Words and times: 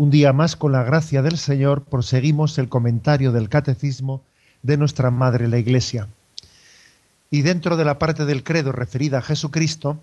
Un 0.00 0.10
día 0.10 0.32
más, 0.32 0.56
con 0.56 0.72
la 0.72 0.82
gracia 0.82 1.20
del 1.20 1.36
Señor, 1.36 1.84
proseguimos 1.84 2.56
el 2.56 2.70
comentario 2.70 3.32
del 3.32 3.50
Catecismo 3.50 4.22
de 4.62 4.78
nuestra 4.78 5.10
Madre 5.10 5.46
la 5.46 5.58
Iglesia. 5.58 6.08
Y 7.30 7.42
dentro 7.42 7.76
de 7.76 7.84
la 7.84 7.98
parte 7.98 8.24
del 8.24 8.42
credo 8.42 8.72
referida 8.72 9.18
a 9.18 9.20
Jesucristo, 9.20 10.00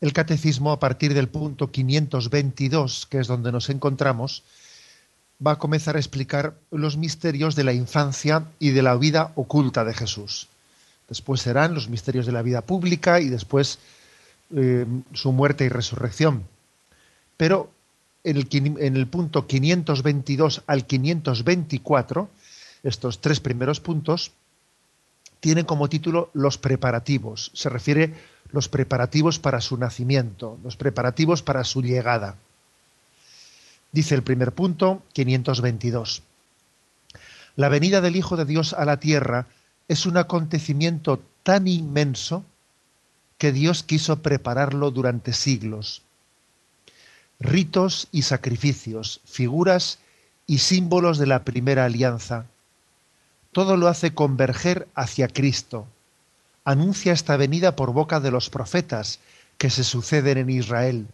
el 0.00 0.14
Catecismo, 0.14 0.72
a 0.72 0.80
partir 0.80 1.12
del 1.12 1.28
punto 1.28 1.70
522, 1.70 3.04
que 3.04 3.18
es 3.18 3.26
donde 3.26 3.52
nos 3.52 3.68
encontramos, 3.68 4.44
va 5.46 5.52
a 5.52 5.58
comenzar 5.58 5.96
a 5.96 6.00
explicar 6.00 6.54
los 6.70 6.96
misterios 6.96 7.56
de 7.56 7.64
la 7.64 7.74
infancia 7.74 8.46
y 8.58 8.70
de 8.70 8.80
la 8.80 8.96
vida 8.96 9.32
oculta 9.34 9.84
de 9.84 9.92
Jesús. 9.92 10.48
Después 11.06 11.42
serán 11.42 11.74
los 11.74 11.90
misterios 11.90 12.24
de 12.24 12.32
la 12.32 12.40
vida 12.40 12.62
pública 12.62 13.20
y 13.20 13.28
después 13.28 13.78
eh, 14.56 14.86
su 15.12 15.32
muerte 15.32 15.66
y 15.66 15.68
resurrección. 15.68 16.44
Pero 17.36 17.73
en 18.24 18.96
el, 18.96 19.06
punto 19.06 19.46
522 19.46 20.62
al 20.66 20.86
524, 20.86 22.30
estos 22.82 23.20
tres 23.20 23.40
primeros 23.40 23.80
puntos, 23.80 24.32
tienen 25.40 25.66
como 25.66 25.90
título 25.90 26.30
los 26.32 26.56
preparativos. 26.56 27.50
Se 27.52 27.68
refiere 27.68 28.14
los 28.50 28.70
preparativos 28.70 29.38
para 29.38 29.60
su 29.60 29.76
nacimiento, 29.76 30.58
los 30.64 30.76
preparativos 30.76 31.42
para 31.42 31.64
su 31.64 31.82
llegada. 31.82 32.36
Dice 33.92 34.14
el 34.14 34.22
primer 34.22 34.52
punto, 34.52 35.02
522. 35.12 36.22
La 37.56 37.68
venida 37.68 38.00
del 38.00 38.16
Hijo 38.16 38.36
de 38.36 38.46
Dios 38.46 38.72
a 38.72 38.86
la 38.86 38.98
tierra 38.98 39.46
es 39.86 40.06
un 40.06 40.16
acontecimiento 40.16 41.22
tan 41.42 41.68
inmenso 41.68 42.42
que 43.36 43.52
Dios 43.52 43.82
quiso 43.82 44.22
prepararlo 44.22 44.90
durante 44.90 45.34
siglos 45.34 46.02
ritos 47.40 48.08
y 48.12 48.22
sacrificios, 48.22 49.20
figuras 49.24 49.98
y 50.46 50.58
símbolos 50.58 51.18
de 51.18 51.26
la 51.26 51.44
primera 51.44 51.84
alianza. 51.84 52.46
Todo 53.52 53.76
lo 53.76 53.88
hace 53.88 54.14
converger 54.14 54.88
hacia 54.94 55.28
Cristo. 55.28 55.86
Anuncia 56.64 57.12
esta 57.12 57.36
venida 57.36 57.76
por 57.76 57.92
boca 57.92 58.20
de 58.20 58.30
los 58.30 58.50
profetas 58.50 59.20
que 59.58 59.70
se 59.70 59.84
suceden 59.84 60.38
en 60.38 60.50
Israel. 60.50 61.06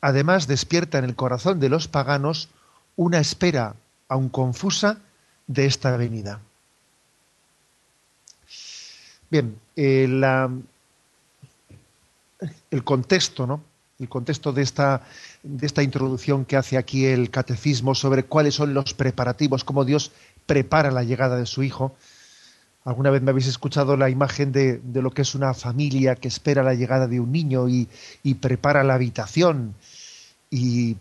Además 0.00 0.46
despierta 0.46 0.98
en 0.98 1.04
el 1.04 1.16
corazón 1.16 1.58
de 1.60 1.68
los 1.68 1.88
paganos 1.88 2.48
una 2.96 3.18
espera, 3.18 3.76
aun 4.08 4.28
confusa, 4.28 4.98
de 5.46 5.66
esta 5.66 5.96
venida. 5.96 6.40
Bien, 9.30 9.58
eh, 9.76 10.04
el 12.70 12.84
contexto, 12.84 13.46
¿no? 13.46 13.62
El 13.98 14.08
contexto 14.08 14.52
de 14.52 14.62
esta, 14.62 15.02
de 15.42 15.66
esta 15.66 15.82
introducción 15.82 16.44
que 16.44 16.56
hace 16.56 16.76
aquí 16.76 17.06
el 17.06 17.30
catecismo 17.30 17.94
sobre 17.94 18.24
cuáles 18.24 18.54
son 18.54 18.74
los 18.74 18.92
preparativos, 18.94 19.64
cómo 19.64 19.84
Dios 19.84 20.12
prepara 20.44 20.90
la 20.90 21.02
llegada 21.02 21.36
de 21.36 21.46
su 21.46 21.62
Hijo. 21.62 21.94
Alguna 22.84 23.10
vez 23.10 23.22
me 23.22 23.30
habéis 23.30 23.46
escuchado 23.46 23.96
la 23.96 24.10
imagen 24.10 24.52
de, 24.52 24.78
de 24.78 25.02
lo 25.02 25.10
que 25.10 25.22
es 25.22 25.34
una 25.34 25.54
familia 25.54 26.14
que 26.14 26.28
espera 26.28 26.62
la 26.62 26.74
llegada 26.74 27.08
de 27.08 27.20
un 27.20 27.32
niño 27.32 27.68
y, 27.68 27.88
y 28.22 28.34
prepara 28.34 28.84
la 28.84 28.94
habitación 28.94 29.74
y 30.50 30.96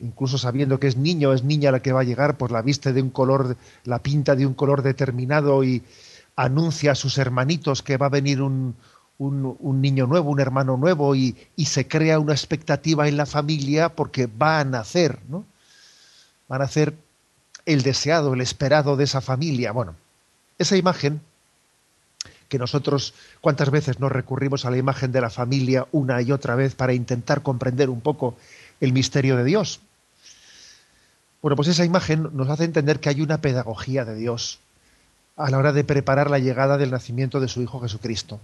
incluso 0.00 0.38
sabiendo 0.38 0.78
que 0.78 0.86
es 0.86 0.96
niño, 0.96 1.32
es 1.32 1.44
niña 1.44 1.72
la 1.72 1.80
que 1.80 1.92
va 1.92 2.02
a 2.02 2.04
llegar, 2.04 2.36
pues 2.36 2.52
la 2.52 2.62
viste 2.62 2.92
de 2.92 3.00
un 3.00 3.10
color, 3.10 3.56
la 3.84 4.00
pinta 4.00 4.36
de 4.36 4.46
un 4.46 4.54
color 4.54 4.82
determinado 4.82 5.64
y 5.64 5.82
anuncia 6.36 6.92
a 6.92 6.96
sus 6.96 7.16
hermanitos 7.16 7.82
que 7.82 7.96
va 7.96 8.06
a 8.06 8.10
venir 8.10 8.42
un, 8.42 8.76
un, 9.18 9.80
niño 9.80 10.06
nuevo, 10.06 10.30
un 10.30 10.40
hermano 10.40 10.76
nuevo 10.76 11.14
y, 11.14 11.36
se 11.64 11.86
crea 11.86 12.18
una 12.18 12.32
expectativa 12.32 13.08
en 13.08 13.16
la 13.16 13.26
familia 13.26 13.90
porque 13.90 14.26
va 14.26 14.60
a 14.60 14.64
nacer, 14.64 15.18
¿no? 15.28 15.44
Va 16.50 16.56
a 16.56 16.60
nacer 16.60 16.94
el 17.66 17.82
deseado, 17.82 18.34
el 18.34 18.40
esperado 18.40 18.96
de 18.96 19.04
esa 19.04 19.20
familia. 19.20 19.72
Bueno, 19.72 19.94
esa 20.58 20.76
imagen 20.76 21.20
que 22.48 22.58
nosotros 22.58 23.14
cuántas 23.40 23.70
veces 23.70 24.00
nos 24.00 24.12
recurrimos 24.12 24.64
a 24.64 24.70
la 24.70 24.76
imagen 24.76 25.12
de 25.12 25.20
la 25.20 25.30
familia 25.30 25.86
una 25.92 26.20
y 26.20 26.30
otra 26.30 26.54
vez 26.54 26.74
para 26.74 26.92
intentar 26.92 27.42
comprender 27.42 27.88
un 27.90 28.00
poco 28.00 28.36
el 28.80 28.92
misterio 28.92 29.36
de 29.36 29.44
Dios. 29.44 29.80
Bueno, 31.40 31.56
pues 31.56 31.68
esa 31.68 31.84
imagen 31.84 32.30
nos 32.32 32.48
hace 32.48 32.64
entender 32.64 33.00
que 33.00 33.08
hay 33.08 33.20
una 33.20 33.40
pedagogía 33.40 34.04
de 34.04 34.14
Dios 34.14 34.60
a 35.36 35.50
la 35.50 35.58
hora 35.58 35.72
de 35.72 35.84
preparar 35.84 36.30
la 36.30 36.38
llegada 36.38 36.78
del 36.78 36.90
nacimiento 36.90 37.40
de 37.40 37.48
su 37.48 37.60
Hijo 37.60 37.80
Jesucristo. 37.80 38.40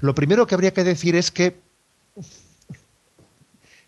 Lo 0.00 0.14
primero 0.14 0.46
que 0.46 0.54
habría 0.54 0.72
que 0.72 0.84
decir 0.84 1.14
es 1.16 1.30
que 1.30 1.60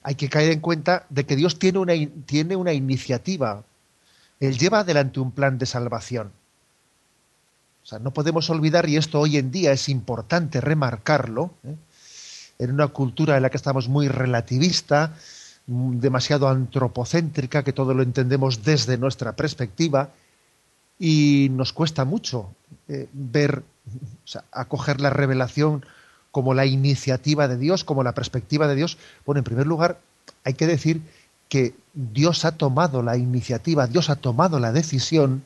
hay 0.02 0.14
que 0.14 0.28
caer 0.28 0.52
en 0.52 0.60
cuenta 0.60 1.06
de 1.08 1.24
que 1.24 1.36
Dios 1.36 1.58
tiene 1.58 1.78
una, 1.78 1.94
tiene 2.26 2.56
una 2.56 2.72
iniciativa. 2.72 3.62
Él 4.40 4.58
lleva 4.58 4.80
adelante 4.80 5.20
un 5.20 5.30
plan 5.30 5.58
de 5.58 5.66
salvación. 5.66 6.32
O 7.82 7.86
sea, 7.86 7.98
no 7.98 8.12
podemos 8.12 8.48
olvidar, 8.50 8.88
y 8.88 8.96
esto 8.96 9.20
hoy 9.20 9.36
en 9.36 9.50
día 9.50 9.72
es 9.72 9.88
importante 9.88 10.60
remarcarlo, 10.60 11.52
¿eh? 11.64 11.74
en 12.58 12.72
una 12.72 12.88
cultura 12.88 13.36
en 13.36 13.42
la 13.42 13.50
que 13.50 13.56
estamos 13.56 13.88
muy 13.88 14.08
relativista, 14.08 15.16
demasiado 15.66 16.48
antropocéntrica, 16.48 17.64
que 17.64 17.72
todo 17.72 17.94
lo 17.94 18.02
entendemos 18.02 18.62
desde 18.62 18.98
nuestra 18.98 19.34
perspectiva, 19.34 20.10
y 20.98 21.48
nos 21.50 21.72
cuesta 21.72 22.04
mucho 22.04 22.54
eh, 22.88 23.08
ver, 23.12 23.64
o 24.24 24.28
sea, 24.28 24.44
acoger 24.52 25.00
la 25.00 25.10
revelación 25.10 25.84
como 26.32 26.54
la 26.54 26.66
iniciativa 26.66 27.46
de 27.46 27.58
Dios, 27.58 27.84
como 27.84 28.02
la 28.02 28.14
perspectiva 28.14 28.66
de 28.66 28.74
Dios. 28.74 28.98
Bueno, 29.24 29.38
en 29.38 29.44
primer 29.44 29.66
lugar, 29.66 30.00
hay 30.44 30.54
que 30.54 30.66
decir 30.66 31.02
que 31.48 31.74
Dios 31.92 32.44
ha 32.44 32.52
tomado 32.52 33.02
la 33.02 33.16
iniciativa, 33.16 33.86
Dios 33.86 34.10
ha 34.10 34.16
tomado 34.16 34.58
la 34.58 34.72
decisión 34.72 35.44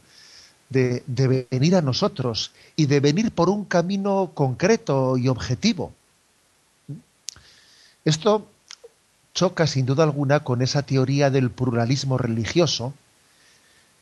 de, 0.70 1.02
venir 1.50 1.76
a 1.76 1.82
nosotros 1.82 2.52
y 2.76 2.86
de 2.86 3.00
venir 3.00 3.32
por 3.32 3.48
un 3.48 3.64
camino 3.64 4.30
concreto 4.32 5.16
y 5.16 5.28
objetivo. 5.28 5.92
Esto 8.04 8.46
choca 9.34 9.66
sin 9.66 9.84
duda 9.84 10.04
alguna 10.04 10.40
con 10.40 10.62
esa 10.62 10.82
teoría 10.82 11.30
del 11.30 11.50
pluralismo 11.50 12.16
religioso 12.16 12.94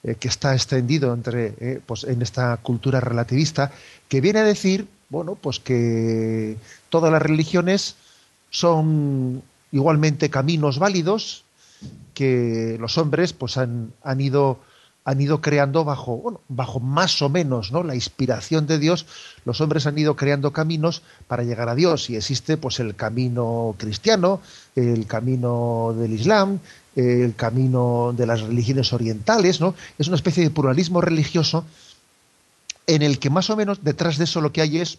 eh, 0.03 0.15
que 0.17 0.29
está 0.29 0.53
extendido 0.55 1.15
entre, 1.15 1.55
eh, 1.59 1.81
pues 1.85 2.05
en 2.05 2.21
esta 2.21 2.57
cultura 2.59 3.01
relativista, 3.01 3.73
que 4.09 4.21
viene 4.21 4.41
a 4.41 4.45
decir 4.45 4.87
bueno, 5.09 5.35
pues 5.35 5.61
que 5.61 6.57
todas 6.89 7.13
las 7.13 7.23
religiones 7.23 7.97
son 8.51 9.43
igualmente 9.73 10.31
caminos 10.31 10.79
válidos 10.79 11.45
que 12.15 12.77
los 12.81 12.97
hombres 12.99 13.33
pues 13.33 13.57
han, 13.57 13.93
han 14.03 14.21
ido 14.21 14.61
han 15.05 15.21
ido 15.21 15.43
creando 15.43 15.85
bajo 15.85 16.17
bueno, 16.17 16.41
bajo 16.49 16.81
más 16.81 17.21
o 17.21 17.29
menos 17.29 17.73
no 17.73 17.83
la 17.83 17.95
inspiración 17.95 18.67
de 18.67 18.79
Dios 18.79 19.07
los 19.45 19.61
hombres 19.61 19.87
han 19.87 19.99
ido 19.99 20.17
creando 20.17 20.53
caminos 20.53 21.03
para 21.27 21.43
llegar 21.43 21.69
a 21.69 21.75
Dios. 21.75 22.09
Y 22.09 22.17
existe 22.17 22.57
pues 22.57 22.81
el 22.81 22.95
camino 22.95 23.75
cristiano 23.79 24.41
el 24.75 25.07
camino 25.07 25.95
del 25.99 26.13
Islam 26.13 26.61
el 26.97 27.35
camino 27.35 28.15
de 28.17 28.27
las 28.27 28.41
religiones 28.41 28.93
orientales 28.93 29.61
no 29.61 29.75
es 29.99 30.07
una 30.07 30.17
especie 30.17 30.45
de 30.45 30.51
pluralismo 30.51 31.01
religioso 31.01 31.65
en 32.87 33.03
el 33.03 33.19
que 33.19 33.31
más 33.31 33.51
o 33.51 33.57
menos 33.57 33.83
detrás 33.83 34.19
de 34.19 34.25
eso 34.25 34.41
lo 34.41 34.53
que 34.53 34.63
hay 34.63 34.79
es 34.79 34.99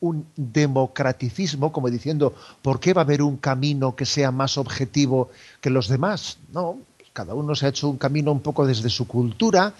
un 0.00 0.26
democraticismo, 0.36 1.72
como 1.72 1.90
diciendo, 1.90 2.34
¿por 2.62 2.80
qué 2.80 2.92
va 2.92 3.02
a 3.02 3.04
haber 3.04 3.22
un 3.22 3.36
camino 3.36 3.96
que 3.96 4.06
sea 4.06 4.30
más 4.30 4.58
objetivo 4.58 5.30
que 5.60 5.70
los 5.70 5.88
demás? 5.88 6.38
No, 6.52 6.78
cada 7.12 7.34
uno 7.34 7.54
se 7.54 7.66
ha 7.66 7.70
hecho 7.70 7.88
un 7.88 7.96
camino 7.96 8.32
un 8.32 8.40
poco 8.40 8.66
desde 8.66 8.90
su 8.90 9.06
cultura 9.06 9.72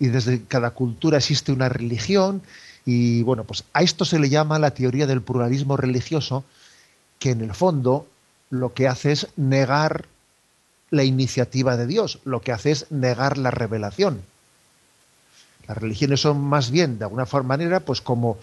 y 0.00 0.08
desde 0.08 0.42
cada 0.44 0.70
cultura 0.70 1.18
existe 1.18 1.52
una 1.52 1.68
religión 1.68 2.42
y 2.84 3.22
bueno, 3.22 3.44
pues 3.44 3.64
a 3.74 3.82
esto 3.82 4.04
se 4.04 4.18
le 4.18 4.30
llama 4.30 4.58
la 4.58 4.72
teoría 4.72 5.06
del 5.06 5.20
pluralismo 5.20 5.76
religioso, 5.76 6.44
que 7.18 7.30
en 7.30 7.42
el 7.42 7.54
fondo 7.54 8.06
lo 8.50 8.72
que 8.72 8.88
hace 8.88 9.12
es 9.12 9.28
negar 9.36 10.06
la 10.90 11.04
iniciativa 11.04 11.76
de 11.76 11.86
Dios, 11.86 12.20
lo 12.24 12.40
que 12.40 12.52
hace 12.52 12.70
es 12.70 12.90
negar 12.90 13.36
la 13.36 13.50
revelación. 13.50 14.22
Las 15.68 15.78
religiones 15.78 16.20
son 16.20 16.40
más 16.40 16.70
bien, 16.70 16.98
de 16.98 17.04
alguna 17.04 17.26
forma 17.26 17.48
manera, 17.48 17.80
pues 17.80 18.00
como 18.00 18.38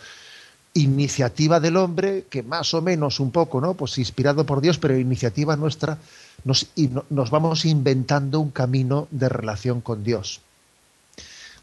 iniciativa 0.73 1.59
del 1.59 1.77
hombre, 1.77 2.25
que 2.29 2.43
más 2.43 2.73
o 2.73 2.81
menos 2.81 3.19
un 3.19 3.31
poco, 3.31 3.61
¿no? 3.61 3.73
Pues 3.73 3.97
inspirado 3.97 4.45
por 4.45 4.61
Dios, 4.61 4.77
pero 4.77 4.97
iniciativa 4.97 5.55
nuestra, 5.55 5.97
nos, 6.43 6.67
nos 7.09 7.31
vamos 7.31 7.65
inventando 7.65 8.39
un 8.39 8.51
camino 8.51 9.07
de 9.09 9.29
relación 9.29 9.81
con 9.81 10.03
Dios. 10.03 10.41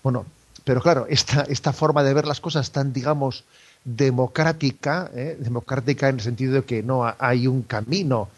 Bueno, 0.02 0.26
pero 0.64 0.80
claro, 0.80 1.06
esta, 1.08 1.42
esta 1.42 1.72
forma 1.72 2.02
de 2.02 2.14
ver 2.14 2.26
las 2.26 2.40
cosas 2.40 2.70
tan, 2.70 2.92
digamos, 2.92 3.44
democrática, 3.84 5.10
¿eh? 5.14 5.36
democrática 5.38 6.08
en 6.08 6.16
el 6.16 6.20
sentido 6.20 6.54
de 6.54 6.64
que 6.64 6.82
no 6.82 7.12
hay 7.18 7.46
un 7.46 7.62
camino 7.62 8.28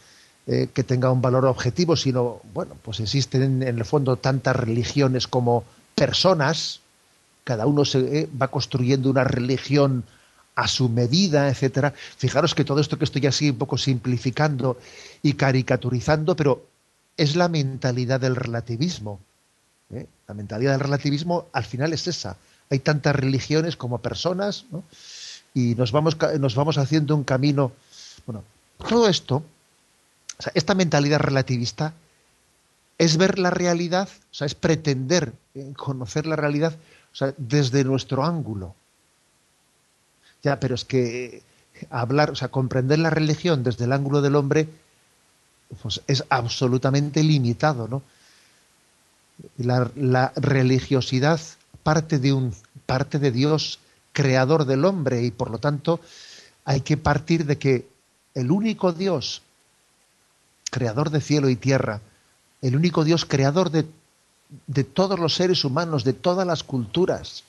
eh, 0.46 0.68
que 0.74 0.84
tenga 0.84 1.10
un 1.10 1.22
valor 1.22 1.46
objetivo, 1.46 1.96
sino, 1.96 2.40
bueno, 2.52 2.76
pues 2.82 3.00
existen 3.00 3.62
en 3.62 3.78
el 3.78 3.84
fondo 3.84 4.16
tantas 4.16 4.56
religiones 4.56 5.26
como 5.28 5.64
personas, 5.94 6.80
cada 7.44 7.67
uno 7.67 7.85
se 7.85 7.99
eh, 7.99 8.29
va 8.41 8.49
construyendo 8.49 9.11
una 9.11 9.25
religión 9.25 10.05
a 10.55 10.69
su 10.69 10.88
medida, 10.88 11.49
etcétera. 11.49 11.93
Fijaros 12.17 12.55
que 12.55 12.64
todo 12.64 12.81
esto 12.81 12.99
que 12.99 13.05
estoy 13.05 13.26
así 13.26 13.50
un 13.50 13.58
poco 13.58 13.76
simplificando 13.76 14.79
y 15.23 15.35
caricaturizando, 15.35 16.37
pero 16.37 16.67
es 17.17 17.37
la 17.37 17.49
mentalidad 17.49 18.20
del 18.20 18.37
relativismo. 18.37 19.20
¿eh? 19.93 20.06
La 20.26 20.35
mentalidad 20.35 20.73
del 20.73 20.81
relativismo 20.81 21.49
al 21.52 21.64
final 21.64 21.93
es 21.93 22.06
esa. 22.06 22.37
Hay 22.70 22.79
tantas 22.79 23.14
religiones 23.14 23.76
como 23.76 23.99
personas, 23.99 24.64
y 25.52 25.75
nos 25.76 25.93
vamos, 25.93 26.17
nos 26.41 26.55
vamos 26.55 26.79
haciendo 26.79 27.14
un 27.14 27.25
camino. 27.25 27.73
Bueno, 28.26 28.43
todo 28.88 29.08
esto, 29.08 29.44
esta 30.55 30.75
mentalidad 30.75 31.20
relativista, 31.20 31.94
es 32.99 33.17
ver 33.17 33.38
la 33.38 33.50
realidad, 33.50 34.08
o 34.08 34.35
sea, 34.35 34.46
es 34.46 34.55
pretender 34.55 35.32
eh, 35.55 35.73
conocer 35.76 36.26
la 36.26 36.37
realidad 36.37 36.76
desde 37.37 37.84
nuestro 37.84 38.25
ángulo. 38.25 38.75
Ya, 40.43 40.61
pero 40.61 40.75
es 40.75 40.84
que 40.84 41.43
hablar, 41.90 42.31
o 42.31 42.37
sea, 42.37 42.49
comprender 42.49 42.99
la 42.99 43.11
religión 43.11 43.62
desde 43.62 43.84
el 43.84 43.93
ángulo 43.93 44.20
del 44.20 44.37
hombre, 44.37 44.69
pues 45.82 46.02
es 46.06 46.25
absolutamente 46.28 47.22
limitado, 47.22 47.88
¿no? 47.88 48.02
La, 49.56 50.32
religiosidad 50.37 51.40
parte 51.82 52.19
de 52.19 52.32
un 52.32 52.55
parte 52.87 53.19
de 53.19 53.32
Dios 53.32 53.81
creador 54.12 54.64
del 54.64 54.84
hombre 54.84 55.25
y 55.25 55.32
por 55.32 55.50
lo 55.50 55.58
tanto 55.58 56.00
hay 56.64 56.82
que 56.82 56.96
partir 56.96 57.44
de 57.44 57.58
que 57.58 57.88
el 58.34 58.52
único 58.52 58.93
Dios 58.93 59.43
creador 60.70 61.10
de 61.10 61.20
cielo 61.20 61.49
y 61.49 61.56
tierra, 61.56 62.00
el 62.62 62.76
único 62.76 63.05
Dios 63.05 63.25
creador 63.25 63.70
de, 63.70 63.87
de 64.67 64.85
todos 64.85 65.19
los 65.19 65.35
seres 65.35 65.64
humanos, 65.64 66.05
de 66.05 66.12
todas 66.12 66.46
las 66.46 66.62
culturas, 66.62 67.44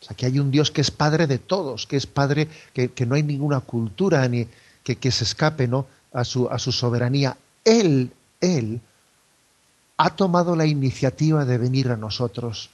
o 0.00 0.04
sea, 0.04 0.16
que 0.16 0.26
hay 0.26 0.38
un 0.38 0.50
Dios 0.50 0.70
que 0.70 0.80
es 0.80 0.90
padre 0.90 1.26
de 1.26 1.38
todos, 1.38 1.86
que 1.86 1.96
es 1.96 2.06
padre, 2.06 2.48
que, 2.72 3.06
no 3.06 3.14
hay 3.14 3.22
ninguna 3.22 3.60
cultura 3.60 4.26
ni 4.28 4.46
que, 4.82 4.96
que 4.96 5.10
se 5.10 5.24
escape 5.24 5.68
¿no? 5.68 5.86
a, 6.12 6.24
su, 6.24 6.48
soberanía. 6.72 7.36
Él, 7.64 8.12
Él 8.40 8.80
ha 9.96 10.10
tomado 10.10 10.56
la 10.56 10.66
iniciativa 10.66 11.44
de 11.44 11.58
venir 11.58 11.90
a 11.90 11.96
nosotros, 11.96 12.70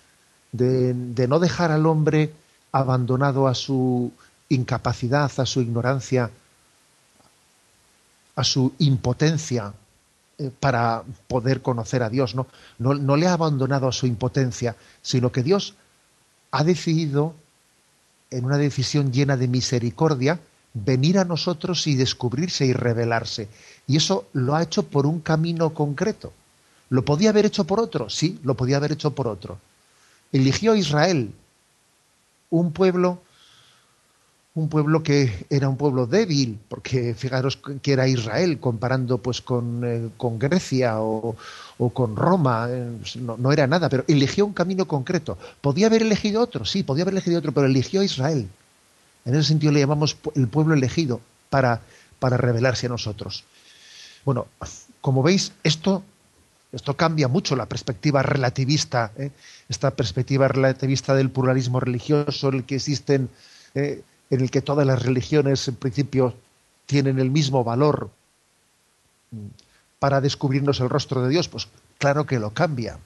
de, 0.52 0.94
no 1.28 1.38
dejar 1.38 1.72
al 1.72 1.86
hombre 1.86 2.32
abandonado 2.72 3.48
a 3.48 3.54
su 3.54 4.12
incapacidad, 4.48 5.30
a 5.36 5.46
su 5.46 5.60
ignorancia, 5.60 6.30
a 8.36 8.44
su 8.44 8.72
impotencia 8.78 9.72
para 10.60 11.02
poder 11.28 11.62
conocer 11.62 12.02
a 12.02 12.10
Dios. 12.10 12.34
¿no? 12.34 12.46
No, 12.78 12.94
no 12.94 13.16
le 13.16 13.26
ha 13.26 13.32
abandonado 13.32 13.88
a 13.88 13.92
su 13.92 14.06
impotencia, 14.06 14.76
sino 15.02 15.32
que 15.32 15.42
Dios 15.42 15.74
ha 16.50 16.64
decidido, 16.64 17.34
en 18.30 18.44
una 18.44 18.58
decisión 18.58 19.12
llena 19.12 19.36
de 19.36 19.48
misericordia, 19.48 20.40
venir 20.74 21.18
a 21.18 21.24
nosotros 21.24 21.86
y 21.86 21.94
descubrirse 21.94 22.66
y 22.66 22.72
revelarse. 22.72 23.48
Y 23.86 23.96
eso 23.96 24.26
lo 24.32 24.54
ha 24.54 24.62
hecho 24.62 24.82
por 24.84 25.06
un 25.06 25.20
camino 25.20 25.72
concreto. 25.72 26.32
¿Lo 26.90 27.04
podía 27.04 27.30
haber 27.30 27.46
hecho 27.46 27.64
por 27.64 27.80
otro? 27.80 28.10
Sí, 28.10 28.38
lo 28.42 28.54
podía 28.54 28.76
haber 28.76 28.92
hecho 28.92 29.12
por 29.12 29.26
otro. 29.26 29.58
Eligió 30.32 30.72
a 30.72 30.76
Israel, 30.76 31.32
un 32.50 32.72
pueblo 32.72 33.20
un 34.56 34.70
pueblo 34.70 35.02
que 35.02 35.46
era 35.50 35.68
un 35.68 35.76
pueblo 35.76 36.06
débil, 36.06 36.58
porque 36.68 37.14
fijaros 37.14 37.58
que 37.82 37.92
era 37.92 38.08
Israel 38.08 38.58
comparando 38.58 39.18
pues 39.18 39.42
con, 39.42 39.84
eh, 39.84 40.08
con 40.16 40.38
Grecia 40.38 40.98
o, 40.98 41.36
con 41.92 42.16
Roma, 42.16 42.66
eh, 42.70 42.90
no, 43.20 43.52
era 43.52 43.66
nada, 43.66 43.90
pero 43.90 44.04
eligió 44.08 44.46
un 44.46 44.54
camino 44.54 44.88
concreto. 44.88 45.36
¿Podía 45.60 45.88
haber 45.88 46.00
elegido 46.02 46.40
otro? 46.40 46.64
Sí, 46.64 46.82
podía 46.82 47.02
haber 47.02 47.12
elegido 47.12 47.38
otro, 47.38 47.52
pero 47.52 47.66
eligió 47.66 48.00
a 48.00 48.04
Israel. 48.04 48.48
En 49.26 49.34
ese 49.34 49.48
sentido 49.48 49.72
le 49.72 49.80
llamamos 49.80 50.16
el 50.34 50.48
pueblo 50.48 50.72
elegido 50.72 51.20
para, 51.50 51.82
para 52.18 52.38
revelarse 52.38 52.86
a 52.86 52.90
nosotros. 52.90 53.44
Bueno, 54.24 54.46
como 55.02 55.22
veis, 55.22 55.52
esto, 55.64 56.02
esto 56.72 56.96
cambia 56.96 57.28
mucho 57.28 57.56
la 57.56 57.66
perspectiva 57.66 58.22
relativista, 58.22 59.12
¿eh? 59.18 59.32
esta 59.68 59.90
perspectiva 59.90 60.48
relativista 60.48 61.14
del 61.14 61.28
pluralismo 61.28 61.78
religioso, 61.78 62.48
el 62.48 62.64
que 62.64 62.76
existen 62.76 63.28
en 64.30 64.40
el 64.40 64.50
que 64.50 64.62
todas 64.62 64.86
las 64.86 65.02
religiones 65.02 65.66
en 65.68 65.76
principio 65.76 66.34
tienen 66.86 67.18
el 67.18 67.30
mismo 67.30 67.64
valor 67.64 68.10
para 69.98 70.20
descubrirnos 70.20 70.80
el 70.80 70.88
rostro 70.88 71.22
de 71.22 71.30
Dios, 71.30 71.48
pues 71.48 71.68
claro 71.98 72.26
que 72.26 72.38
lo 72.38 72.50
cambia. 72.50 72.98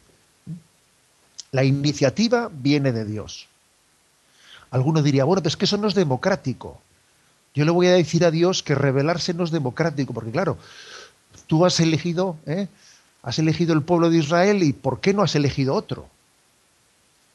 La 1.53 1.65
iniciativa 1.65 2.51
viene 2.53 2.93
de 2.93 3.05
Dios. 3.05 3.49
Alguno 4.71 5.03
diría, 5.03 5.25
bueno, 5.25 5.43
pues 5.43 5.57
que 5.57 5.65
eso 5.65 5.77
no 5.77 5.89
es 5.89 5.95
democrático. 5.95 6.81
Yo 7.55 7.65
le 7.65 7.73
voy 7.73 7.89
a 7.89 7.93
decir 7.93 8.25
a 8.25 8.31
Dios 8.31 8.63
que 8.63 8.75
revelarse 8.75 9.35
no 9.35 9.45
es 9.45 9.51
democrático, 9.51 10.15
porque 10.15 10.31
claro, 10.31 10.59
tú 11.47 11.67
has 11.67 11.81
elegido, 11.81 12.37
¿eh? 12.47 12.69
has 13.23 13.39
elegido 13.39 13.73
el 13.75 13.83
pueblo 13.83 14.11
de 14.11 14.19
Israel 14.19 14.63
y 14.63 14.73
¿por 14.73 15.01
qué 15.01 15.13
no 15.13 15.23
has 15.23 15.35
elegido 15.35 15.75
otro? 15.75 16.09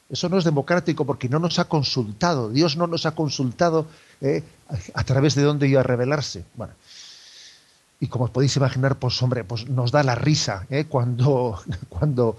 Eso 0.08 0.28
no 0.28 0.38
es 0.38 0.44
democrático 0.44 1.04
porque 1.04 1.28
no 1.28 1.38
nos 1.38 1.58
ha 1.58 1.64
consultado. 1.64 2.50
Dios 2.50 2.76
no 2.76 2.86
nos 2.86 3.06
ha 3.06 3.12
consultado 3.12 3.86
eh, 4.20 4.42
a 4.94 5.04
través 5.04 5.34
de 5.34 5.42
dónde 5.42 5.68
iba 5.68 5.80
a 5.80 5.84
revelarse. 5.84 6.44
Bueno, 6.54 6.74
y 7.98 8.06
como 8.06 8.26
os 8.26 8.30
podéis 8.30 8.56
imaginar, 8.56 8.98
pues 8.98 9.20
hombre, 9.22 9.42
pues 9.42 9.68
nos 9.68 9.90
da 9.90 10.04
la 10.04 10.14
risa 10.14 10.66
eh, 10.70 10.84
cuando, 10.84 11.58
cuando 11.88 12.36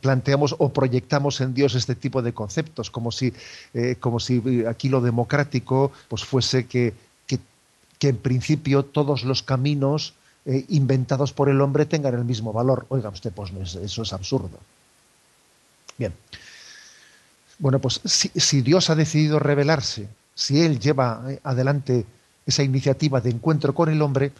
planteamos 0.00 0.56
o 0.58 0.72
proyectamos 0.72 1.40
en 1.42 1.52
Dios 1.52 1.74
este 1.74 1.94
tipo 1.94 2.22
de 2.22 2.32
conceptos, 2.32 2.90
como 2.90 3.12
si, 3.12 3.34
eh, 3.74 3.96
como 4.00 4.18
si 4.18 4.64
aquí 4.66 4.88
lo 4.88 5.02
democrático 5.02 5.92
pues 6.08 6.24
fuese 6.24 6.66
que, 6.66 6.94
que, 7.26 7.38
que 7.98 8.08
en 8.08 8.16
principio 8.16 8.84
todos 8.84 9.24
los 9.24 9.42
caminos 9.42 10.14
inventados 10.68 11.34
por 11.34 11.50
el 11.50 11.60
hombre 11.60 11.84
tengan 11.84 12.14
el 12.14 12.24
mismo 12.24 12.50
valor. 12.50 12.86
Oiga 12.88 13.10
usted, 13.10 13.30
pues 13.30 13.52
eso 13.76 14.02
es 14.02 14.12
absurdo. 14.14 14.58
Bien. 15.98 16.14
Bueno, 17.60 17.78
pues 17.78 18.00
si, 18.04 18.62
Dios 18.62 18.88
ha 18.88 18.94
decidido 18.94 19.38
revelarse, 19.38 20.08
si 20.34 20.62
Él 20.62 20.80
lleva 20.80 21.22
eh, 21.28 21.40
adelante 21.44 22.06
esa 22.46 22.62
iniciativa 22.62 23.20
de 23.20 23.30
encuentro 23.30 23.74
con 23.74 23.90
el 23.90 24.00
hombre, 24.00 24.32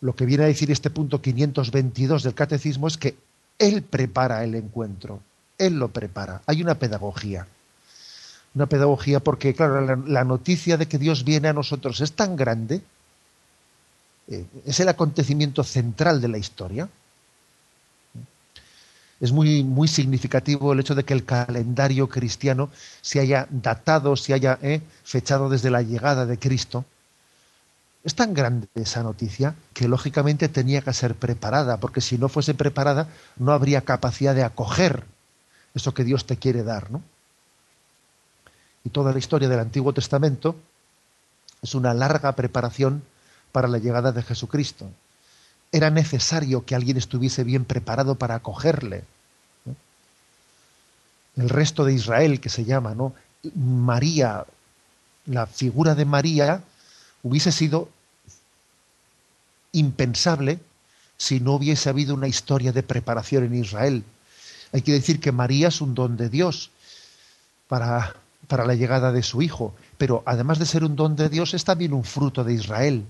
lo 0.00 0.16
que 0.16 0.24
viene 0.24 0.44
a 0.44 0.46
decir 0.46 0.70
este 0.70 0.88
punto 0.88 1.20
522 1.20 2.22
del 2.22 2.34
catecismo 2.34 2.88
es 2.88 2.96
que 2.96 3.14
Él 3.58 3.82
prepara 3.82 4.42
el 4.42 4.54
encuentro, 4.54 5.20
Él 5.58 5.78
lo 5.78 5.88
prepara. 5.88 6.40
Hay 6.46 6.62
una 6.62 6.78
pedagogía. 6.78 7.46
Una 8.54 8.64
pedagogía 8.64 9.20
porque, 9.20 9.52
claro, 9.52 9.96
la, 10.06 10.24
noticia 10.24 10.78
de 10.78 10.88
que 10.88 10.96
Dios 10.96 11.24
viene 11.24 11.48
a 11.48 11.52
nosotros 11.52 12.00
es 12.00 12.12
tan 12.12 12.36
grande, 12.36 12.80
eh, 14.28 14.46
es 14.64 14.80
el 14.80 14.88
acontecimiento 14.88 15.62
central 15.62 16.22
de 16.22 16.28
la 16.28 16.38
historia, 16.38 16.88
es 19.20 19.32
muy, 19.32 19.64
muy 19.64 19.88
significativo 19.88 20.72
el 20.72 20.80
hecho 20.80 20.94
de 20.94 21.04
que 21.04 21.14
el 21.14 21.24
calendario 21.24 22.08
cristiano 22.08 22.70
se 23.00 23.20
haya 23.20 23.46
datado, 23.50 24.16
se 24.16 24.34
haya 24.34 24.58
eh, 24.62 24.82
fechado 25.04 25.48
desde 25.48 25.70
la 25.70 25.82
llegada 25.82 26.26
de 26.26 26.38
Cristo. 26.38 26.84
Es 28.04 28.14
tan 28.14 28.34
grande 28.34 28.68
esa 28.74 29.02
noticia 29.02 29.54
que 29.72 29.88
lógicamente 29.88 30.48
tenía 30.48 30.82
que 30.82 30.92
ser 30.92 31.14
preparada, 31.14 31.78
porque 31.78 32.00
si 32.00 32.18
no 32.18 32.28
fuese 32.28 32.54
preparada 32.54 33.08
no 33.36 33.52
habría 33.52 33.80
capacidad 33.80 34.34
de 34.34 34.44
acoger 34.44 35.04
eso 35.74 35.92
que 35.92 36.04
Dios 36.04 36.26
te 36.26 36.36
quiere 36.36 36.62
dar, 36.62 36.90
¿no? 36.90 37.02
Y 38.84 38.90
toda 38.90 39.12
la 39.12 39.18
historia 39.18 39.48
del 39.48 39.58
Antiguo 39.58 39.92
Testamento 39.92 40.54
es 41.60 41.74
una 41.74 41.92
larga 41.92 42.32
preparación 42.32 43.02
para 43.50 43.66
la 43.66 43.78
llegada 43.78 44.12
de 44.12 44.22
Jesucristo 44.22 44.88
era 45.72 45.90
necesario 45.90 46.64
que 46.64 46.74
alguien 46.74 46.96
estuviese 46.96 47.44
bien 47.44 47.64
preparado 47.64 48.14
para 48.16 48.36
acogerle. 48.36 49.04
El 51.36 51.48
resto 51.48 51.84
de 51.84 51.92
Israel, 51.92 52.40
que 52.40 52.48
se 52.48 52.64
llama, 52.64 52.94
¿no? 52.94 53.14
María, 53.54 54.46
la 55.26 55.46
figura 55.46 55.94
de 55.94 56.04
María, 56.04 56.62
hubiese 57.22 57.52
sido 57.52 57.90
impensable 59.72 60.60
si 61.18 61.40
no 61.40 61.54
hubiese 61.54 61.88
habido 61.88 62.14
una 62.14 62.28
historia 62.28 62.72
de 62.72 62.82
preparación 62.82 63.44
en 63.44 63.54
Israel. 63.54 64.04
Hay 64.72 64.82
que 64.82 64.92
decir 64.92 65.20
que 65.20 65.32
María 65.32 65.68
es 65.68 65.80
un 65.80 65.94
don 65.94 66.16
de 66.16 66.28
Dios 66.28 66.70
para, 67.68 68.16
para 68.48 68.64
la 68.64 68.74
llegada 68.74 69.12
de 69.12 69.22
su 69.22 69.42
Hijo, 69.42 69.74
pero 69.98 70.22
además 70.26 70.58
de 70.58 70.66
ser 70.66 70.84
un 70.84 70.96
don 70.96 71.16
de 71.16 71.28
Dios 71.28 71.52
es 71.54 71.64
también 71.64 71.92
un 71.92 72.04
fruto 72.04 72.44
de 72.44 72.54
Israel 72.54 73.04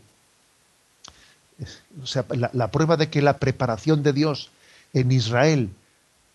o 2.03 2.07
sea, 2.07 2.25
la, 2.53 2.71
prueba 2.71 2.97
de 2.97 3.09
que 3.09 3.23
la 3.23 3.39
preparación 3.39 4.03
de 4.03 4.13
Dios 4.13 4.51
en 4.93 5.11
Israel 5.11 5.71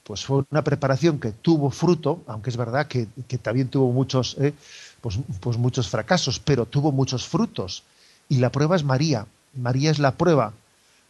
pues 0.03 0.25
fue 0.25 0.43
una 0.49 0.63
preparación 0.63 1.19
que 1.19 1.31
tuvo 1.31 1.69
fruto, 1.69 2.23
aunque 2.27 2.49
es 2.49 2.57
verdad 2.57 2.87
que, 2.87 3.07
también 3.37 3.69
tuvo 3.69 3.91
muchos, 3.91 4.35
eh, 4.39 4.53
pues, 4.99 5.19
pues 5.39 5.57
muchos 5.57 5.89
fracasos, 5.89 6.39
pero 6.39 6.65
tuvo 6.65 6.91
muchos 6.91 7.27
frutos. 7.27 7.83
Y 8.27 8.37
la 8.37 8.51
prueba 8.51 8.75
es 8.75 8.83
María. 8.83 9.27
María 9.53 9.91
es 9.91 9.99
la 9.99 10.13
prueba 10.13 10.53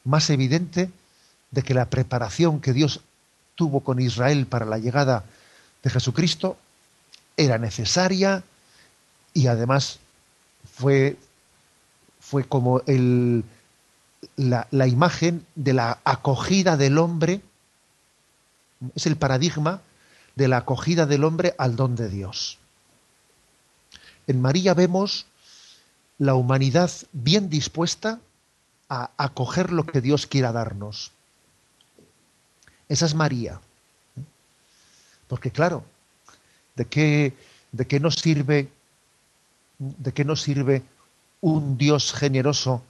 más 0.03 0.30
evidente 0.30 0.91
de 1.51 1.62
que 1.63 1.74
la 1.74 1.89
preparación 1.89 2.60
que 2.60 2.74
Dios 2.74 3.01
tuvo 3.56 3.80
con 3.80 4.00
Israel 4.00 4.46
para 4.46 4.65
la 4.65 4.77
llegada 4.77 5.24
de 5.84 5.89
Jesucristo 5.89 6.58
era 7.38 7.58
necesaria 7.58 8.44
y 9.34 9.48
además 9.48 10.00
fue, 10.75 11.18
fue 12.20 12.44
como 12.44 12.82
el, 12.88 13.44
la, 14.35 14.87
imagen 14.87 15.45
de 15.55 15.73
la 15.73 15.99
acogida 16.03 16.77
del 16.77 16.97
hombre, 16.97 17.41
es 18.95 19.05
el 19.05 19.15
paradigma 19.15 19.81
de 20.35 20.47
la 20.47 20.57
acogida 20.57 21.05
del 21.05 21.23
hombre 21.23 21.55
al 21.57 21.75
don 21.75 21.95
de 21.95 22.09
Dios. 22.09 22.57
En 24.27 24.41
María 24.41 24.73
vemos 24.73 25.25
la 26.17 26.35
humanidad 26.35 26.91
bien 27.11 27.49
dispuesta 27.49 28.19
a 28.89 29.11
acoger 29.17 29.71
lo 29.71 29.85
que 29.85 30.01
Dios 30.01 30.27
quiera 30.27 30.51
darnos. 30.51 31.11
Esa 32.89 33.05
es 33.05 33.15
María. 33.15 33.59
Porque 35.27 35.51
claro, 35.51 35.83
¿de 36.75 36.85
qué, 36.85 37.33
de 37.71 37.87
qué 37.87 37.99
nos 37.99 38.15
sirve 38.15 38.69
de 39.81 40.13
qué 40.13 40.23
nos 40.23 40.41
sirve 40.41 40.83
un 41.41 41.77
Dios 41.77 42.13
generoso 42.13 42.83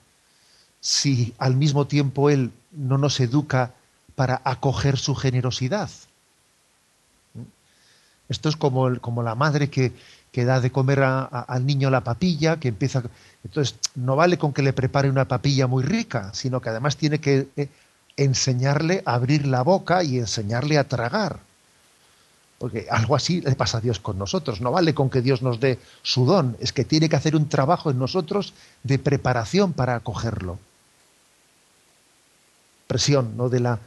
si 0.82 1.32
al 1.38 1.56
mismo 1.56 1.86
tiempo 1.86 2.28
Él 2.28 2.50
no 2.72 2.98
nos 2.98 3.20
educa 3.20 3.72
para 4.14 4.42
acoger 4.44 4.98
su 4.98 5.14
generosidad? 5.14 5.88
Esto 8.28 8.48
es 8.48 8.56
como, 8.56 8.98
como 9.00 9.22
la 9.22 9.34
madre 9.34 9.70
que, 9.70 9.92
que 10.32 10.44
da 10.44 10.60
de 10.60 10.72
comer 10.72 11.00
al 11.02 11.66
niño 11.66 11.88
la 11.88 12.02
papilla, 12.02 12.58
que 12.58 12.68
empieza... 12.68 13.02
Entonces, 13.44 13.76
no 13.94 14.16
vale 14.16 14.38
con 14.38 14.52
que 14.52 14.62
le 14.62 14.72
prepare 14.72 15.08
una 15.08 15.26
papilla 15.26 15.66
muy 15.66 15.84
rica, 15.84 16.30
sino 16.34 16.60
que 16.60 16.70
además 16.70 16.96
tiene 16.96 17.20
que 17.20 17.48
eh, 17.56 17.68
enseñarle 18.16 19.02
a 19.06 19.14
abrir 19.14 19.46
la 19.46 19.62
boca 19.62 20.02
y 20.02 20.18
enseñarle 20.18 20.78
a 20.78 20.88
tragar. 20.88 21.40
Porque 22.58 22.86
algo 22.90 23.14
así 23.14 23.40
le 23.40 23.54
pasa 23.54 23.78
a 23.78 23.80
Dios 23.80 24.00
con 24.00 24.18
nosotros. 24.18 24.60
No 24.60 24.72
vale 24.72 24.94
con 24.94 25.10
que 25.10 25.20
Dios 25.20 25.42
nos 25.42 25.60
dé 25.60 25.78
su 26.02 26.24
don, 26.24 26.56
es 26.58 26.72
que 26.72 26.84
tiene 26.84 27.08
que 27.08 27.16
hacer 27.16 27.36
un 27.36 27.48
trabajo 27.48 27.90
en 27.90 27.98
nosotros 27.98 28.54
de 28.82 28.98
preparación 28.98 29.72
para 29.72 29.94
acogerlo. 29.94 30.58
¿No? 33.36 33.48
de, 33.48 33.60
la, 33.60 33.78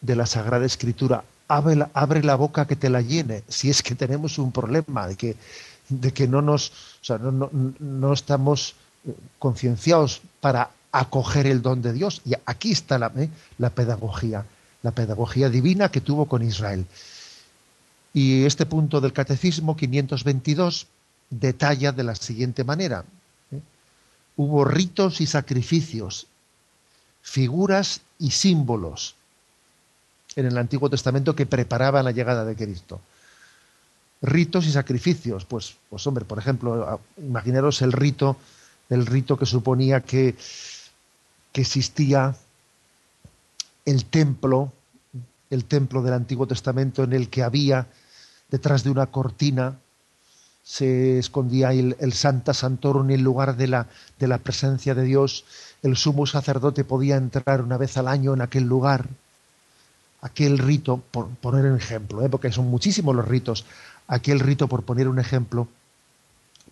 de 0.00 0.16
la 0.16 0.26
Sagrada 0.26 0.66
Escritura. 0.66 1.24
Abre 1.48 1.76
la, 1.76 1.90
abre 1.92 2.22
la 2.22 2.34
boca 2.34 2.66
que 2.66 2.76
te 2.76 2.88
la 2.88 3.02
llene, 3.02 3.42
si 3.48 3.68
es 3.68 3.82
que 3.82 3.94
tenemos 3.94 4.38
un 4.38 4.52
problema 4.52 5.06
de 5.06 5.16
que 5.16 5.36
de 6.00 6.12
que 6.12 6.28
no 6.28 6.42
nos, 6.42 6.72
no, 7.80 8.12
estamos 8.12 8.74
eh, 9.06 9.14
concienciados 9.38 10.22
para 10.40 10.70
acoger 10.90 11.46
el 11.46 11.62
don 11.62 11.82
de 11.82 11.92
Dios. 11.92 12.22
Y 12.24 12.32
aquí 12.46 12.72
está 12.72 12.98
la, 12.98 13.12
eh, 13.16 13.28
la 13.58 13.70
pedagogía, 13.70 14.44
la 14.82 14.92
pedagogía 14.92 15.48
divina 15.48 15.90
que 15.90 16.00
tuvo 16.00 16.26
con 16.26 16.42
Israel. 16.42 16.86
Y 18.14 18.44
este 18.44 18.66
punto 18.66 19.00
del 19.00 19.12
Catecismo 19.12 19.76
522 19.76 20.86
detalla 21.30 21.92
de 21.92 22.04
la 22.04 22.14
siguiente 22.14 22.64
manera. 22.64 23.04
¿eh? 23.50 23.60
Hubo 24.36 24.64
ritos 24.64 25.20
y 25.20 25.26
sacrificios, 25.26 26.26
figuras 27.22 28.02
y 28.18 28.30
símbolos 28.32 29.14
en 30.36 30.46
el 30.46 30.58
Antiguo 30.58 30.90
Testamento 30.90 31.34
que 31.34 31.46
preparaban 31.46 32.04
la 32.04 32.10
llegada 32.10 32.44
de 32.44 32.56
Cristo 32.56 33.00
ritos 34.22 34.66
y 34.66 34.72
sacrificios. 34.72 35.44
Pues, 35.44 35.76
pues 35.90 36.06
hombre, 36.06 36.24
por 36.24 36.38
ejemplo, 36.38 37.00
imaginaros 37.18 37.82
el 37.82 37.92
rito, 37.92 38.36
el 38.88 39.04
rito 39.04 39.36
que 39.36 39.46
suponía 39.46 40.00
que, 40.00 40.36
que 41.52 41.60
existía 41.60 42.36
el 43.84 44.04
templo, 44.04 44.72
el 45.50 45.64
templo 45.64 46.02
del 46.02 46.14
Antiguo 46.14 46.46
Testamento 46.46 47.02
en 47.02 47.12
el 47.12 47.28
que 47.28 47.42
había 47.42 47.88
detrás 48.48 48.84
de 48.84 48.90
una 48.90 49.06
cortina 49.06 49.78
se 50.62 51.18
escondía 51.18 51.72
el, 51.72 52.12
Santa 52.12 52.54
Santorum 52.54 53.10
en 53.10 53.24
lugar 53.24 53.56
de 53.56 53.66
la, 53.66 53.88
de 54.20 54.28
la 54.28 54.38
presencia 54.38 54.94
de 54.94 55.02
Dios. 55.02 55.44
El 55.82 55.96
sumo 55.96 56.26
sacerdote 56.26 56.84
podía 56.84 57.16
entrar 57.16 57.60
una 57.60 57.76
vez 57.76 57.96
al 57.96 58.08
año 58.08 58.34
en 58.34 58.40
aquel 58.40 58.64
lugar. 58.64 59.08
Aquel 60.20 60.58
rito, 60.58 61.02
por 61.10 61.28
poner 61.28 61.64
un 61.64 61.76
ejemplo, 61.76 62.24
¿eh? 62.24 62.28
porque 62.28 62.52
son 62.52 62.68
muchísimos 62.68 63.14
los 63.14 63.26
ritos, 63.26 63.64
aquel 64.06 64.38
rito, 64.38 64.68
por 64.68 64.84
poner 64.84 65.08
un 65.08 65.18
ejemplo, 65.18 65.66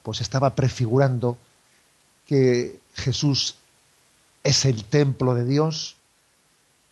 pues 0.05 0.21
estaba 0.21 0.55
prefigurando 0.55 1.37
que 2.27 2.79
Jesús 2.95 3.57
es 4.45 4.65
el 4.65 4.85
templo 4.85 5.35
de 5.35 5.45
Dios, 5.45 5.97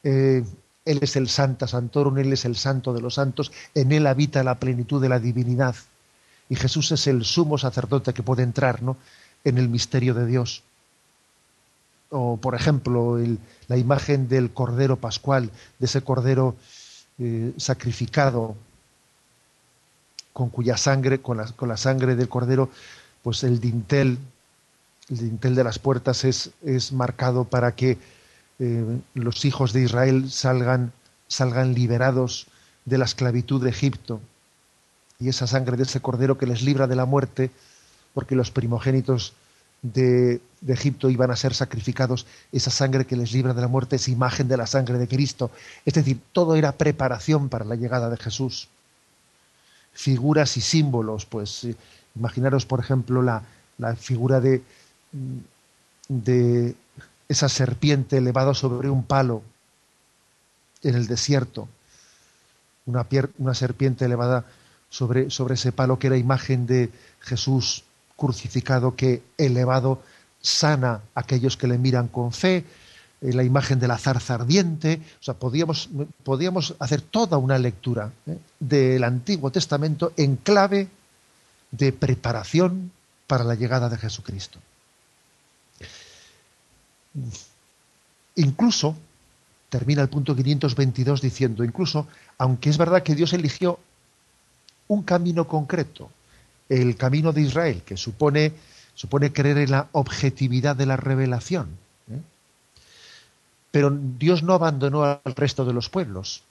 eh, 0.03 0.45
Él 0.85 0.99
es 1.01 1.15
el 1.15 1.29
Santa 1.29 1.69
Santorum, 1.69 2.19
Él 2.19 2.33
es 2.33 2.45
el 2.45 2.57
Santo 2.57 2.93
de 2.93 3.01
los 3.01 3.15
Santos, 3.15 3.53
en 3.75 3.93
Él 3.93 4.09
habita 4.09 4.43
la 4.43 4.57
plenitud 4.59 5.01
de 5.01 5.09
la 5.09 5.21
divinidad. 5.21 5.77
Y 6.49 6.57
Jesús 6.57 6.91
es 6.93 7.07
el 7.07 7.25
sumo 7.25 7.59
sacerdote 7.59 8.13
que 8.13 8.23
puede 8.23 8.43
entrar 8.43 8.83
¿no? 8.83 8.97
en 9.45 9.59
el 9.59 9.69
misterio 9.69 10.15
de 10.15 10.27
Dios. 10.27 10.63
O, 12.11 12.39
por 12.39 12.55
ejemplo, 12.55 13.19
la 13.69 13.77
imagen 13.77 14.29
del 14.29 14.51
Cordero 14.51 14.97
Pascual, 14.97 15.51
de 15.79 15.87
ese 15.87 16.03
Cordero 16.03 16.57
eh, 17.19 17.53
sacrificado 17.57 18.55
con 20.33 20.51
cuya 20.51 20.77
sangre, 20.77 21.21
con 21.21 21.37
la, 21.37 21.77
sangre 21.77 22.15
del 22.15 22.29
cordero, 22.29 22.71
pues 23.25 23.43
el 23.43 23.59
dintel, 23.59 24.19
el 25.11 25.19
dintel 25.19 25.57
de 25.57 25.65
las 25.65 25.81
puertas 25.81 26.25
es, 26.25 26.53
es 26.63 26.93
marcado 26.93 27.43
para 27.43 27.75
que 27.75 27.99
eh, 28.61 29.01
los 29.15 29.45
hijos 29.45 29.73
de 29.73 29.83
Israel 29.83 30.31
salgan, 30.31 30.93
salgan 31.27 31.75
liberados 31.75 32.47
de 32.85 32.99
la 32.99 33.05
esclavitud 33.05 33.61
de 33.61 33.71
Egipto. 33.71 34.21
Y 35.19 35.29
esa 35.29 35.49
sangre 35.49 35.77
de 35.77 35.83
ese 35.83 35.99
cordero 35.99 36.39
que 36.39 36.47
les 36.47 36.63
libra 36.63 36.87
de 36.87 36.95
la 36.95 37.05
muerte, 37.05 37.51
porque 38.15 38.37
los 38.37 38.53
primogénitos 38.53 39.33
de, 39.83 40.41
de, 40.61 40.73
Egipto 40.73 41.11
iban 41.11 41.31
a 41.31 41.37
ser 41.37 41.55
sacrificados, 41.55 42.27
esa 42.53 42.71
sangre 42.71 43.07
que 43.07 43.17
les 43.17 43.33
libra 43.33 43.55
de 43.55 43.61
la 43.61 43.69
muerte 43.69 43.97
es 43.97 44.09
imagen 44.09 44.49
de 44.49 44.57
la 44.57 44.67
sangre 44.67 44.99
de 44.99 45.09
Cristo. 45.09 45.51
Es 45.85 45.95
decir, 45.95 46.21
todo 46.33 46.57
era 46.57 46.73
preparación 46.73 47.49
para 47.49 47.65
la 47.65 47.77
llegada 47.77 48.11
de 48.11 48.17
Jesús 48.17 48.69
figuras 49.99 50.57
y 50.57 50.61
símbolos. 50.61 51.27
Pues 51.27 51.65
eh, 51.65 51.77
imaginaros, 52.15 52.65
por 52.67 52.79
ejemplo, 52.79 53.21
la, 53.21 53.43
figura 53.97 54.41
de, 54.41 54.63
mm, 55.13 55.39
de 56.09 56.75
esa 57.29 57.49
serpiente 57.49 58.17
elevada 58.19 58.55
sobre 58.55 58.91
un 58.91 59.05
palo 59.05 59.43
en 60.83 60.95
el 60.95 61.09
desierto, 61.09 61.69
una, 62.87 63.07
una 63.39 63.55
serpiente 63.55 64.05
elevada 64.05 64.45
sobre, 64.89 65.31
sobre, 65.31 65.55
ese 65.55 65.73
palo 65.73 65.99
que 65.99 66.07
era 66.07 66.17
imagen 66.17 66.67
de 66.67 66.91
Jesús 67.21 67.85
crucificado 68.17 68.97
que 68.97 69.23
elevado 69.37 70.01
sana 70.41 71.01
a 71.15 71.21
aquellos 71.21 71.57
que 71.57 71.67
le 71.67 71.79
miran 71.79 72.09
con 72.09 72.33
fe, 72.33 72.65
eh, 73.21 73.33
la 73.33 73.43
imagen 73.43 73.81
de 73.81 73.89
la 73.89 73.99
zarza 73.99 74.35
ardiente, 74.35 75.01
o 75.21 75.23
sea, 75.23 75.35
podíamos, 75.35 76.75
hacer 76.79 77.01
toda 77.01 77.37
una 77.37 77.59
lectura 77.59 78.13
¿eh? 78.27 78.39
del 78.61 79.03
Antiguo 79.03 79.51
Testamento 79.51 80.13
en 80.17 80.37
clave 80.37 80.89
de 81.71 81.93
preparación 81.93 82.93
para 83.27 83.45
la 83.45 83.57
llegada 83.57 83.89
de 83.89 83.99
Jesucristo. 83.99 84.59
Incluso, 88.37 88.97
termina 89.69 90.03
el 90.03 90.09
punto 90.09 90.35
522 90.37 91.21
diciendo, 91.21 91.65
incluso, 91.65 92.07
aunque 92.39 92.71
es 92.71 92.79
verdad 92.79 93.03
que 93.03 93.17
Dios 93.17 93.33
eligió 93.33 93.81
un 94.87 95.03
camino 95.03 95.47
concreto, 95.49 96.11
el 96.69 96.97
camino 96.97 97.33
de 97.33 97.43
Israel, 97.43 97.83
que 97.85 97.97
supone, 97.97 98.53
supone 98.99 99.33
creer 99.33 99.59
en 99.59 99.71
la 99.71 99.87
objetividad 99.93 100.75
de 100.75 100.85
la 100.85 100.97
revelación, 100.97 101.69
pero 103.71 103.97
Dios 104.19 104.43
no 104.43 104.55
abandonó 104.55 105.05
al 105.05 105.35
resto 105.37 105.65
de 105.65 105.73
los 105.73 105.89
pueblos. 105.89 106.43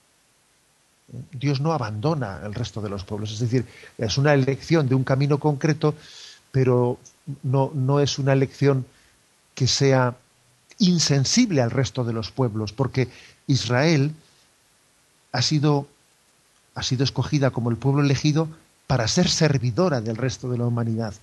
Dios 1.34 1.60
no 1.60 1.74
abandona 1.74 2.38
al 2.38 2.54
resto 2.54 2.80
de 2.80 2.88
los 2.88 3.04
pueblos. 3.04 3.34
Es 3.34 3.40
decir, 3.40 3.66
es 3.98 4.18
una 4.18 4.34
elección 4.34 4.88
de 4.88 4.96
un 4.96 5.04
camino 5.04 5.40
concreto, 5.40 5.94
pero 6.54 6.98
no, 7.44 7.70
no 7.74 8.00
es 8.00 8.18
una 8.18 8.32
elección 8.32 8.86
que 9.54 9.68
sea 9.68 10.16
insensible 10.78 11.62
al 11.62 11.72
resto 11.72 12.06
de 12.06 12.14
los 12.14 12.32
pueblos, 12.32 12.72
porque 12.72 13.10
Israel 13.48 14.14
ha 15.34 15.42
sido, 15.42 15.86
ha 16.76 16.84
sido 16.84 17.04
escogida 17.04 17.50
como 17.50 17.72
el 17.72 17.78
pueblo 17.78 18.04
elegido 18.04 18.48
para 18.86 19.10
ser 19.10 19.28
servidora 19.28 20.00
del 20.00 20.16
resto 20.16 20.50
de 20.50 20.60
la 20.60 20.66
humanidad, 20.66 21.14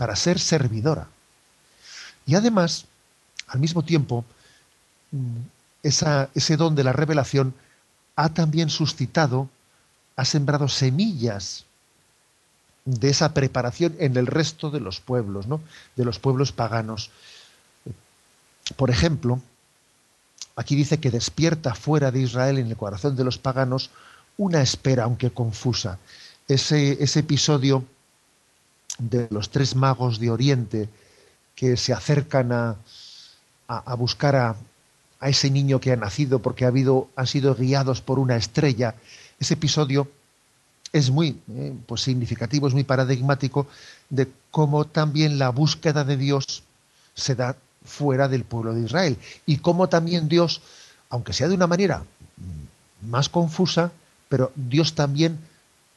para 0.00 0.16
ser 0.16 0.38
servidora. 0.38 1.08
Y 2.24 2.34
además, 2.34 2.86
al 3.48 3.60
mismo 3.60 3.82
tiempo, 3.82 4.24
ese 5.82 6.56
don 6.56 6.74
de 6.74 6.84
la 6.84 6.94
revelación 6.94 7.52
ha 8.16 8.30
también 8.30 8.70
suscitado 8.70 9.50
ha 10.16 10.24
sembrado 10.24 10.68
semillas 10.68 11.66
de 12.86 13.10
esa 13.10 13.34
preparación 13.34 13.94
en 13.98 14.16
el 14.16 14.26
resto 14.26 14.70
de 14.70 14.80
los 14.80 15.00
pueblos, 15.00 15.46
¿no? 15.46 15.60
de 15.96 16.06
los 16.06 16.18
pueblos 16.18 16.50
paganos. 16.50 17.10
Por 18.76 18.88
ejemplo, 18.88 19.42
aquí 20.56 20.76
dice 20.76 20.98
que 20.98 21.10
despierta 21.10 21.74
fuera 21.74 22.10
de 22.10 22.20
Israel, 22.20 22.56
en 22.56 22.68
el 22.68 22.76
corazón 22.78 23.16
de 23.16 23.24
los 23.24 23.36
paganos, 23.36 23.90
una 24.38 24.62
espera, 24.62 25.04
aunque 25.04 25.30
confusa. 25.30 25.98
Ese, 26.48 27.02
ese 27.04 27.20
episodio 27.20 27.84
de 29.00 29.28
los 29.30 29.50
tres 29.50 29.74
magos 29.74 30.18
de 30.20 30.30
Oriente 30.30 30.88
que 31.54 31.76
se 31.76 31.92
acercan 31.92 32.52
a, 32.52 32.76
a, 33.66 33.94
buscar 33.94 34.36
a, 34.36 34.56
a, 35.20 35.28
ese 35.28 35.50
niño 35.50 35.80
que 35.80 35.92
ha 35.92 35.96
nacido 35.96 36.40
porque 36.40 36.64
ha 36.64 36.72
han 37.16 37.26
sido 37.26 37.54
guiados 37.54 38.00
por 38.00 38.18
una 38.18 38.36
estrella. 38.36 38.94
Ese 39.38 39.54
episodio 39.54 40.08
es 40.92 41.10
muy 41.10 41.40
eh, 41.52 41.74
pues 41.86 42.02
significativo, 42.02 42.66
es 42.66 42.74
muy 42.74 42.84
paradigmático 42.84 43.66
de 44.08 44.28
cómo 44.50 44.86
también 44.86 45.38
la 45.38 45.50
búsqueda 45.50 46.04
de 46.04 46.16
Dios 46.16 46.62
se 47.14 47.34
da 47.34 47.56
fuera 47.84 48.28
del 48.28 48.44
pueblo 48.44 48.74
de 48.74 48.82
Israel 48.82 49.16
y 49.46 49.58
cómo 49.58 49.88
también 49.88 50.28
Dios, 50.28 50.60
aunque 51.08 51.32
sea 51.32 51.48
de 51.48 51.54
una 51.54 51.66
manera 51.66 52.04
más 53.02 53.28
confusa, 53.28 53.92
pero 54.28 54.52
Dios 54.54 54.94
también 54.94 55.38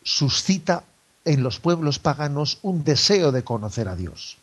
suscita 0.03 0.83
en 1.25 1.43
los 1.43 1.59
pueblos 1.59 1.99
paganos 1.99 2.59
un 2.61 2.83
deseo 2.83 3.31
de 3.31 3.43
conocer 3.43 3.87
a 3.87 3.95
Dios, 3.95 4.37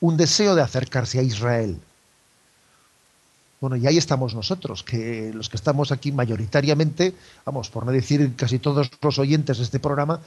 un 0.00 0.16
deseo 0.16 0.54
de 0.54 0.62
acercarse 0.62 1.18
a 1.18 1.22
Israel. 1.22 1.78
Bueno, 3.60 3.76
y 3.76 3.86
ahí 3.86 3.96
estamos 3.96 4.34
nosotros, 4.34 4.82
que 4.82 5.32
los 5.34 5.48
que 5.48 5.56
estamos 5.56 5.90
aquí 5.90 6.12
mayoritariamente, 6.12 7.14
vamos, 7.44 7.70
por 7.70 7.86
no 7.86 7.92
decir 7.92 8.34
casi 8.36 8.58
todos 8.58 8.90
los 9.00 9.18
oyentes 9.18 9.58
de 9.58 9.64
este 9.64 9.80
programa, 9.80 10.20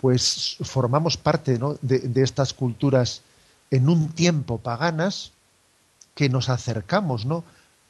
pues 0.00 0.56
formamos 0.60 1.16
parte 1.16 1.58
de, 1.80 2.22
estas 2.22 2.52
culturas 2.52 3.22
en 3.70 3.88
un 3.88 4.10
tiempo 4.10 4.58
paganas 4.58 5.32
que 6.14 6.28
nos 6.28 6.48
acercamos 6.48 7.26
¿no? 7.26 7.42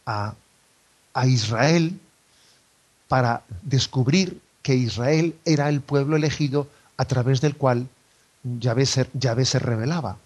a, 0.07 0.35
a 1.12 1.26
Israel 1.26 1.99
para 3.09 3.42
descubrir 3.62 4.40
que 4.62 4.75
Israel 4.75 5.35
era 5.45 5.68
el 5.68 5.80
pueblo 5.80 6.16
elegido 6.16 6.68
a 6.99 7.05
través 7.07 7.40
del 7.40 7.57
cual 7.57 7.88
Yahvé 8.43 8.85
se, 8.85 9.09
se 9.45 9.59
revelaba. 9.59 10.19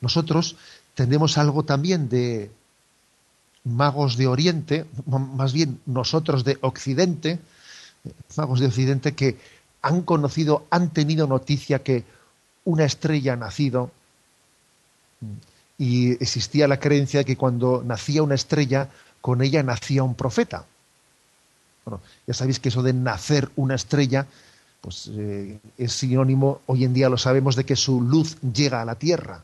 Nosotros 0.00 0.56
tenemos 0.94 1.38
algo 1.38 1.62
también 1.62 2.08
de 2.08 2.50
magos 3.64 4.16
de 4.16 4.26
Oriente, 4.26 4.86
más 5.06 5.52
bien 5.52 5.80
nosotros 5.86 6.42
de 6.44 6.58
Occidente, 6.62 7.38
magos 8.36 8.60
de 8.60 8.66
Occidente 8.66 9.14
que 9.14 9.38
han 9.82 10.02
conocido, 10.02 10.66
han 10.70 10.90
tenido 10.90 11.26
noticia 11.26 11.82
que 11.82 12.04
una 12.64 12.84
estrella 12.84 13.34
ha 13.34 13.36
nacido 13.36 13.90
y 15.78 16.12
existía 16.12 16.66
la 16.66 16.80
creencia 16.80 17.20
de 17.20 17.24
que 17.24 17.36
cuando 17.36 17.82
nacía 17.84 18.22
una 18.22 18.34
estrella, 18.34 18.88
con 19.20 19.42
ella 19.42 19.62
nacía 19.62 20.02
un 20.02 20.14
profeta. 20.14 20.64
Bueno, 21.84 22.00
ya 22.26 22.34
sabéis 22.34 22.58
que 22.58 22.70
eso 22.70 22.82
de 22.82 22.92
nacer 22.92 23.50
una 23.56 23.74
estrella 23.74 24.26
pues 24.86 25.10
eh, 25.16 25.58
es 25.78 25.92
sinónimo, 25.94 26.60
hoy 26.66 26.84
en 26.84 26.94
día 26.94 27.08
lo 27.08 27.18
sabemos, 27.18 27.56
de 27.56 27.64
que 27.64 27.74
su 27.74 28.00
luz 28.00 28.40
llega 28.42 28.80
a 28.80 28.84
la 28.84 28.94
Tierra. 28.94 29.42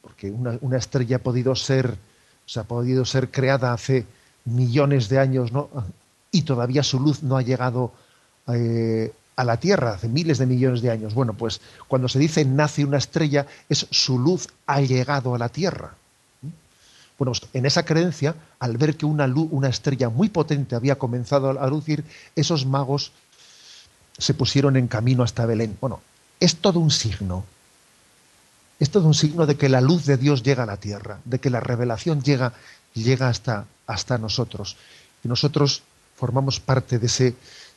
Porque 0.00 0.30
una, 0.30 0.76
estrella 0.76 1.16
ha 1.16 1.18
podido 1.18 1.56
ser, 1.56 1.96
o 2.54 2.60
ha 2.60 2.62
podido 2.62 3.04
ser 3.04 3.32
creada 3.32 3.72
hace 3.72 4.06
millones 4.44 5.08
de 5.08 5.18
años, 5.18 5.50
¿no? 5.50 5.68
Y 6.30 6.42
todavía 6.42 6.84
su 6.84 7.00
luz 7.00 7.24
no 7.24 7.36
ha 7.36 7.42
llegado 7.42 7.90
eh, 8.46 9.12
a 9.34 9.42
la 9.42 9.56
Tierra, 9.56 9.94
hace 9.94 10.06
miles 10.06 10.38
de 10.38 10.46
millones 10.46 10.80
de 10.80 10.92
años. 10.92 11.12
Bueno, 11.12 11.34
pues 11.34 11.60
cuando 11.88 12.08
se 12.08 12.20
dice 12.20 12.44
nace 12.44 12.84
una 12.84 12.98
estrella, 12.98 13.48
es 13.68 13.88
su 13.90 14.20
luz 14.20 14.46
ha 14.68 14.82
llegado 14.82 15.34
a 15.34 15.38
la 15.38 15.48
Tierra. 15.48 15.96
Bueno, 17.18 17.32
pues 17.32 17.42
en 17.54 17.66
esa 17.66 17.84
creencia, 17.84 18.36
al 18.60 18.76
ver 18.76 18.96
que 18.96 19.04
una, 19.04 19.26
luz, 19.26 19.48
una 19.50 19.68
estrella 19.68 20.10
muy 20.10 20.28
potente 20.28 20.76
había 20.76 20.96
comenzado 20.96 21.50
a 21.60 21.66
lucir, 21.66 22.04
esos 22.36 22.66
magos 22.66 23.10
se 24.18 24.34
pusieron 24.34 24.76
en 24.76 24.88
camino 24.88 25.22
hasta 25.22 25.46
Belén. 25.46 25.76
Bueno, 25.80 26.00
es 26.40 26.56
todo 26.56 26.80
un 26.80 26.90
signo. 26.90 27.44
Es 28.78 28.90
todo 28.90 29.06
un 29.06 29.14
signo 29.14 29.46
de 29.46 29.56
que 29.56 29.68
la 29.68 29.80
luz 29.80 30.06
de 30.06 30.16
Dios 30.16 30.42
llega 30.42 30.64
a 30.64 30.66
la 30.66 30.76
tierra, 30.76 31.20
de 31.24 31.38
que 31.38 31.50
la 31.50 31.60
revelación 31.60 32.22
llega, 32.22 32.52
llega 32.94 33.28
hasta, 33.28 33.66
hasta 33.86 34.18
nosotros. 34.18 34.76
Y 35.22 35.28
nosotros 35.28 35.82
formamos 36.16 36.58
parte 36.60 36.98
de, 36.98 37.06
ese, 37.06 37.36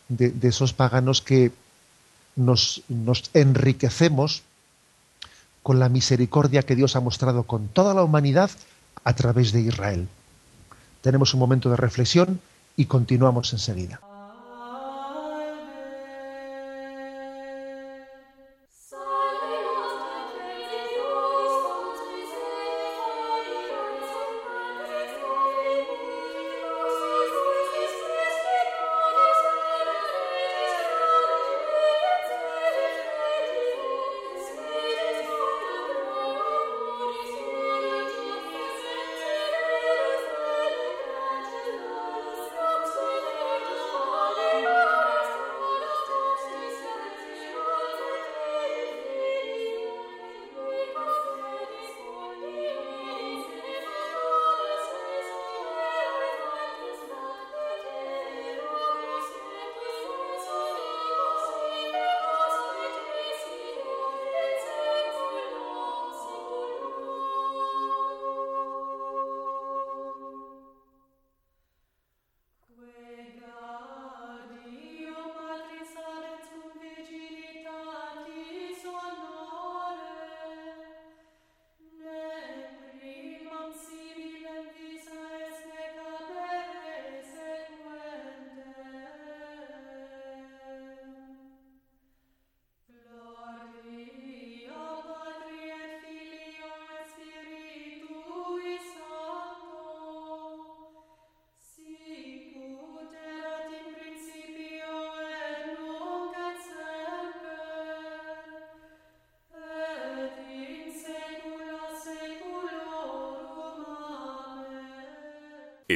de, 0.09 0.47
esos 0.47 0.73
paganos 0.73 1.21
que 1.21 1.51
nos, 2.35 2.81
nos 2.87 3.29
enriquecemos 3.33 4.43
con 5.61 5.79
la 5.79 5.89
misericordia 5.89 6.63
que 6.63 6.75
Dios 6.75 6.95
ha 6.95 7.01
mostrado 7.01 7.43
con 7.43 7.67
toda 7.67 7.93
la 7.93 8.03
humanidad 8.03 8.49
a 9.03 9.13
través 9.13 9.51
de 9.51 9.61
Israel. 9.61 10.07
Tenemos 11.01 11.33
un 11.33 11.39
momento 11.39 11.69
de 11.69 11.77
reflexión 11.77 12.41
y 12.75 12.85
continuamos 12.85 13.53
enseguida. 13.53 13.99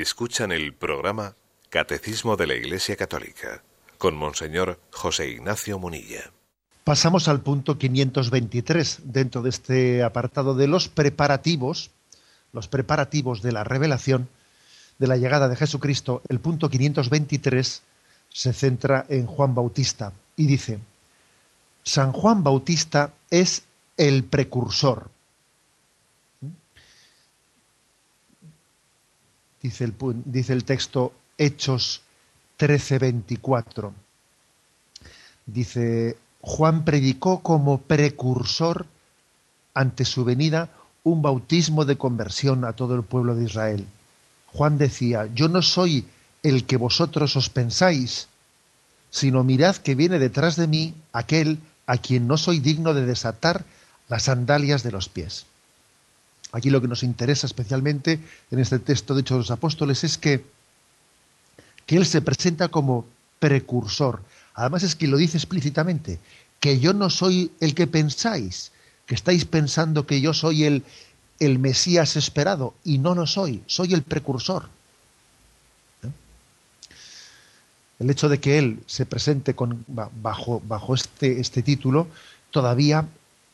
Escuchan 0.02 0.54
el 0.54 0.74
programa 0.74 1.36
Catecismo 1.70 2.38
de 2.38 2.48
la 2.48 2.56
Iglesia 2.56 2.96
Católica 2.96 3.64
con 3.98 4.16
Monseñor 4.16 4.80
José 4.94 5.30
Ignacio 5.30 5.78
Munilla. 5.78 6.32
Pasamos 6.86 7.28
al 7.28 7.42
punto 7.42 7.78
523 7.78 9.00
dentro 9.04 9.42
de 9.42 9.50
este 9.50 10.04
apartado 10.04 10.56
de 10.56 10.68
los 10.68 10.88
preparativos, 10.88 11.92
los 12.54 12.70
preparativos 12.70 13.42
de 13.42 13.52
la 13.52 13.66
revelación 13.66 14.30
de 15.00 15.08
la 15.08 15.18
llegada 15.18 15.50
de 15.50 15.58
Jesucristo. 15.58 16.22
El 16.30 16.40
punto 16.40 16.70
523 16.70 17.82
se 18.30 18.54
centra 18.54 19.06
en 19.10 19.26
Juan 19.26 19.54
Bautista 19.54 20.14
y 20.38 20.48
dice, 20.48 20.80
San 21.84 22.14
Juan 22.14 22.42
Bautista 22.42 23.12
es 23.30 23.64
el 23.98 24.24
precursor 24.24 25.12
dice 29.62 29.84
el, 29.84 29.94
dice 30.26 30.54
el 30.54 30.64
texto 30.64 31.14
Hechos 31.38 32.02
13:24. 32.58 33.92
Dice, 35.46 36.18
Juan 36.42 36.86
predicó 36.86 37.42
como 37.42 37.80
precursor 37.82 38.86
ante 39.74 40.06
su 40.06 40.24
venida 40.24 40.70
un 41.04 41.22
bautismo 41.22 41.86
de 41.86 41.98
conversión 41.98 42.66
a 42.66 42.74
todo 42.74 42.96
el 42.96 43.04
pueblo 43.04 43.36
de 43.36 43.46
Israel. 43.46 43.88
Juan 44.48 44.78
decía, 44.78 45.30
yo 45.34 45.48
no 45.48 45.62
soy 45.62 46.06
el 46.44 46.66
que 46.66 46.78
vosotros 46.78 47.36
os 47.36 47.50
pensáis, 47.50 48.28
sino 49.10 49.44
mirad 49.44 49.76
que 49.78 49.96
viene 49.96 50.20
detrás 50.20 50.56
de 50.56 50.68
mí 50.68 50.94
aquel 51.14 51.60
a 51.86 51.98
quien 51.98 52.28
no 52.28 52.38
soy 52.38 52.60
digno 52.60 52.94
de 52.94 53.06
desatar 53.06 53.66
las 54.08 54.24
sandalias 54.24 54.84
de 54.84 54.92
los 54.92 55.10
pies. 55.10 55.46
Aquí 56.52 56.70
lo 56.70 56.82
que 56.82 56.88
nos 56.88 57.04
interesa 57.04 57.46
especialmente 57.46 58.20
en 58.50 58.60
este 58.60 58.80
texto 58.80 59.14
de 59.14 59.22
Hechos 59.22 59.36
de 59.36 59.40
los 59.40 59.52
Apóstoles 59.52 60.04
es 60.04 60.18
que, 60.18 60.44
que 61.86 61.98
Él 61.98 62.06
se 62.06 62.22
presenta 62.22 62.70
como 62.70 63.06
precursor. 63.40 64.22
Además 64.56 64.84
es 64.84 64.96
que 64.96 65.08
lo 65.08 65.18
dice 65.18 65.38
explícitamente, 65.38 66.20
que 66.60 66.80
yo 66.80 66.94
no 66.94 67.10
soy 67.10 67.52
el 67.60 67.76
que 67.76 67.88
pensáis, 67.88 68.72
que 69.06 69.16
estáis 69.16 69.46
pensando 69.46 70.08
que 70.08 70.22
yo 70.22 70.34
soy 70.34 70.66
el, 70.66 70.84
el 71.40 71.60
Mesías 71.60 72.16
esperado, 72.16 72.74
y 72.84 72.98
no 72.98 73.16
lo 73.16 73.28
soy, 73.28 73.64
soy 73.68 73.94
el 73.94 74.02
precursor. 74.02 74.68
El 78.00 78.10
hecho 78.10 78.30
de 78.30 78.40
que 78.40 78.58
Él 78.58 78.82
se 78.88 79.06
presente 79.06 79.54
bajo, 80.22 80.62
bajo 80.66 80.96
este, 80.96 81.40
este 81.40 81.62
título 81.62 82.08
todavía 82.50 83.06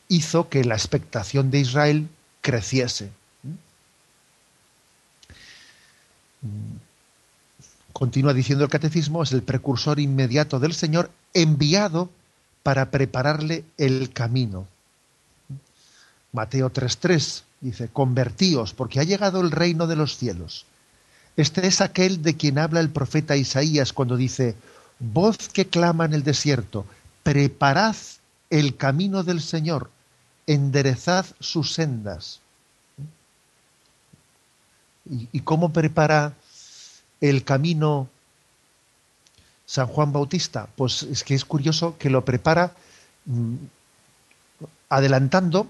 hizo 0.08 0.48
que 0.48 0.64
la 0.64 0.76
expectación 0.76 1.50
de 1.50 1.60
Israel 1.60 2.08
creciese. 2.46 3.10
Continúa 7.92 8.32
diciendo 8.34 8.62
el 8.62 8.70
catecismo, 8.70 9.24
es 9.24 9.32
el 9.32 9.42
precursor 9.42 9.98
inmediato 9.98 10.60
del 10.60 10.72
Señor 10.72 11.10
enviado 11.34 12.08
para 12.62 12.92
prepararle 12.92 13.64
el 13.78 14.12
camino. 14.12 14.68
Mateo 16.30 16.72
3.3 16.72 17.42
dice, 17.60 17.88
convertíos 17.88 18.74
porque 18.74 19.00
ha 19.00 19.02
llegado 19.02 19.40
el 19.40 19.50
reino 19.50 19.88
de 19.88 19.96
los 19.96 20.16
cielos. 20.16 20.66
Este 21.36 21.66
es 21.66 21.80
aquel 21.80 22.22
de 22.22 22.36
quien 22.36 22.58
habla 22.58 22.78
el 22.78 22.90
profeta 22.90 23.34
Isaías 23.34 23.92
cuando 23.92 24.16
dice, 24.16 24.54
voz 25.00 25.48
que 25.48 25.66
clama 25.66 26.04
en 26.04 26.14
el 26.14 26.22
desierto, 26.22 26.86
preparad 27.24 27.96
el 28.50 28.76
camino 28.76 29.24
del 29.24 29.40
Señor, 29.40 29.90
enderezad 30.46 31.26
sus 31.40 31.72
sendas. 31.74 32.40
¿Y, 35.08 35.40
cómo 35.40 35.72
prepara 35.72 36.34
el 37.20 37.44
camino 37.44 38.08
San 39.66 39.86
Juan 39.86 40.12
Bautista? 40.12 40.68
Pues 40.74 41.04
es 41.04 41.22
que 41.22 41.34
es 41.34 41.44
curioso 41.44 41.96
que 41.96 42.10
lo 42.10 42.24
prepara 42.24 42.74
mm, 43.26 43.54
adelantando 44.88 45.68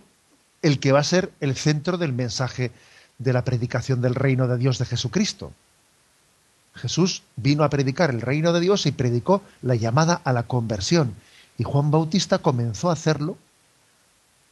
el 0.62 0.80
que 0.80 0.92
va 0.92 1.00
a 1.00 1.04
ser 1.04 1.30
el 1.40 1.54
centro 1.54 1.98
del 1.98 2.14
mensaje 2.14 2.70
de 3.18 3.32
la 3.32 3.44
predicación 3.44 4.00
del 4.00 4.14
reino 4.14 4.48
de 4.48 4.56
Dios 4.56 4.78
de 4.78 4.86
Jesucristo. 4.86 5.52
Jesús 6.74 7.22
vino 7.36 7.64
a 7.64 7.70
predicar 7.70 8.10
el 8.10 8.20
reino 8.20 8.52
de 8.52 8.60
Dios 8.60 8.86
y 8.86 8.92
predicó 8.92 9.42
la 9.62 9.74
llamada 9.74 10.20
a 10.24 10.32
la 10.32 10.44
conversión. 10.44 11.14
Y 11.58 11.64
Juan 11.64 11.90
Bautista 11.90 12.38
comenzó 12.38 12.90
a 12.90 12.94
hacerlo 12.94 13.38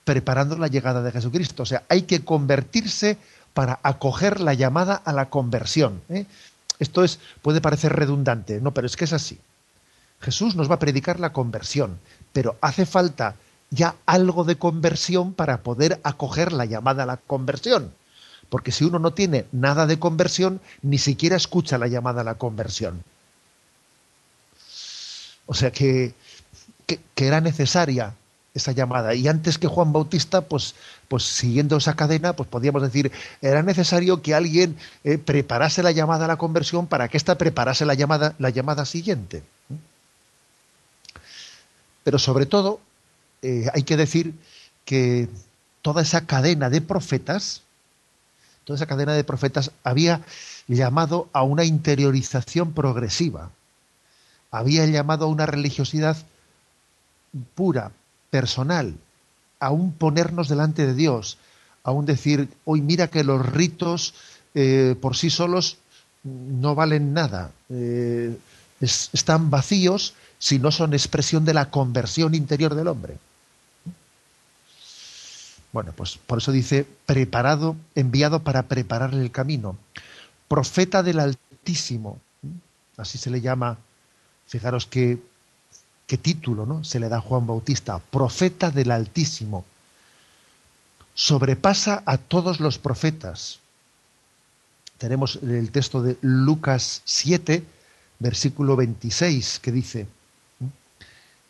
preparando 0.05 0.57
la 0.57 0.69
llegada 0.69 1.03
de 1.03 1.12
Jesucristo. 1.12 1.62
O 1.62 1.67
sea, 1.67 1.83
hay 1.88 2.03
que 2.03 2.25
convertirse 2.25 3.19
para 3.55 3.81
acoger 3.83 4.40
la 4.40 4.55
llamada 4.55 4.95
a 4.95 5.12
la 5.12 5.31
conversión. 5.31 6.03
¿eh? 6.09 6.27
Esto 6.79 7.05
es, 7.05 7.19
puede 7.43 7.61
parecer 7.61 7.93
redundante, 7.93 8.61
no, 8.61 8.73
pero 8.73 8.87
es 8.87 8.97
que 8.97 9.05
es 9.05 9.12
así. 9.12 9.38
Jesús 10.21 10.57
nos 10.57 10.71
va 10.71 10.77
a 10.77 10.79
predicar 10.79 11.21
la 11.21 11.33
conversión, 11.33 11.99
pero 12.33 12.57
hace 12.61 12.87
falta 12.87 13.37
ya 13.71 13.97
algo 14.07 14.45
de 14.45 14.57
conversión 14.57 15.33
para 15.33 15.59
poder 15.59 16.01
acoger 16.03 16.53
la 16.53 16.64
llamada 16.64 17.05
a 17.05 17.07
la 17.07 17.17
conversión. 17.17 17.93
Porque 18.49 18.73
si 18.73 18.85
uno 18.85 18.99
no 18.99 19.12
tiene 19.12 19.47
nada 19.53 19.87
de 19.87 19.99
conversión, 19.99 20.61
ni 20.83 20.99
siquiera 20.99 21.37
escucha 21.37 21.79
la 21.79 21.88
llamada 21.88 22.21
a 22.21 22.25
la 22.25 22.35
conversión. 22.37 23.03
O 25.47 25.55
sea 25.55 25.71
que, 25.71 26.14
que, 26.87 27.01
que 27.14 27.27
era 27.27 27.40
necesaria 27.40 28.14
esa 28.55 28.73
llamada. 28.73 29.14
Y 29.14 29.27
antes 29.27 29.59
que 29.59 29.67
Juan 29.67 29.93
Bautista, 29.93 30.43
pues, 30.43 30.75
pues 31.09 31.25
siguiendo 31.25 31.77
esa 31.77 31.95
cadena, 31.95 32.35
pues 32.35 32.49
podríamos 32.49 32.83
decir, 32.83 33.11
era 33.43 33.62
necesario 33.62 34.23
que 34.23 34.35
alguien 34.35 34.77
eh, 35.03 35.19
preparase 35.19 35.83
la 35.83 35.90
llamada 35.90 36.25
a 36.25 36.29
la 36.29 36.37
conversión 36.37 36.87
para 36.87 37.09
que 37.09 37.17
ésta 37.17 37.37
preparase 37.37 37.85
la 37.85 37.95
llamada, 37.95 38.35
la 38.38 38.51
llamada 38.51 38.85
siguiente. 38.87 39.43
Pero 42.05 42.19
sobre 42.19 42.47
todo, 42.47 42.81
eh, 43.43 43.69
hay 43.75 43.83
que 43.83 43.97
decir 43.97 44.35
que 44.85 45.29
toda 45.83 46.03
esa 46.03 46.27
cadena 46.27 46.71
de 46.71 46.81
profetas, 46.81 47.62
toda 48.64 48.77
esa 48.77 48.87
cadena 48.87 49.14
de 49.14 49.25
profetas 49.25 49.73
había 49.83 50.21
llamado 50.69 51.29
a 51.33 51.43
una 51.43 51.64
interiorización 51.64 52.73
progresiva, 52.73 53.51
había 54.51 54.87
llamado 54.87 55.25
a 55.25 55.29
una 55.29 55.47
religiosidad 55.47 56.17
pura, 57.55 57.90
personal, 58.35 58.97
aún 59.61 59.92
ponernos 59.92 60.49
delante 60.49 60.85
de 60.85 60.94
Dios, 60.94 61.38
aún 61.85 62.05
decir, 62.05 62.49
hoy 62.64 62.81
mira 62.81 63.07
que 63.07 63.23
los 63.23 63.47
ritos 63.47 64.12
eh, 64.57 64.97
por 65.01 65.16
sí 65.16 65.31
solos 65.31 65.79
no 66.25 66.75
valen 66.75 67.14
nada, 67.14 67.53
eh, 67.68 68.37
están 68.81 69.51
vacíos 69.51 70.14
si 70.40 70.59
no 70.59 70.73
son 70.73 70.94
expresión 70.94 71.44
de 71.44 71.55
la 71.55 71.70
conversión 71.70 72.35
interior 72.35 72.75
del 72.75 72.88
hombre. 72.88 73.18
Bueno, 75.73 75.92
pues 75.94 76.18
por 76.18 76.38
eso 76.38 76.51
dice, 76.51 76.88
preparado, 77.07 77.77
enviado 77.94 78.42
para 78.42 78.64
prepararle 78.64 79.23
el 79.23 79.31
camino. 79.31 79.79
Profeta 80.49 81.05
del 81.05 81.20
Altísimo, 81.20 82.18
así 82.97 83.16
se 83.16 83.31
le 83.31 83.40
llama. 83.40 83.79
Fijaros 84.49 84.87
que 84.87 85.20
qué 86.07 86.19
título 86.19 86.67
¿no? 86.67 86.85
se 86.85 87.01
le 87.01 87.09
da 87.09 87.19
a 87.19 87.21
Juan 87.21 87.47
Bautista, 87.47 87.99
profeta 87.99 88.71
del 88.71 88.90
Altísimo. 88.90 89.64
Sobrepasa 91.14 92.03
a 92.07 92.19
todos 92.19 92.61
los 92.61 92.79
profetas. 92.79 93.61
Tenemos 94.99 95.37
el 95.43 95.71
texto 95.71 96.03
de 96.03 96.17
Lucas 96.23 97.03
7, 97.05 97.62
versículo 98.19 98.77
26, 98.77 99.61
que 99.61 99.73
dice, 99.73 100.07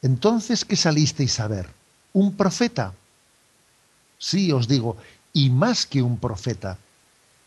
entonces, 0.02 0.64
¿qué 0.64 0.76
salisteis 0.76 1.40
a 1.40 1.48
ver? 1.48 1.68
¿Un 2.12 2.36
profeta? 2.36 2.92
Sí, 4.18 4.52
os 4.52 4.68
digo, 4.68 4.96
y 5.32 5.50
más 5.50 5.86
que 5.86 6.02
un 6.02 6.18
profeta. 6.18 6.76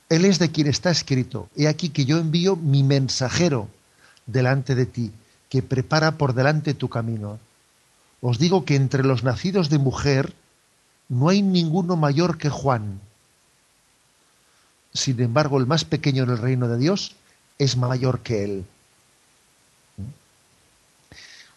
Él 0.09 0.25
es 0.25 0.39
de 0.39 0.51
quien 0.51 0.67
está 0.67 0.89
escrito, 0.89 1.49
he 1.55 1.67
aquí 1.67 1.89
que 1.89 2.05
yo 2.05 2.17
envío 2.17 2.55
mi 2.55 2.81
mensajero 2.83 3.67
delante 4.25 4.73
de 4.73 4.85
ti 4.85 5.11
que 5.49 5.61
prepara 5.61 6.17
por 6.17 6.33
delante 6.33 6.73
tu 6.73 6.89
camino. 6.89 7.39
Os 8.21 8.39
digo 8.39 8.65
que 8.65 8.75
entre 8.75 9.03
los 9.03 9.23
nacidos 9.23 9.69
de 9.69 9.77
mujer 9.77 10.33
no 11.09 11.29
hay 11.29 11.41
ninguno 11.41 11.95
mayor 11.95 12.37
que 12.37 12.49
Juan. 12.49 12.99
Sin 14.93 15.19
embargo, 15.21 15.59
el 15.59 15.67
más 15.67 15.85
pequeño 15.85 16.23
en 16.23 16.31
el 16.31 16.37
reino 16.37 16.67
de 16.67 16.77
Dios 16.77 17.15
es 17.57 17.77
mayor 17.77 18.19
que 18.21 18.43
él. 18.43 18.65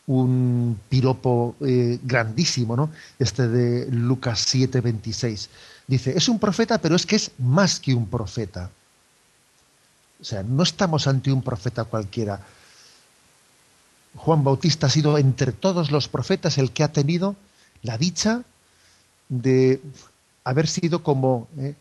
Un 0.06 0.78
piropo 0.88 1.56
eh, 1.60 1.98
grandísimo, 2.02 2.76
¿no? 2.76 2.90
Este 3.18 3.48
de 3.48 3.90
Lucas 3.90 4.44
7, 4.46 4.80
26. 4.80 5.48
Dice, 5.86 6.16
es 6.16 6.28
un 6.28 6.38
profeta, 6.38 6.78
pero 6.78 6.96
es 6.96 7.06
que 7.06 7.16
es 7.16 7.30
más 7.38 7.80
que 7.80 7.94
un 7.94 8.06
profeta. 8.06 8.70
O 10.20 10.24
sea, 10.24 10.42
no 10.42 10.62
estamos 10.62 11.06
ante 11.06 11.32
un 11.32 11.42
profeta 11.42 11.84
cualquiera 11.84 12.40
Juan 14.16 14.44
Bautista 14.44 14.86
ha 14.86 14.90
sido 14.90 15.18
entre 15.18 15.52
todos 15.52 15.90
los 15.90 16.08
profetas 16.08 16.58
el 16.58 16.72
que 16.72 16.82
ha 16.82 16.92
tenido 16.92 17.36
la 17.82 17.96
dicha 17.96 18.42
de 19.28 19.80
haber 20.44 20.66
sido 20.66 21.02
como 21.02 21.48
eh, 21.58 21.74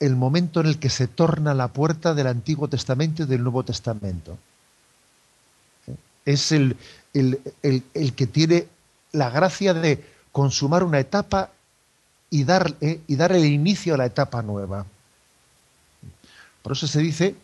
el 0.00 0.16
momento 0.16 0.60
en 0.60 0.66
el 0.66 0.78
que 0.78 0.90
se 0.90 1.06
torna 1.06 1.54
la 1.54 1.68
puerta 1.68 2.14
del 2.14 2.26
Antiguo 2.26 2.68
Testamento 2.68 3.22
y 3.22 3.26
del 3.26 3.42
Nuevo 3.42 3.62
Testamento. 3.62 4.36
Es 6.24 6.52
el, 6.52 6.76
el, 7.12 7.42
que 8.14 8.26
tiene 8.26 8.66
la 9.12 9.30
gracia 9.30 9.74
de 9.74 10.04
consumar 10.32 10.82
una 10.82 11.00
etapa 11.00 11.50
y 12.30 12.44
dar, 12.44 12.74
eh, 12.80 13.00
y 13.06 13.16
dar 13.16 13.32
el 13.32 13.44
inicio 13.44 13.94
a 13.94 13.98
la 13.98 14.06
etapa 14.06 14.42
nueva. 14.42 14.86
Por 16.62 16.72
eso 16.72 16.86
se 16.86 17.00
dice 17.00 17.34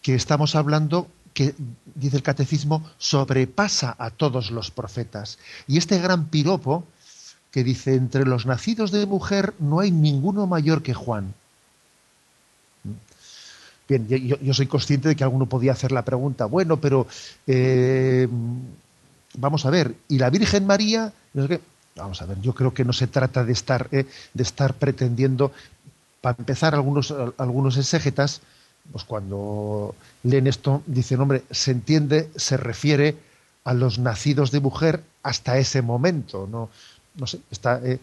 que 0.00 0.14
estamos 0.14 0.54
hablando 0.54 1.08
que, 1.34 1.54
dice 1.94 2.16
el 2.16 2.22
catecismo, 2.22 2.88
sobrepasa 2.96 3.94
a 3.98 4.10
todos 4.10 4.50
los 4.50 4.70
profetas. 4.70 5.38
Y 5.66 5.76
este 5.76 5.98
gran 5.98 6.26
piropo 6.26 6.84
que 7.50 7.62
dice, 7.62 7.94
entre 7.94 8.24
los 8.24 8.46
nacidos 8.46 8.90
de 8.90 9.06
mujer 9.06 9.54
no 9.58 9.80
hay 9.80 9.90
ninguno 9.90 10.46
mayor 10.46 10.82
que 10.82 10.94
Juan. 10.94 11.34
Bien, 13.88 14.08
yo, 14.08 14.54
soy 14.54 14.66
consciente 14.66 15.08
de 15.08 15.16
que 15.16 15.24
alguno 15.24 15.46
podía 15.46 15.72
hacer 15.72 15.92
la 15.92 16.04
pregunta, 16.04 16.46
bueno, 16.46 16.80
pero 16.80 17.06
eh, 17.46 18.26
vamos 19.36 19.66
a 19.66 19.70
ver, 19.70 19.94
y 20.08 20.18
la 20.18 20.30
Virgen 20.30 20.66
María, 20.66 21.12
vamos 21.94 22.22
a 22.22 22.26
ver, 22.26 22.40
yo 22.40 22.54
creo 22.54 22.72
que 22.72 22.84
no 22.84 22.94
se 22.94 23.06
trata 23.06 23.44
de 23.44 23.52
estar, 23.52 23.88
eh, 23.92 24.06
de 24.32 24.42
estar 24.42 24.74
pretendiendo, 24.74 25.52
para 26.22 26.36
empezar, 26.38 26.74
algunos, 26.74 27.14
algunos 27.36 27.76
exégetas, 27.76 28.40
pues 28.92 29.04
cuando 29.04 29.94
leen 30.22 30.46
esto, 30.46 30.82
dicen, 30.86 31.20
hombre, 31.20 31.42
se 31.50 31.70
entiende, 31.70 32.30
se 32.36 32.56
refiere 32.56 33.16
a 33.64 33.74
los 33.74 33.98
nacidos 33.98 34.50
de 34.50 34.60
mujer 34.60 35.02
hasta 35.22 35.58
ese 35.58 35.82
momento, 35.82 36.46
no, 36.50 36.68
no 37.16 37.26
sé, 37.26 37.40
esta, 37.50 37.80
eh, 37.82 37.98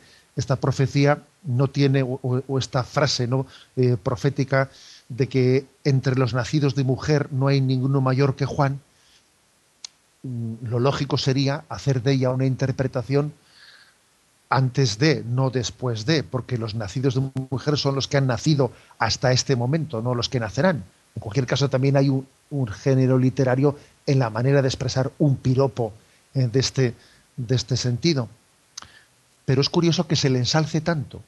profecía 0.59 1.21
no 1.43 1.67
tiene, 1.67 2.03
o, 2.03 2.57
esta 2.57 2.83
frase 2.83 3.27
no 3.27 3.45
eh, 3.75 3.95
profética 4.01 4.69
de 5.09 5.27
que 5.27 5.65
entre 5.83 6.15
los 6.15 6.33
nacidos 6.33 6.73
de 6.73 6.83
mujer 6.83 7.31
no 7.31 7.47
hay 7.47 7.61
ninguno 7.61 8.01
mayor 8.01 8.35
que 8.35 8.45
Juan, 8.45 8.79
mm, 10.23 10.67
lo 10.67 10.79
lógico 10.79 11.17
sería 11.17 11.63
hacer 11.69 12.01
de 12.01 12.13
ella 12.13 12.31
una 12.31 12.45
interpretación 12.45 13.33
antes 14.51 14.99
de, 14.99 15.23
no 15.25 15.49
después 15.49 16.05
de, 16.05 16.23
porque 16.23 16.57
los 16.57 16.75
nacidos 16.75 17.15
de 17.15 17.31
mujer 17.49 17.77
son 17.77 17.95
los 17.95 18.09
que 18.09 18.17
han 18.17 18.27
nacido 18.27 18.73
hasta 18.99 19.31
este 19.31 19.55
momento, 19.55 20.01
no 20.01 20.13
los 20.13 20.27
que 20.27 20.41
nacerán. 20.41 20.83
En 21.15 21.21
cualquier 21.21 21.45
caso, 21.45 21.69
también 21.69 21.95
hay 21.95 22.09
un, 22.09 22.27
género 22.67 23.17
literario 23.17 23.77
en 24.05 24.19
la 24.19 24.29
manera 24.29 24.61
de 24.61 24.67
expresar 24.67 25.09
un 25.19 25.37
piropo 25.37 25.93
eh, 26.33 26.49
de, 26.51 26.59
este, 26.59 26.95
de 27.37 27.55
este 27.55 27.77
sentido. 27.77 28.27
Pero 29.45 29.61
es 29.61 29.69
curioso 29.69 30.05
que 30.05 30.17
se 30.17 30.29
le 30.29 30.39
ensalce 30.39 30.81
tanto, 30.81 31.21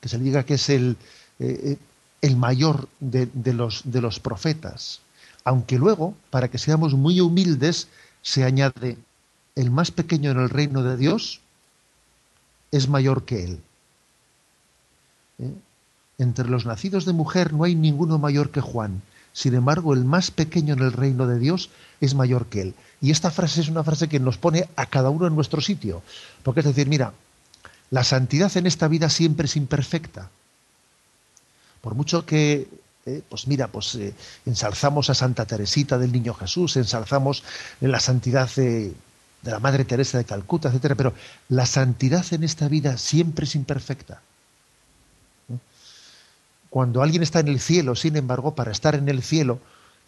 que 0.00 0.08
se 0.08 0.18
le 0.18 0.24
diga 0.24 0.44
que 0.44 0.54
es 0.54 0.68
el, 0.68 0.96
eh, 1.40 1.60
eh, 1.64 1.78
el 2.20 2.36
mayor 2.36 2.88
de, 3.00 3.28
los, 3.52 3.82
de 3.86 4.00
los 4.00 4.20
profetas. 4.20 5.00
Aunque 5.42 5.78
luego, 5.78 6.14
para 6.30 6.46
que 6.46 6.58
seamos 6.58 6.94
muy 6.94 7.20
humildes, 7.20 7.88
se 8.22 8.44
añade 8.44 8.98
el 9.56 9.72
más 9.72 9.90
pequeño 9.90 10.30
en 10.30 10.38
el 10.38 10.48
reino 10.48 10.84
de 10.84 10.96
Dios 10.96 11.40
es 12.72 12.88
mayor 12.88 13.24
que 13.24 13.44
él. 13.44 13.60
¿Eh? 15.38 15.52
Entre 16.18 16.48
los 16.48 16.66
nacidos 16.66 17.04
de 17.04 17.12
mujer 17.12 17.52
no 17.52 17.64
hay 17.64 17.74
ninguno 17.74 18.18
mayor 18.18 18.50
que 18.50 18.60
Juan. 18.60 19.02
Sin 19.32 19.54
embargo, 19.54 19.94
el 19.94 20.04
más 20.04 20.30
pequeño 20.30 20.74
en 20.74 20.80
el 20.80 20.92
reino 20.92 21.26
de 21.26 21.38
Dios 21.38 21.70
es 22.00 22.14
mayor 22.14 22.46
que 22.46 22.62
él. 22.62 22.74
Y 23.00 23.10
esta 23.10 23.30
frase 23.30 23.60
es 23.60 23.68
una 23.68 23.84
frase 23.84 24.08
que 24.08 24.20
nos 24.20 24.36
pone 24.36 24.68
a 24.76 24.86
cada 24.86 25.10
uno 25.10 25.26
en 25.26 25.34
nuestro 25.34 25.60
sitio. 25.60 26.02
Porque 26.42 26.60
es 26.60 26.66
decir, 26.66 26.86
mira, 26.86 27.14
la 27.90 28.04
santidad 28.04 28.54
en 28.56 28.66
esta 28.66 28.88
vida 28.88 29.08
siempre 29.08 29.46
es 29.46 29.56
imperfecta. 29.56 30.30
Por 31.80 31.94
mucho 31.94 32.24
que, 32.24 32.68
eh, 33.06 33.22
pues 33.28 33.48
mira, 33.48 33.68
pues 33.68 33.94
eh, 33.96 34.14
ensalzamos 34.46 35.10
a 35.10 35.14
Santa 35.14 35.46
Teresita 35.46 35.98
del 35.98 36.12
Niño 36.12 36.34
Jesús, 36.34 36.76
ensalzamos 36.76 37.42
la 37.80 38.00
santidad 38.00 38.48
de, 38.54 38.94
la 39.42 39.58
Madre 39.58 39.84
Teresa 39.84 40.18
de 40.18 40.24
Calcuta, 40.24 40.68
etcétera, 40.68 40.94
pero 40.94 41.14
la 41.48 41.66
santidad 41.66 42.24
en 42.32 42.44
esta 42.44 42.68
vida 42.68 42.96
siempre 42.96 43.44
es 43.44 43.54
imperfecta. 43.54 44.20
Cuando 46.70 47.02
alguien 47.02 47.22
está 47.22 47.40
en 47.40 47.48
el 47.48 47.60
cielo, 47.60 47.94
sin 47.94 48.16
embargo, 48.16 48.54
para 48.54 48.72
estar 48.72 48.94
en 48.94 49.08
el 49.08 49.22
cielo, 49.22 49.60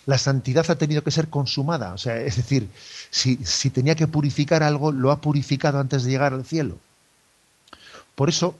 la 0.07 0.19
santidad 0.19 0.71
ha 0.71 0.77
tenido 0.77 1.03
que 1.03 1.11
ser 1.11 1.29
consumada. 1.29 1.93
O 1.93 1.99
sea, 1.99 2.17
es 2.19 2.37
decir, 2.37 2.69
si, 3.11 3.37
si 3.45 3.71
tenía 3.71 3.95
que 3.95 4.07
purificar 4.07 4.63
algo, 4.63 4.93
lo 4.93 5.11
ha 5.11 5.21
purificado 5.21 5.79
antes 5.79 6.05
de 6.05 6.11
llegar 6.11 6.33
al 6.33 6.45
cielo. 6.45 6.79
Por 8.15 8.29
eso, 8.29 8.57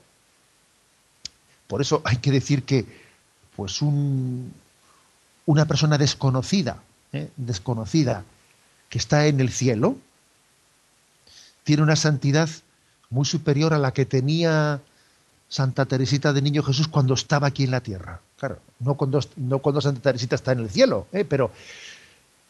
por 1.67 1.81
eso 1.81 2.01
hay 2.03 2.17
que 2.17 2.31
decir 2.31 2.63
que, 2.63 2.85
pues 3.55 3.81
un, 3.81 4.53
una 5.45 5.65
persona 5.65 5.97
desconocida, 5.97 6.77
¿eh? 7.13 7.29
desconocida, 7.37 8.23
que 8.89 8.97
está 8.97 9.27
en 9.27 9.39
el 9.39 9.51
cielo, 9.51 9.97
tiene 11.65 11.83
una 11.83 11.97
santidad 11.97 12.49
muy 13.09 13.25
superior 13.25 13.73
a 13.73 13.79
la 13.79 13.91
que 13.91 14.05
tenía 14.05 14.79
Santa 15.49 15.85
Teresita 15.85 16.31
de 16.31 16.41
Niño 16.41 16.63
Jesús 16.63 16.87
cuando 16.87 17.15
estaba 17.15 17.47
aquí 17.47 17.65
en 17.65 17.71
la 17.71 17.81
tierra. 17.81 18.21
Claro, 18.37 18.59
no 18.79 18.95
cuando, 18.95 19.21
Santa 19.81 20.01
Teresita 20.01 20.35
está 20.35 20.53
en 20.53 20.59
el 20.59 20.69
cielo, 20.69 21.07
¿eh? 21.11 21.25
pero, 21.25 21.51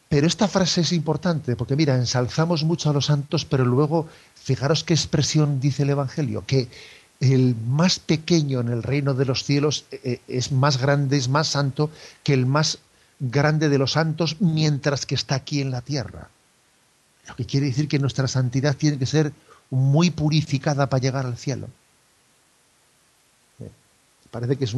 pero 0.08 0.26
esta 0.26 0.48
frase 0.48 0.82
es 0.82 0.92
importante, 0.92 1.56
porque 1.56 1.76
mira, 1.76 1.96
ensalzamos 1.96 2.62
mucho 2.62 2.90
a 2.90 2.92
los 2.92 3.06
santos, 3.06 3.44
pero 3.44 3.64
luego, 3.64 4.08
fijaros 4.34 4.84
qué 4.84 4.94
expresión 4.94 5.60
dice 5.60 5.84
el 5.84 5.90
Evangelio, 5.90 6.44
que 6.46 6.68
el 7.20 7.56
más 7.66 7.98
pequeño 7.98 8.60
en 8.60 8.68
el 8.68 8.82
reino 8.82 9.14
de 9.14 9.24
los 9.24 9.44
cielos 9.44 9.86
eh, 9.90 10.00
eh, 10.04 10.20
es 10.28 10.52
más 10.52 10.78
grande, 10.78 11.16
es 11.16 11.28
más 11.28 11.48
santo 11.48 11.90
que 12.22 12.34
el 12.34 12.44
más 12.44 12.80
grande 13.18 13.70
de 13.70 13.78
los 13.78 13.92
santos 13.92 14.36
mientras 14.40 15.06
que 15.06 15.14
está 15.14 15.36
aquí 15.36 15.62
en 15.62 15.70
la 15.70 15.80
tierra. 15.80 16.28
Lo 17.28 17.36
que 17.36 17.44
quiere 17.44 17.66
decir 17.66 17.88
que 17.88 17.98
nuestra 17.98 18.28
santidad 18.28 18.76
tiene 18.76 18.98
que 18.98 19.06
ser 19.06 19.32
muy 19.70 20.10
purificada 20.10 20.88
para 20.88 21.00
llegar 21.00 21.26
al 21.26 21.36
cielo. 21.36 21.68
Eh, 23.60 23.70
parece 24.30 24.56
que 24.56 24.64
es, 24.64 24.74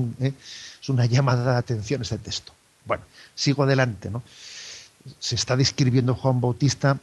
una 0.89 1.07
llamada 1.07 1.53
de 1.53 1.59
atención 1.59 2.03
ese 2.03 2.19
texto. 2.19 2.53
Bueno, 2.85 3.05
sigo 3.35 3.65
adelante. 3.65 4.11
¿no? 4.11 4.23
Se 5.19 5.35
está 5.35 5.57
describiendo 5.57 6.15
Juan 6.15 6.41
Bautista 6.41 6.99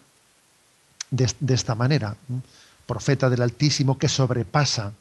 de, 1.12 1.54
esta 1.54 1.76
manera, 1.76 2.18
profeta 2.86 3.30
del 3.30 3.42
Altísimo 3.42 3.98
que 3.98 4.10
sobrepasa 4.10 4.94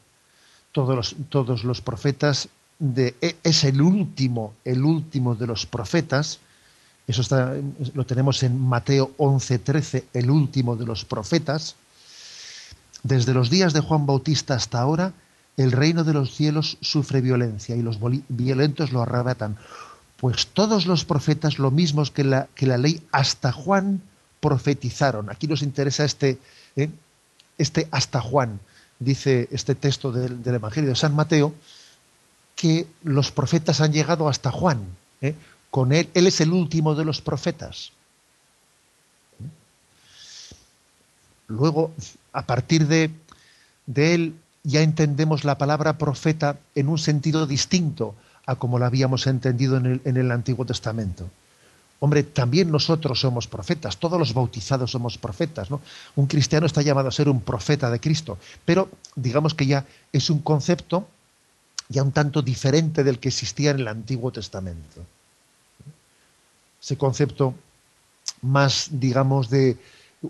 todos 0.71 1.63
los, 1.63 1.81
profetas, 1.81 2.49
e, 2.95 3.35
es 3.43 3.63
el 3.63 3.81
último, 3.81 4.53
el 4.65 4.83
último 4.83 5.35
de 5.35 5.47
los 5.47 5.65
profetas, 5.65 6.39
eso 7.07 7.21
está, 7.21 7.53
lo 7.93 8.05
tenemos 8.05 8.41
en 8.43 8.59
Mateo 8.59 9.11
11, 9.17 9.59
13, 9.59 10.05
el 10.13 10.29
último 10.29 10.75
de 10.75 10.85
los 10.85 11.05
profetas. 11.05 11.75
Desde 13.03 13.33
los 13.33 13.49
días 13.49 13.73
de 13.73 13.81
Juan 13.81 14.05
Bautista 14.05 14.55
hasta 14.55 14.79
ahora, 14.79 15.13
el 15.57 15.71
reino 15.71 16.03
de 16.03 16.13
los 16.13 16.33
cielos 16.33 16.77
sufre 16.81 17.21
violencia 17.21 17.75
y 17.75 17.81
los 17.81 17.99
violentos 18.27 18.91
lo 18.91 19.01
arrebatan. 19.01 19.57
Pues 20.17 20.47
todos 20.47 20.87
los 20.87 21.05
profetas, 21.05 21.59
lo 21.59 21.71
mismos 21.71 22.09
que 22.09 22.23
la, 22.23 22.47
que 22.55 22.65
la 22.65 22.77
ley, 22.77 23.01
hasta 23.11 23.51
Juan 23.51 24.01
profetizaron. 24.39 25.29
Aquí 25.29 25.47
nos 25.47 25.61
interesa 25.61 26.05
este, 26.05 26.39
¿eh? 26.75 26.89
este 27.57 27.87
hasta 27.91 28.21
Juan 28.21 28.59
dice 28.99 29.47
este 29.51 29.75
texto 29.75 30.11
del, 30.11 30.39
Evangelio 30.45 30.89
de 30.89 30.95
San 30.95 31.15
Mateo, 31.15 31.53
que 32.55 32.87
los 33.03 33.31
profetas 33.31 33.81
han 33.81 33.91
llegado 33.91 34.29
hasta 34.29 34.51
Juan. 34.51 34.85
¿eh? 35.21 35.35
Con 35.75 35.91
él, 35.91 36.07
él 36.13 36.25
es 36.25 36.39
el 36.39 36.53
último 36.53 36.95
de 36.95 37.03
los 37.03 37.19
profetas. 37.19 37.91
Luego, 41.47 41.91
a 42.31 42.45
partir 42.45 42.87
de, 42.87 43.11
de 43.85 44.13
él, 44.13 44.35
ya 44.63 44.83
entendemos 44.83 45.43
la 45.43 45.57
palabra 45.57 45.97
profeta 45.97 46.57
en 46.75 46.87
un 46.87 46.97
sentido 46.97 47.45
distinto 47.45 48.15
a 48.45 48.55
como 48.55 48.79
la 48.79 48.85
habíamos 48.85 49.27
entendido 49.27 49.75
en 49.75 49.85
el, 49.85 50.01
en 50.05 50.15
el 50.15 50.31
Antiguo 50.31 50.65
Testamento. 50.65 51.29
Hombre, 51.99 52.23
también 52.23 52.71
nosotros 52.71 53.19
somos 53.19 53.45
profetas, 53.45 53.97
todos 53.97 54.17
los 54.17 54.33
bautizados 54.33 54.91
somos 54.91 55.17
profetas. 55.17 55.67
Un 56.15 56.27
cristiano 56.27 56.67
está 56.67 56.83
llamado 56.83 57.09
a 57.09 57.11
ser 57.11 57.27
un 57.27 57.41
profeta 57.41 57.91
de 57.91 57.99
Cristo, 57.99 58.37
pero 58.63 58.87
digamos 59.17 59.53
que 59.53 59.65
ya 59.65 59.85
es 60.13 60.29
un 60.29 60.39
concepto 60.39 61.09
ya 61.89 62.01
un 62.01 62.13
tanto 62.13 62.41
diferente 62.41 63.03
del 63.03 63.19
que 63.19 63.27
existía 63.27 63.71
en 63.71 63.81
el 63.81 63.89
Antiguo 63.89 64.31
Testamento. 64.31 65.05
Ese 66.85 66.99
concepto 66.99 67.55
más, 68.43 68.89
digamos, 68.91 69.49
de 69.49 69.75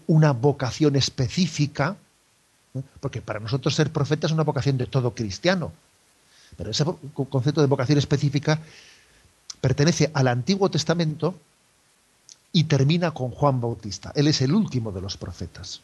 una 0.08 0.32
vocación 0.32 0.96
específica, 0.96 1.98
porque 3.02 3.22
para 3.22 3.42
nosotros 3.42 3.76
ser 3.76 3.92
profeta 3.92 4.28
es 4.28 4.32
una 4.32 4.46
vocación 4.46 4.78
de 4.78 4.86
todo 4.86 5.14
cristiano, 5.14 5.74
pero 6.56 6.72
ese 6.72 6.86
concepto 7.14 7.60
de 7.60 7.68
vocación 7.68 7.98
específica 7.98 8.62
pertenece 9.60 10.10
al 10.14 10.30
Antiguo 10.30 10.72
Testamento 10.72 11.38
y 12.54 12.64
termina 12.64 13.12
con 13.12 13.32
Juan 13.32 13.60
Bautista. 13.60 14.14
Él 14.16 14.30
es 14.30 14.42
el 14.42 14.54
último 14.54 14.94
de 14.94 15.02
los 15.02 15.18
profetas. 15.18 15.82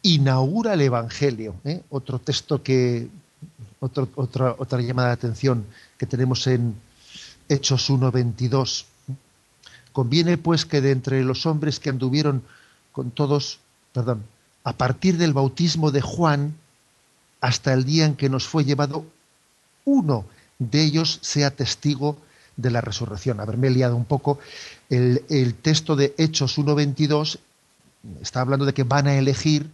Inaugura 0.00 0.72
el 0.72 0.80
Evangelio, 0.80 1.56
¿eh? 1.64 1.82
otro 1.90 2.18
texto 2.18 2.62
que, 2.62 3.10
otra, 3.78 4.54
otra 4.56 4.80
llamada 4.80 5.08
de 5.08 5.14
atención 5.14 5.66
que 5.98 6.06
tenemos 6.06 6.46
en 6.46 6.74
Hechos 7.52 7.90
1.22. 7.90 8.84
Conviene 9.92 10.38
pues 10.38 10.64
que 10.64 10.80
de 10.80 10.90
entre 10.90 11.22
los 11.22 11.46
hombres 11.46 11.80
que 11.80 11.90
anduvieron 11.90 12.42
con 12.92 13.10
todos, 13.10 13.60
perdón, 13.92 14.24
a 14.64 14.72
partir 14.72 15.18
del 15.18 15.32
bautismo 15.32 15.90
de 15.90 16.00
Juan 16.00 16.54
hasta 17.40 17.72
el 17.72 17.84
día 17.84 18.06
en 18.06 18.16
que 18.16 18.28
nos 18.28 18.46
fue 18.46 18.64
llevado, 18.64 19.04
uno 19.84 20.24
de 20.58 20.82
ellos 20.82 21.18
sea 21.22 21.50
testigo 21.50 22.16
de 22.56 22.70
la 22.70 22.80
resurrección. 22.80 23.40
Haberme 23.40 23.70
liado 23.70 23.96
un 23.96 24.04
poco. 24.04 24.38
El, 24.88 25.54
texto 25.60 25.96
de 25.96 26.14
Hechos 26.18 26.58
1.22 26.58 27.38
está 28.20 28.40
hablando 28.40 28.64
de 28.64 28.74
que 28.74 28.84
van 28.84 29.06
a 29.06 29.16
elegir 29.16 29.68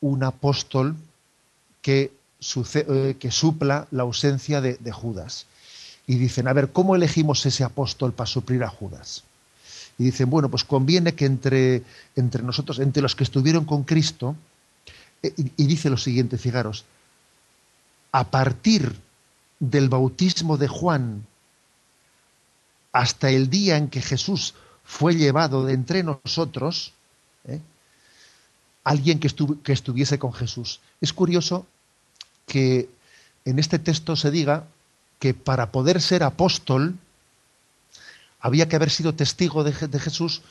un 0.00 0.24
apóstol 0.24 0.96
que, 1.82 2.12
eh, 2.74 3.16
que 3.18 3.30
supla 3.30 3.86
la 3.90 4.02
ausencia 4.02 4.60
de, 4.60 4.92
Judas. 4.92 5.46
Y 6.10 6.16
dicen, 6.16 6.48
a 6.48 6.52
ver, 6.52 6.72
¿cómo 6.72 6.96
elegimos 6.96 7.46
ese 7.46 7.62
apóstol 7.62 8.12
para 8.12 8.26
suplir 8.26 8.64
a 8.64 8.68
Judas? 8.68 9.22
y 10.00 10.04
dicen, 10.04 10.30
bueno, 10.30 10.50
pues 10.50 10.64
conviene 10.64 11.14
que 11.14 11.26
entre, 11.26 11.82
entre 12.16 12.42
nosotros, 12.42 12.78
entre 12.78 13.02
los 13.02 13.14
que 13.14 13.22
estuvieron 13.22 13.66
con 13.66 13.84
Cristo, 13.84 14.34
eh, 15.22 15.34
y, 15.36 15.66
dice 15.66 15.90
lo 15.90 15.98
siguiente, 15.98 16.38
fijaros, 16.38 16.86
a 18.10 18.24
partir 18.24 18.96
del 19.58 19.90
bautismo 19.90 20.56
de 20.56 20.68
Juan 20.68 21.26
hasta 22.92 23.28
el 23.28 23.50
día 23.50 23.76
en 23.76 23.90
que 23.90 24.00
Jesús 24.00 24.54
fue 24.84 25.16
llevado 25.16 25.66
de 25.66 25.74
entre 25.74 26.02
nosotros, 26.02 26.94
¿eh? 27.44 27.60
alguien 28.84 29.20
que, 29.20 29.28
que 29.62 29.72
estuviese 29.74 30.18
con 30.18 30.32
Jesús. 30.32 30.80
Es 31.02 31.12
curioso 31.12 31.66
que 32.46 32.88
en 33.44 33.58
este 33.58 33.78
texto 33.78 34.16
se 34.16 34.30
diga 34.30 34.64
que 35.20 35.34
para 35.34 35.70
poder 35.70 36.00
ser 36.00 36.24
apóstol 36.24 36.96
había 38.40 38.68
que 38.68 38.76
haber 38.76 38.90
sido 38.90 39.14
testigo 39.14 39.62
de, 39.62 39.72
Jesús, 39.72 40.42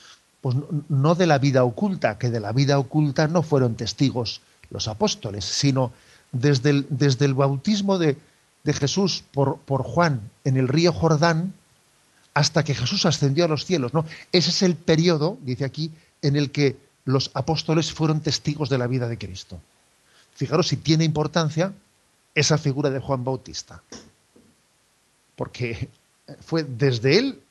pues 0.42 0.56
no 0.88 1.16
de 1.16 1.28
la 1.28 1.40
vida 1.40 1.64
oculta, 1.66 2.18
que 2.18 2.30
de 2.30 2.40
la 2.40 2.54
vida 2.54 2.78
oculta 2.78 3.28
no 3.28 3.42
fueron 3.42 3.76
testigos 3.76 4.42
los 4.70 4.88
apóstoles, 4.88 5.44
sino 5.44 5.92
desde 6.32 6.70
el, 6.70 6.86
desde 6.90 7.26
el 7.26 7.34
bautismo 7.34 7.98
de, 7.98 8.16
de 8.64 8.74
Jesús 8.74 9.24
por, 9.34 9.58
por, 9.58 9.82
Juan 9.82 10.30
en 10.44 10.56
el 10.56 10.68
río 10.68 10.94
Jordán 10.94 11.56
hasta 12.36 12.64
que 12.64 12.76
Jesús 12.76 13.08
ascendió 13.08 13.46
a 13.46 13.48
los 13.48 13.66
cielos. 13.66 13.96
¿no? 13.96 14.06
Ese 14.32 14.52
es 14.52 14.62
el 14.62 14.76
periodo, 14.76 15.40
dice 15.42 15.66
aquí, 15.66 15.92
en 16.22 16.36
el 16.36 16.52
que 16.52 16.78
los 17.06 17.32
apóstoles 17.34 17.92
fueron 17.92 18.22
testigos 18.22 18.70
de 18.70 18.78
la 18.78 18.86
vida 18.86 19.08
de 19.08 19.18
Cristo. 19.18 19.60
Fijaros 20.36 20.68
si 20.68 20.78
tiene 20.78 21.06
importancia 21.06 21.74
esa 22.36 22.60
figura 22.60 22.92
de 22.92 23.00
Juan 23.00 23.24
Bautista. 23.24 23.82
Porque 25.40 25.88
fue 26.42 26.66
desde 26.66 27.18
él, 27.18 27.42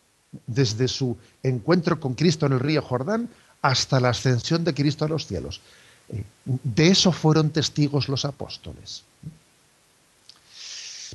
desde 0.46 0.88
su 0.88 1.16
encuentro 1.42 1.98
con 1.98 2.12
Cristo 2.12 2.44
en 2.44 2.52
el 2.52 2.60
río 2.60 2.82
Jordán, 2.82 3.30
hasta 3.62 3.98
la 3.98 4.10
ascensión 4.10 4.62
de 4.62 4.74
Cristo 4.74 5.06
a 5.06 5.08
los 5.08 5.26
cielos. 5.26 5.62
Eh, 6.10 6.22
de 6.44 6.88
eso 6.88 7.12
fueron 7.12 7.48
testigos 7.48 8.10
los 8.10 8.26
apóstoles. 8.26 9.04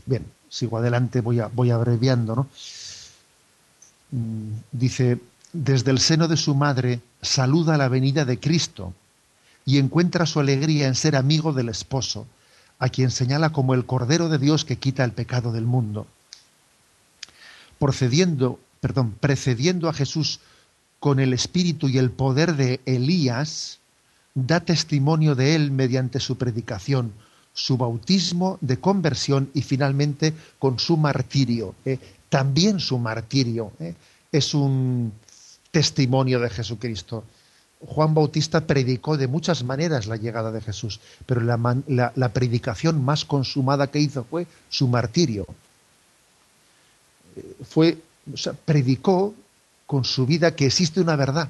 Bien, 0.08 0.26
sigo 0.50 0.80
adelante, 0.80 1.22
voy, 1.22 1.42
a, 1.42 1.76
abreviando. 1.76 2.36
¿no? 2.38 2.48
Mm, 4.10 4.54
dice, 4.72 5.20
desde 5.54 5.92
el 5.92 6.00
seno 6.00 6.28
de 6.28 6.38
su 6.38 6.56
madre 6.56 7.02
saluda 7.22 7.78
la 7.78 7.88
venida 7.88 8.26
de 8.26 8.40
Cristo 8.40 8.96
y 9.64 9.78
encuentra 9.78 10.26
su 10.26 10.40
alegría 10.40 10.88
en 10.88 10.96
ser 10.96 11.16
amigo 11.16 11.54
del 11.54 11.70
esposo, 11.70 12.26
a 12.80 12.90
quien 12.90 13.12
señala 13.12 13.52
como 13.52 13.76
el 13.76 13.86
Cordero 13.86 14.28
de 14.28 14.40
Dios 14.40 14.66
que 14.66 14.80
quita 14.80 15.04
el 15.04 15.12
pecado 15.12 15.52
del 15.52 15.66
mundo. 15.66 16.08
Perdón, 18.80 19.16
precediendo 19.20 19.90
a 19.90 19.94
Jesús 19.94 20.40
con 21.00 21.20
el 21.20 21.34
espíritu 21.34 21.90
y 21.90 21.98
el 21.98 22.12
poder 22.12 22.56
de 22.56 22.82
Elías, 22.86 23.80
da 24.34 24.60
testimonio 24.62 25.36
de 25.36 25.56
él 25.56 25.72
mediante 25.72 26.20
su 26.20 26.38
predicación, 26.38 27.14
su 27.54 27.78
bautismo 27.78 28.58
de 28.62 28.80
conversión 28.80 29.50
y 29.54 29.62
finalmente 29.62 30.34
con 30.60 30.80
su 30.80 30.98
martirio. 30.98 31.76
¿eh? 31.86 32.00
También 32.30 32.80
su 32.80 32.98
martirio 32.98 33.72
¿eh? 33.80 33.96
es 34.32 34.54
un 34.54 35.14
testimonio 35.72 36.40
de 36.40 36.50
Jesucristo. 36.50 37.24
Juan 37.86 38.14
Bautista 38.14 38.66
predicó 38.66 39.18
de 39.18 39.28
muchas 39.28 39.64
maneras 39.64 40.08
la 40.08 40.16
llegada 40.16 40.52
de 40.52 40.62
Jesús, 40.62 41.02
pero 41.26 41.42
la, 41.42 42.30
predicación 42.30 43.04
más 43.04 43.26
consumada 43.26 43.88
que 43.88 44.00
hizo 44.00 44.24
fue 44.24 44.48
su 44.70 44.88
martirio. 44.88 45.46
Fue, 47.68 47.98
predicó 48.66 49.34
con 49.86 50.06
su 50.06 50.26
vida 50.26 50.56
que 50.56 50.66
existe 50.66 51.02
una 51.02 51.16
verdad. 51.16 51.50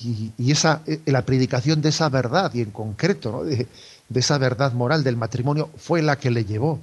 Y, 0.00 0.32
esa, 0.52 0.82
eh, 0.86 1.00
la 1.06 1.22
predicación 1.22 1.80
de 1.82 1.88
esa 1.88 2.08
verdad, 2.08 2.52
y 2.54 2.60
en 2.60 2.70
concreto 2.70 3.44
de, 3.44 3.66
esa 4.14 4.38
verdad 4.38 4.72
moral 4.72 5.02
del 5.02 5.16
matrimonio, 5.16 5.70
fue 5.76 6.02
la 6.02 6.18
que 6.18 6.30
le 6.30 6.44
llevó 6.44 6.78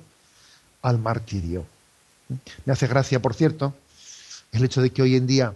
al 0.81 0.99
martirio. 0.99 1.65
Me 2.65 2.73
hace 2.73 2.87
gracia, 2.87 3.21
por 3.21 3.33
cierto, 3.33 3.73
el 4.51 4.65
hecho 4.65 4.81
de 4.81 4.89
que 4.89 5.01
hoy 5.01 5.15
en 5.15 5.27
día 5.27 5.53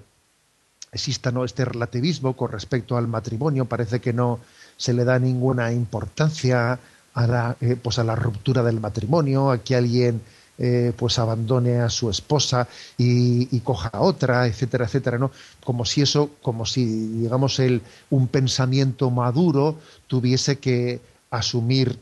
exista 0.92 1.32
¿no? 1.32 1.44
este 1.44 1.66
relativismo 1.66 2.36
con 2.36 2.52
respecto 2.52 2.98
al 2.98 3.08
matrimonio, 3.08 3.66
parece 3.66 4.00
que 4.00 4.14
no 4.14 4.40
se 4.78 4.94
le 4.94 5.04
da 5.04 5.20
ninguna 5.20 5.72
importancia 5.74 6.80
a 7.14 7.28
la, 7.28 7.58
eh, 7.60 7.76
pues 7.76 8.00
a 8.00 8.04
la 8.04 8.16
ruptura 8.16 8.64
del 8.64 8.80
matrimonio, 8.80 9.52
a 9.52 9.58
que 9.58 9.76
alguien 9.76 10.22
eh, 10.60 10.94
pues 10.96 11.18
abandone 11.18 11.80
a 11.80 11.90
su 11.90 12.10
esposa 12.10 12.68
y, 12.98 13.60
coja 13.62 13.92
otra, 13.94 14.46
etcétera, 14.46 14.86
etcétera, 14.86 15.18
¿no? 15.18 15.32
Como 15.64 15.86
si 15.86 16.02
eso, 16.02 16.32
como 16.42 16.66
si, 16.66 16.86
digamos, 16.86 17.60
el, 17.60 17.82
un 18.10 18.28
pensamiento 18.28 19.10
maduro 19.10 19.78
tuviese 20.08 20.58
que 20.58 21.00
asumir 21.32 21.98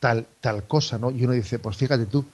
tal, 0.00 0.26
tal 0.40 0.64
cosa, 0.64 0.98
¿no? 0.98 1.10
Y 1.10 1.24
uno 1.24 1.34
dice, 1.34 1.58
pues 1.58 1.76
fíjate 1.76 2.06
tú, 2.06 2.24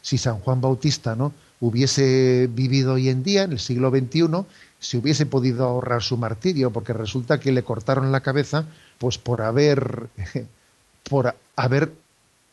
si 0.00 0.16
San 0.16 0.38
Juan 0.40 0.60
Bautista, 0.60 1.16
¿no? 1.16 1.32
hubiese 1.60 2.48
vivido 2.52 2.94
hoy 2.94 3.08
en 3.08 3.22
día, 3.22 3.44
en 3.44 3.52
el 3.52 3.58
siglo 3.58 3.90
XXI, 3.90 4.44
se 4.78 4.98
hubiese 4.98 5.24
podido 5.24 5.64
ahorrar 5.64 6.02
su 6.02 6.18
martirio, 6.18 6.70
porque 6.70 6.92
resulta 6.92 7.40
que 7.40 7.52
le 7.52 7.62
cortaron 7.62 8.12
la 8.12 8.20
cabeza 8.20 8.66
pues 8.98 9.16
por 9.18 9.40
haber, 9.40 10.08
por 11.08 11.34
haber 11.56 11.92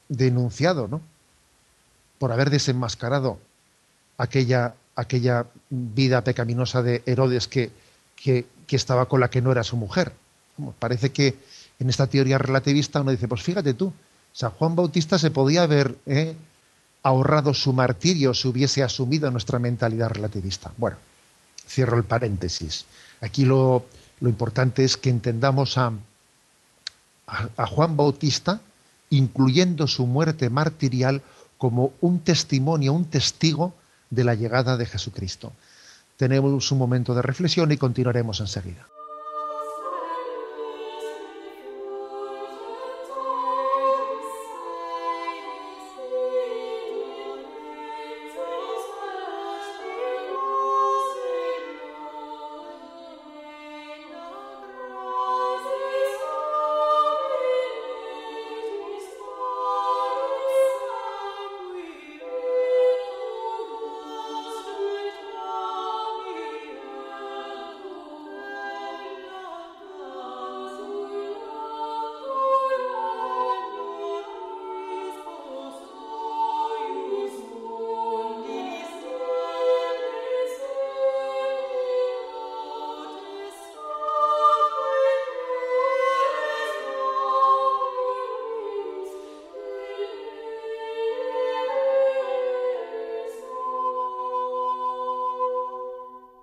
denunciado, 0.07 0.87
¿no? 0.87 1.01
Por 2.21 2.31
haber 2.31 2.51
desenmascarado 2.51 3.39
aquella, 4.19 4.75
aquella 4.95 5.47
vida 5.71 6.23
pecaminosa 6.23 6.83
de 6.83 7.01
Herodes 7.07 7.47
que, 7.47 7.71
que, 8.15 8.45
estaba 8.69 9.07
con 9.07 9.21
la 9.21 9.31
que 9.31 9.41
no 9.41 9.51
era 9.51 9.63
su 9.63 9.75
mujer. 9.75 10.13
Parece 10.77 11.11
que 11.11 11.33
en 11.79 11.89
esta 11.89 12.05
teoría 12.05 12.37
relativista 12.37 13.01
uno 13.01 13.09
dice, 13.09 13.27
pues 13.27 13.41
fíjate 13.41 13.73
tú, 13.73 13.91
San 14.33 14.51
Juan 14.51 14.75
Bautista 14.75 15.17
se 15.17 15.31
podía 15.31 15.63
haber 15.63 15.97
¿eh? 16.05 16.35
ahorrado 17.01 17.55
su 17.55 17.73
martirio 17.73 18.35
si 18.35 18.47
hubiese 18.47 18.83
asumido 18.83 19.31
nuestra 19.31 19.57
mentalidad 19.57 20.11
relativista. 20.11 20.71
Bueno, 20.77 20.97
cierro 21.67 21.97
el 21.97 22.03
paréntesis. 22.03 22.85
Aquí 23.21 23.45
lo, 23.45 23.87
importante 24.21 24.83
es 24.83 24.95
que 24.95 25.09
entendamos 25.09 25.79
a, 25.79 25.91
a, 27.25 27.65
Juan 27.65 27.97
Bautista, 27.97 28.61
incluyendo 29.09 29.87
su 29.87 30.05
muerte 30.05 30.51
martirial, 30.51 31.23
como 31.61 31.93
un 32.01 32.21
testimonio, 32.21 32.91
un 32.91 33.05
testigo 33.05 33.75
de 34.09 34.23
la 34.23 34.33
llegada 34.33 34.77
de 34.77 34.87
Jesucristo. 34.87 35.53
Tenemos 36.17 36.71
un 36.71 36.79
momento 36.79 37.13
de 37.13 37.21
reflexión 37.21 37.71
y 37.71 37.77
continuaremos 37.77 38.39
enseguida. 38.39 38.87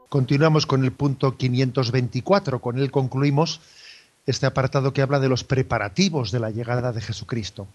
Continuamos 0.09 0.65
con 0.65 0.85
el 0.85 0.93
punto 0.93 1.37
524, 1.37 2.61
con 2.61 2.79
él 2.79 2.91
concluimos 2.91 3.61
este 4.27 4.47
apartado 4.47 4.93
que 4.93 5.03
habla 5.03 5.21
de 5.21 5.29
los 5.29 5.45
preparativos 5.45 6.31
de 6.31 6.41
la 6.41 6.51
llegada 6.51 6.93
de 6.93 7.01
Jesucristo. 7.01 7.67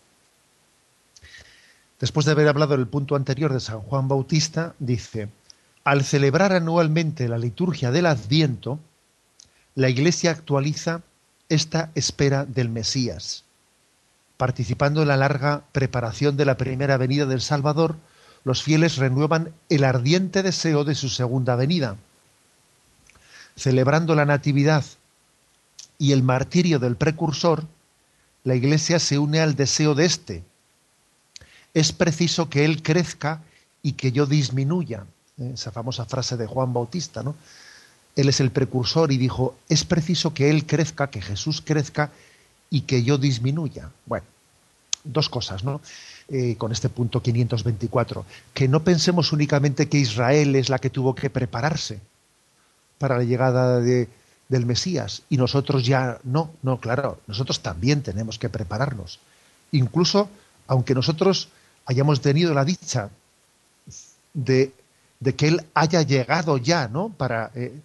Después 1.99 2.25
de 2.25 2.31
haber 2.31 2.47
hablado 2.47 2.75
del 2.75 2.87
punto 2.87 3.15
anterior 3.15 3.53
de 3.53 3.59
San 3.59 3.81
Juan 3.81 4.07
Bautista, 4.07 4.73
dice, 4.79 5.29
al 5.83 6.03
celebrar 6.03 6.53
anualmente 6.53 7.27
la 7.27 7.37
liturgia 7.37 7.91
del 7.91 8.07
Adviento, 8.07 8.79
la 9.75 9.89
Iglesia 9.89 10.31
actualiza 10.31 11.01
esta 11.49 11.91
espera 11.93 12.45
del 12.45 12.69
Mesías, 12.69 13.43
participando 14.37 15.01
en 15.03 15.07
la 15.07 15.17
larga 15.17 15.63
preparación 15.71 16.35
de 16.35 16.45
la 16.45 16.57
primera 16.57 16.97
venida 16.97 17.25
del 17.25 17.41
Salvador 17.41 17.95
los 18.43 18.61
fieles 18.61 18.97
renuevan 18.97 19.53
el 19.69 19.83
ardiente 19.83 20.43
deseo 20.43 20.83
de 20.83 20.95
su 20.95 21.09
segunda 21.09 21.55
venida. 21.55 21.95
Celebrando 23.55 24.15
la 24.15 24.25
Natividad 24.25 24.83
y 25.99 26.11
el 26.11 26.23
martirio 26.23 26.79
del 26.79 26.95
precursor, 26.95 27.65
la 28.43 28.55
Iglesia 28.55 28.99
se 28.99 29.19
une 29.19 29.39
al 29.39 29.55
deseo 29.55 29.95
de 29.95 30.05
éste. 30.05 30.43
Es 31.73 31.91
preciso 31.91 32.49
que 32.49 32.65
Él 32.65 32.81
crezca 32.81 33.41
y 33.81 33.93
que 33.93 34.11
yo 34.11 34.25
disminuya. 34.25 35.05
¿eh? 35.39 35.51
Esa 35.53 35.71
famosa 35.71 36.05
frase 36.05 36.35
de 36.35 36.47
Juan 36.47 36.73
Bautista, 36.73 37.23
¿no? 37.23 37.35
Él 38.15 38.29
es 38.29 38.39
el 38.39 38.51
precursor 38.51 39.11
y 39.11 39.17
dijo, 39.17 39.55
es 39.69 39.85
preciso 39.85 40.33
que 40.33 40.49
Él 40.49 40.65
crezca, 40.65 41.09
que 41.09 41.21
Jesús 41.21 41.63
crezca 41.65 42.11
y 42.69 42.81
que 42.81 43.03
yo 43.03 43.17
disminuya. 43.17 43.89
Bueno, 44.05 44.25
dos 45.03 45.29
cosas, 45.29 45.63
¿no? 45.63 45.81
Eh, 46.27 46.55
con 46.57 46.71
este 46.71 46.89
punto 46.89 47.21
524. 47.21 48.25
Que 48.53 48.67
no 48.67 48.83
pensemos 48.83 49.31
únicamente 49.31 49.89
que 49.89 49.97
Israel 49.97 50.55
es 50.55 50.69
la 50.69 50.79
que 50.79 50.89
tuvo 50.89 51.15
que 51.15 51.29
prepararse 51.29 51.99
para 53.03 53.17
la 53.17 53.25
llegada 53.25 53.81
de, 53.81 54.07
del 54.47 54.65
Mesías 54.65 55.23
y 55.29 55.35
nosotros 55.35 55.85
ya 55.85 56.19
no, 56.23 56.51
no, 56.61 56.79
claro, 56.79 57.19
nosotros 57.27 57.59
también 57.59 58.01
tenemos 58.01 58.39
que 58.39 58.47
prepararnos. 58.47 59.19
Incluso, 59.73 60.29
aunque 60.67 60.95
nosotros 60.95 61.49
hayamos 61.85 62.21
tenido 62.21 62.53
la 62.53 62.63
dicha 62.63 63.09
de, 64.33 64.71
de 65.19 65.35
que 65.35 65.49
Él 65.49 65.65
haya 65.73 66.01
llegado 66.03 66.55
ya, 66.55 66.87
¿no? 66.87 67.09
Para, 67.09 67.51
eh, 67.55 67.77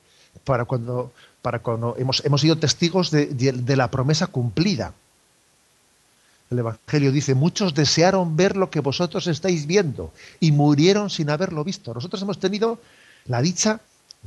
para 0.44 0.66
cuando, 0.66 1.10
para 1.42 1.58
cuando 1.58 1.96
hemos, 1.98 2.24
hemos 2.24 2.40
sido 2.40 2.56
testigos 2.56 3.10
de, 3.10 3.26
de, 3.26 3.76
la 3.76 3.90
promesa 3.90 4.28
cumplida. 4.28 4.92
El 6.48 6.60
Evangelio 6.60 7.10
dice, 7.10 7.34
muchos 7.34 7.74
desearon 7.74 8.36
ver 8.36 8.56
lo 8.56 8.70
que 8.70 8.78
vosotros 8.78 9.26
estáis 9.26 9.66
viendo 9.66 10.12
y 10.38 10.52
murieron 10.52 11.10
sin 11.10 11.28
haberlo 11.28 11.64
visto. 11.64 11.92
Nosotros 11.92 12.22
hemos 12.22 12.38
tenido 12.38 12.78
la 13.26 13.42
dicha 13.42 13.80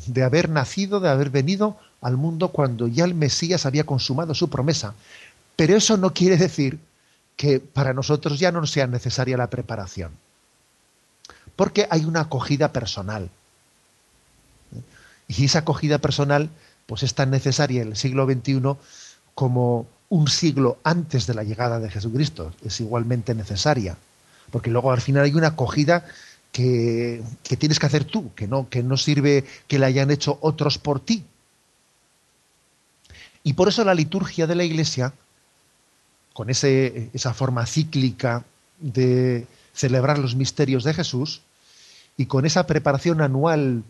de 0.08 0.24
haber 0.24 0.49
nacido, 0.49 0.99
de 0.99 1.10
haber 1.10 1.30
venido 1.30 1.78
al 2.02 2.18
mundo 2.18 2.49
cuando 2.49 2.88
ya 2.88 3.06
el 3.06 3.14
Mesías 3.14 3.66
había 3.66 3.86
consumado 3.86 4.34
su 4.34 4.49
promesa. 4.49 4.93
Pero 5.56 5.76
eso 5.76 5.97
no 5.97 6.14
quiere 6.14 6.38
decir 6.38 6.80
que 7.36 7.60
para 7.60 7.93
nosotros 7.93 8.39
ya 8.39 8.52
no 8.52 8.66
sea 8.66 8.88
necesaria 8.88 9.38
la 9.38 9.49
preparación. 9.49 10.12
Porque 11.56 11.88
hay 11.89 12.06
una 12.06 12.22
acogida 12.22 12.72
personal. 12.72 13.30
Y 15.28 15.45
esa 15.45 15.60
acogida 15.60 15.99
personal 15.99 16.49
pues 16.86 17.04
es 17.04 17.14
tan 17.14 17.30
necesaria 17.30 17.82
en 17.82 17.89
el 17.89 17.95
siglo 17.95 18.26
XXI 18.26 18.62
como 19.36 19.88
un 20.10 20.28
siglo 20.28 20.78
antes 20.84 21.26
de 21.26 21.34
la 21.34 21.43
llegada 21.43 21.80
de 21.80 21.89
Jesucristo. 21.89 22.54
Es 22.66 22.82
igualmente 22.82 23.34
necesaria. 23.34 23.95
Porque 24.52 24.70
luego 24.70 24.91
al 24.91 24.99
final 24.99 25.24
hay 25.24 25.34
una 25.34 25.47
acogida 25.47 26.06
que, 26.52 27.24
tienes 27.58 27.80
que 27.80 27.86
hacer 27.86 28.04
tú, 28.04 28.34
que 28.36 28.47
no, 28.47 28.70
que 28.70 28.84
no 28.84 28.97
sirve 28.97 29.45
que 29.68 29.80
la 29.80 29.88
hayan 29.88 30.12
hecho 30.12 30.38
otros 30.41 30.78
por 30.78 30.99
ti. 30.99 31.24
Y 33.43 33.54
por 33.54 33.70
eso 33.70 33.84
la 33.84 33.95
liturgia 33.95 34.47
de 34.47 34.56
la 34.56 34.64
Iglesia, 34.64 35.14
con 36.34 36.49
ese, 36.49 37.10
esa 37.14 37.34
forma 37.34 37.66
cíclica 37.66 38.43
de 38.80 39.47
celebrar 39.74 40.20
los 40.20 40.36
misterios 40.36 40.84
de 40.84 40.93
Jesús, 40.93 41.41
y 42.18 42.26
con 42.26 42.45
esa 42.45 42.68
preparación 42.68 43.22
anual 43.22 43.84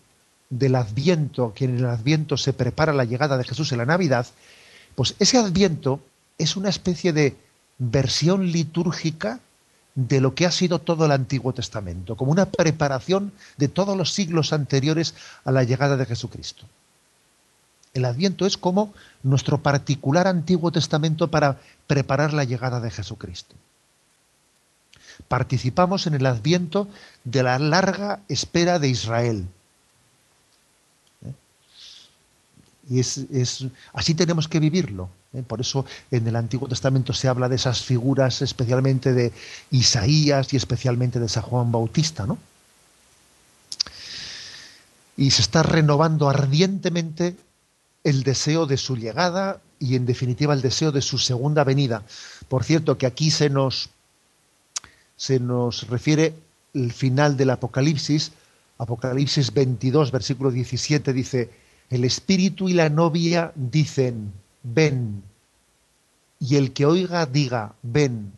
del 0.50 0.76
Adviento, 0.76 1.54
que 1.54 1.66
en 1.66 1.80
el 1.80 1.86
Adviento 1.86 2.38
se 2.38 2.54
prepara 2.54 2.94
la 2.94 3.06
llegada 3.06 3.38
de 3.38 3.44
Jesús 3.44 3.72
en 3.72 3.80
la 3.80 3.86
Navidad, 3.86 4.28
pues 4.96 5.16
ese 5.20 5.38
Adviento 5.38 6.00
es 6.38 6.56
una 6.56 6.70
especie 6.70 7.14
de 7.14 7.36
versión 7.78 8.52
litúrgica 8.52 9.40
de 9.96 10.22
lo 10.22 10.36
que 10.36 10.46
ha 10.46 10.52
sido 10.52 10.80
todo 10.80 11.06
el 11.06 11.12
Antiguo 11.12 11.54
Testamento, 11.54 12.16
como 12.16 12.32
una 12.32 12.46
preparación 12.46 13.34
de 13.58 13.68
todos 13.68 13.98
los 13.98 14.14
siglos 14.14 14.54
anteriores 14.54 15.16
a 15.44 15.52
la 15.52 15.64
llegada 15.64 15.98
de 15.98 16.06
Jesucristo. 16.06 16.66
El 17.94 18.06
Adviento 18.06 18.46
es 18.46 18.58
como 18.58 18.94
nuestro 19.22 19.62
particular 19.62 20.28
Antiguo 20.28 20.72
Testamento 20.72 21.30
para 21.30 21.60
preparar 21.88 22.32
la 22.32 22.46
llegada 22.46 22.80
de 22.80 22.90
Jesucristo. 22.90 23.56
Participamos 25.28 26.08
en 26.08 26.14
el 26.14 26.26
Adviento 26.26 26.88
de 27.26 27.44
la 27.44 27.60
larga 27.60 28.22
espera 28.30 28.80
de 28.80 28.88
Israel. 28.88 29.46
¿Eh? 31.26 31.34
Y 32.90 33.00
es, 33.02 33.66
así 33.94 34.16
tenemos 34.16 34.48
que 34.48 34.60
vivirlo. 34.60 35.10
¿Eh? 35.34 35.44
Por 35.44 35.62
eso 35.62 35.86
en 36.10 36.28
el 36.28 36.36
Antiguo 36.36 36.68
Testamento 36.68 37.14
se 37.14 37.28
habla 37.28 37.50
de 37.50 37.56
esas 37.56 37.82
figuras, 37.82 38.42
especialmente 38.42 39.14
de 39.14 39.32
Isaías 39.72 40.54
y 40.54 40.58
especialmente 40.58 41.20
de 41.20 41.30
San 41.30 41.44
Juan 41.44 41.72
Bautista, 41.72 42.26
¿no? 42.26 42.38
Y 45.18 45.32
se 45.32 45.42
está 45.42 45.62
renovando 45.64 46.30
ardientemente 46.30 47.36
el 48.04 48.24
deseo 48.24 48.66
de 48.66 48.78
su 48.78 48.98
llegada 48.98 49.62
y 49.80 49.96
en 49.96 50.06
definitiva 50.06 50.54
el 50.54 50.62
deseo 50.62 50.92
de 50.92 51.02
su 51.02 51.18
segunda 51.18 51.64
venida. 51.64 52.04
Por 52.48 52.64
cierto, 52.64 52.98
que 52.98 53.06
aquí 53.06 53.30
se 53.30 53.50
nos, 53.50 53.90
se 55.18 55.40
nos 55.40 55.88
refiere 55.88 56.34
el 56.74 56.92
final 56.94 57.38
del 57.38 57.52
Apocalipsis, 57.52 58.32
Apocalipsis 58.78 59.54
22, 59.54 60.12
versículo 60.12 60.50
17, 60.50 61.14
dice, 61.14 61.50
el 61.90 62.06
espíritu 62.06 62.70
y 62.70 62.74
la 62.74 62.90
novia 62.90 63.52
dicen, 63.56 64.32
ven, 64.64 65.24
y 66.40 66.56
el 66.56 66.74
que 66.74 66.86
oiga 66.86 67.26
diga, 67.26 67.74
ven, 67.82 68.34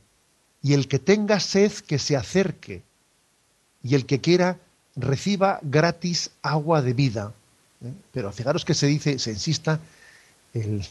y 0.62 0.74
el 0.74 0.88
que 0.88 1.00
tenga 1.00 1.40
sed 1.40 1.72
que 1.72 2.00
se 2.00 2.16
acerque, 2.16 2.82
y 3.84 3.96
el 3.96 4.06
que 4.06 4.20
quiera 4.20 4.58
reciba 4.96 5.60
gratis 5.62 6.32
agua 6.42 6.82
de 6.82 6.94
vida. 6.94 7.34
¿eh? 7.84 7.92
Pero 8.12 8.32
fijaros 8.32 8.66
que 8.66 8.74
se 8.74 8.88
dice, 8.88 9.20
se 9.20 9.32
insista, 9.32 9.80
el, 10.54 10.86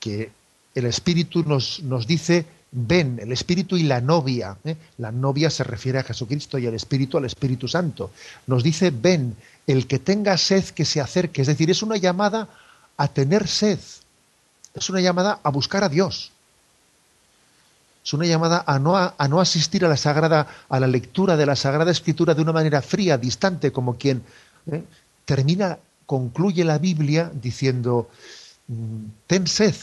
que 0.00 0.30
el 0.74 0.86
Espíritu 0.86 1.42
nos, 1.42 1.82
nos, 1.82 2.06
dice, 2.06 2.46
ven, 2.72 3.18
el 3.20 3.32
Espíritu 3.32 3.76
y 3.76 3.82
la 3.82 4.00
novia. 4.00 4.56
¿eh? 4.64 4.76
La 4.98 5.12
novia 5.12 5.50
se 5.50 5.64
refiere 5.64 5.98
a 5.98 6.04
Jesucristo 6.04 6.58
y 6.58 6.66
el 6.66 6.74
Espíritu 6.74 7.18
al 7.18 7.24
Espíritu 7.24 7.68
Santo. 7.68 8.12
Nos 8.46 8.62
dice, 8.62 8.90
ven, 8.90 9.36
el 9.66 9.86
que 9.86 9.98
tenga 9.98 10.36
sed 10.38 10.64
que 10.66 10.84
se 10.84 11.00
acerque. 11.00 11.42
Es 11.42 11.48
decir, 11.48 11.70
es 11.70 11.82
una 11.82 11.96
llamada 11.96 12.48
a 12.96 13.08
tener 13.08 13.48
sed. 13.48 13.78
Es 14.74 14.90
una 14.90 15.00
llamada 15.00 15.40
a 15.42 15.50
buscar 15.50 15.84
a 15.84 15.88
Dios. 15.88 16.32
Es 18.04 18.12
una 18.12 18.24
llamada 18.24 18.62
a 18.66 18.78
no, 18.78 18.96
a, 18.96 19.28
no 19.28 19.40
asistir 19.40 19.84
a 19.84 19.88
la 19.88 19.96
sagrada, 19.96 20.46
a 20.68 20.78
la 20.78 20.86
lectura 20.86 21.36
de 21.36 21.44
la 21.44 21.56
Sagrada 21.56 21.90
Escritura 21.90 22.34
de 22.34 22.42
una 22.42 22.52
manera 22.52 22.80
fría, 22.80 23.18
distante, 23.18 23.72
como 23.72 23.96
quien 23.96 24.22
¿eh? 24.70 24.84
termina, 25.24 25.78
concluye 26.06 26.64
la 26.64 26.78
Biblia 26.78 27.32
diciendo, 27.34 28.08
mm, 28.68 29.06
ten 29.26 29.48
sed 29.48 29.74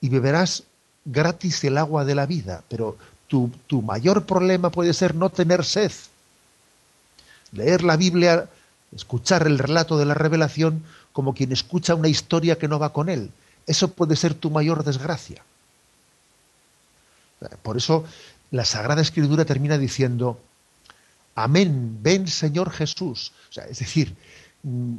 y 0.00 0.08
beberás 0.08 0.62
gratis 1.04 1.64
el 1.64 1.78
agua 1.78 2.04
de 2.04 2.14
la 2.14 2.26
vida, 2.26 2.62
pero 2.68 2.96
tu, 3.26 3.50
tu 3.66 3.82
mayor 3.82 4.24
problema 4.24 4.70
puede 4.70 4.94
ser 4.94 5.16
no 5.16 5.30
tener 5.30 5.64
sed. 5.64 5.90
Leer 7.50 7.82
la 7.82 7.96
Biblia, 7.96 8.48
escuchar 8.94 9.48
el 9.48 9.58
relato 9.58 9.98
de 9.98 10.04
la 10.04 10.14
revelación 10.14 10.84
como 11.12 11.34
quien 11.34 11.52
escucha 11.52 11.94
una 11.94 12.08
historia 12.08 12.58
que 12.58 12.68
no 12.68 12.78
va 12.78 12.92
con 12.92 13.08
él. 13.08 13.30
Eso 13.66 13.88
puede 13.92 14.16
ser 14.16 14.34
tu 14.34 14.50
mayor 14.50 14.84
desgracia. 14.84 15.42
Por 17.62 17.76
eso 17.76 18.04
la 18.50 18.64
Sagrada 18.64 19.02
Escritura 19.02 19.44
termina 19.44 19.78
diciendo, 19.78 20.38
Amén, 21.34 21.98
ven 22.02 22.26
Señor 22.26 22.70
Jesús. 22.70 23.32
O 23.48 23.52
sea, 23.52 23.64
es 23.64 23.78
decir, 23.78 24.14
mm, 24.62 24.96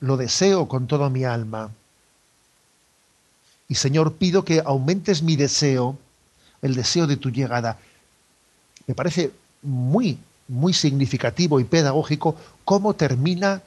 lo 0.00 0.16
deseo 0.16 0.68
con 0.68 0.86
toda 0.86 1.10
mi 1.10 1.24
alma. 1.24 1.70
Y 3.68 3.74
Señor, 3.74 4.14
pido 4.14 4.44
que 4.44 4.62
aumentes 4.64 5.22
mi 5.22 5.36
deseo, 5.36 5.98
el 6.62 6.74
deseo 6.74 7.06
de 7.06 7.16
tu 7.16 7.30
llegada. 7.30 7.78
Me 8.86 8.94
parece 8.94 9.30
muy, 9.62 10.18
muy 10.48 10.72
significativo 10.72 11.58
y 11.60 11.64
pedagógico 11.64 12.36
cómo 12.64 12.94
termina 12.94 13.62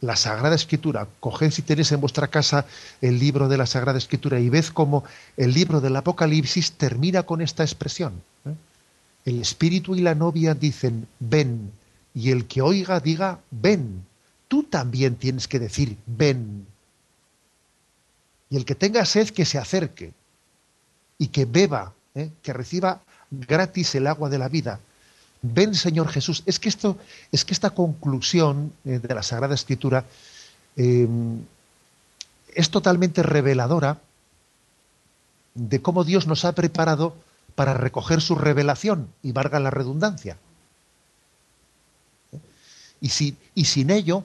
la 0.00 0.16
Sagrada 0.16 0.54
Escritura. 0.54 1.08
Coged 1.20 1.50
si 1.50 1.62
tenéis 1.62 1.92
en 1.92 2.00
vuestra 2.00 2.28
casa 2.28 2.66
el 3.00 3.18
libro 3.18 3.48
de 3.48 3.56
la 3.56 3.66
Sagrada 3.66 3.98
Escritura 3.98 4.38
y 4.40 4.48
ved 4.50 4.66
cómo 4.66 5.04
el 5.36 5.52
libro 5.52 5.80
del 5.80 5.96
Apocalipsis 5.96 6.72
termina 6.72 7.22
con 7.22 7.40
esta 7.40 7.62
expresión. 7.64 8.22
¿eh? 8.44 8.54
El 9.24 9.40
espíritu 9.40 9.94
y 9.94 10.00
la 10.00 10.14
novia 10.14 10.54
dicen, 10.54 11.06
ven, 11.18 11.72
y 12.14 12.30
el 12.30 12.46
que 12.46 12.62
oiga 12.62 13.00
diga, 13.00 13.40
ven. 13.50 14.04
Tú 14.48 14.62
también 14.62 15.16
tienes 15.16 15.48
que 15.48 15.58
decir, 15.58 15.96
ven. 16.06 16.66
Y 18.48 18.56
el 18.56 18.64
que 18.64 18.74
tenga 18.74 19.04
sed, 19.04 19.30
que 19.30 19.44
se 19.44 19.58
acerque 19.58 20.12
y 21.18 21.28
que 21.28 21.46
beba, 21.46 21.92
¿eh? 22.14 22.30
que 22.42 22.52
reciba 22.52 23.02
gratis 23.30 23.94
el 23.94 24.06
agua 24.06 24.28
de 24.28 24.38
la 24.38 24.48
vida. 24.48 24.80
Ven, 25.54 25.74
Señor 25.74 26.08
Jesús. 26.08 26.42
Es 26.46 26.58
que 26.58 26.68
esto, 26.68 26.98
es 27.32 27.44
que 27.44 27.54
esta 27.54 27.70
conclusión 27.70 28.72
eh, 28.84 28.98
de 28.98 29.14
la 29.14 29.22
Sagrada 29.22 29.54
Escritura 29.54 30.04
eh, 30.76 31.08
es 32.54 32.70
totalmente 32.70 33.22
reveladora 33.22 33.98
de 35.54 35.80
cómo 35.80 36.04
Dios 36.04 36.26
nos 36.26 36.44
ha 36.44 36.52
preparado 36.52 37.14
para 37.54 37.74
recoger 37.74 38.20
su 38.20 38.34
revelación, 38.34 39.08
y 39.22 39.32
valga 39.32 39.58
la 39.60 39.70
redundancia. 39.70 40.36
Y, 43.00 43.10
y 43.54 43.64
sin 43.64 43.90
ello, 43.90 44.24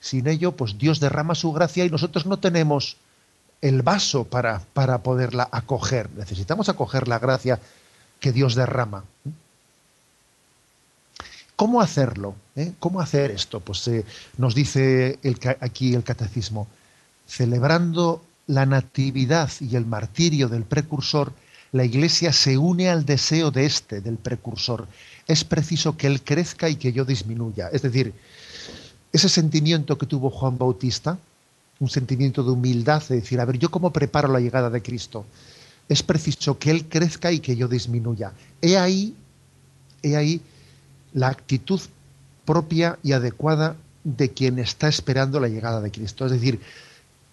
sin 0.00 0.26
ello, 0.26 0.52
pues 0.52 0.76
Dios 0.76 1.00
derrama 1.00 1.34
su 1.34 1.52
gracia 1.52 1.84
y 1.84 1.90
nosotros 1.90 2.26
no 2.26 2.38
tenemos 2.38 2.98
el 3.62 3.82
vaso 3.82 4.24
para, 4.24 4.60
para 4.74 5.02
poderla 5.02 5.48
acoger. 5.50 6.10
Necesitamos 6.10 6.68
acoger 6.68 7.08
la 7.08 7.18
gracia 7.18 7.58
que 8.20 8.32
Dios 8.32 8.54
derrama. 8.54 9.04
¿Cómo 11.58 11.80
hacerlo? 11.80 12.36
¿Eh? 12.54 12.74
¿Cómo 12.78 13.00
hacer 13.00 13.32
esto? 13.32 13.58
Pues 13.58 13.88
eh, 13.88 14.04
nos 14.36 14.54
dice 14.54 15.18
aquí 15.58 15.92
el 15.92 16.04
catecismo, 16.04 16.68
celebrando 17.26 18.22
la 18.46 18.64
natividad 18.64 19.50
y 19.58 19.74
el 19.74 19.84
martirio 19.84 20.48
del 20.48 20.62
precursor, 20.62 21.32
la 21.72 21.84
Iglesia 21.84 22.32
se 22.32 22.56
une 22.56 22.88
al 22.88 23.04
deseo 23.04 23.50
de 23.50 23.66
este, 23.66 24.00
del 24.00 24.18
precursor. 24.18 24.86
Es 25.26 25.42
preciso 25.42 25.96
que 25.96 26.06
Él 26.06 26.22
crezca 26.22 26.68
y 26.68 26.76
que 26.76 26.92
yo 26.92 27.04
disminuya. 27.04 27.70
Es 27.72 27.82
decir, 27.82 28.14
ese 29.12 29.28
sentimiento 29.28 29.98
que 29.98 30.06
tuvo 30.06 30.30
Juan 30.30 30.58
Bautista, 30.58 31.18
un 31.80 31.90
sentimiento 31.90 32.44
de 32.44 32.52
humildad, 32.52 33.02
de 33.08 33.16
decir, 33.16 33.40
a 33.40 33.44
ver, 33.44 33.58
¿yo 33.58 33.68
cómo 33.68 33.92
preparo 33.92 34.28
la 34.28 34.38
llegada 34.38 34.70
de 34.70 34.80
Cristo? 34.80 35.26
Es 35.88 36.04
preciso 36.04 36.56
que 36.56 36.70
Él 36.70 36.84
crezca 36.88 37.32
y 37.32 37.40
que 37.40 37.56
yo 37.56 37.66
disminuya. 37.66 38.32
He 38.62 38.78
ahí, 38.78 39.16
he 40.04 40.14
ahí 40.16 40.40
la 41.12 41.28
actitud 41.28 41.80
propia 42.44 42.98
y 43.02 43.12
adecuada 43.12 43.76
de 44.04 44.30
quien 44.30 44.58
está 44.58 44.88
esperando 44.88 45.40
la 45.40 45.48
llegada 45.48 45.80
de 45.80 45.90
Cristo. 45.90 46.26
Es 46.26 46.32
decir, 46.32 46.60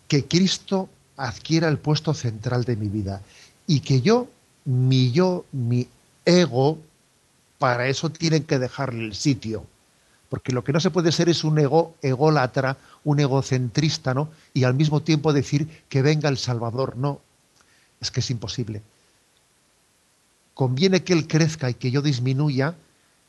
que 0.08 0.26
Cristo 0.26 0.90
adquiera 1.18 1.68
el 1.68 1.78
puesto 1.78 2.14
central 2.14 2.64
de 2.66 2.76
mi 2.76 2.88
vida 2.88 3.22
y 3.68 3.80
que 3.80 4.02
yo, 4.02 4.28
mi 4.66 5.12
yo, 5.12 5.46
mi 5.52 5.88
ego, 6.26 6.80
para 7.58 7.88
eso 7.88 8.10
tienen 8.10 8.44
que 8.44 8.60
dejarle 8.60 9.06
el 9.06 9.16
sitio 9.16 9.66
porque 10.30 10.52
lo 10.52 10.64
que 10.64 10.74
no 10.74 10.80
se 10.80 10.92
puede 10.92 11.12
ser 11.12 11.30
es 11.30 11.44
un 11.44 11.58
ego 11.60 11.96
ególatra, 12.02 12.78
un 13.04 13.20
egocentrista, 13.20 14.14
¿no? 14.14 14.30
Y 14.54 14.64
al 14.64 14.74
mismo 14.74 15.02
tiempo 15.02 15.34
decir 15.34 15.84
que 15.88 16.02
venga 16.02 16.30
el 16.30 16.38
Salvador, 16.38 16.98
no, 16.98 17.22
es 18.02 18.12
que 18.12 18.20
es 18.20 18.30
imposible. 18.32 18.82
Conviene 20.54 21.04
que 21.04 21.14
él 21.14 21.28
crezca 21.28 21.70
y 21.70 21.76
que 21.76 21.92
yo 21.92 22.02
disminuya. 22.02 22.76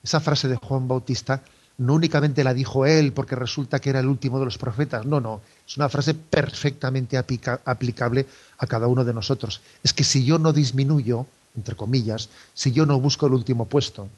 Esa 0.06 0.20
frase 0.20 0.46
de 0.46 0.54
Juan 0.54 0.86
Bautista 0.86 1.42
no 1.78 1.94
únicamente 1.94 2.44
la 2.44 2.54
dijo 2.54 2.86
él 2.86 3.12
porque 3.12 3.34
resulta 3.34 3.80
que 3.80 3.90
era 3.90 3.98
el 3.98 4.06
último 4.06 4.38
de 4.38 4.44
los 4.44 4.56
profetas, 4.56 5.04
no, 5.04 5.20
no, 5.20 5.40
es 5.66 5.76
una 5.76 5.88
frase 5.88 6.14
perfectamente 6.14 7.18
aplicable 7.18 8.24
a 8.56 8.66
cada 8.68 8.86
uno 8.86 9.04
de 9.04 9.12
nosotros. 9.12 9.60
Es 9.82 9.92
que 9.92 10.04
si 10.04 10.24
yo 10.24 10.38
no 10.38 10.52
disminuyo, 10.52 11.26
entre 11.56 11.74
comillas, 11.74 12.28
si 12.54 12.70
yo 12.70 12.86
no 12.86 13.00
busco 13.00 13.26
el 13.26 13.34
último 13.34 13.66
puesto, 13.66 14.08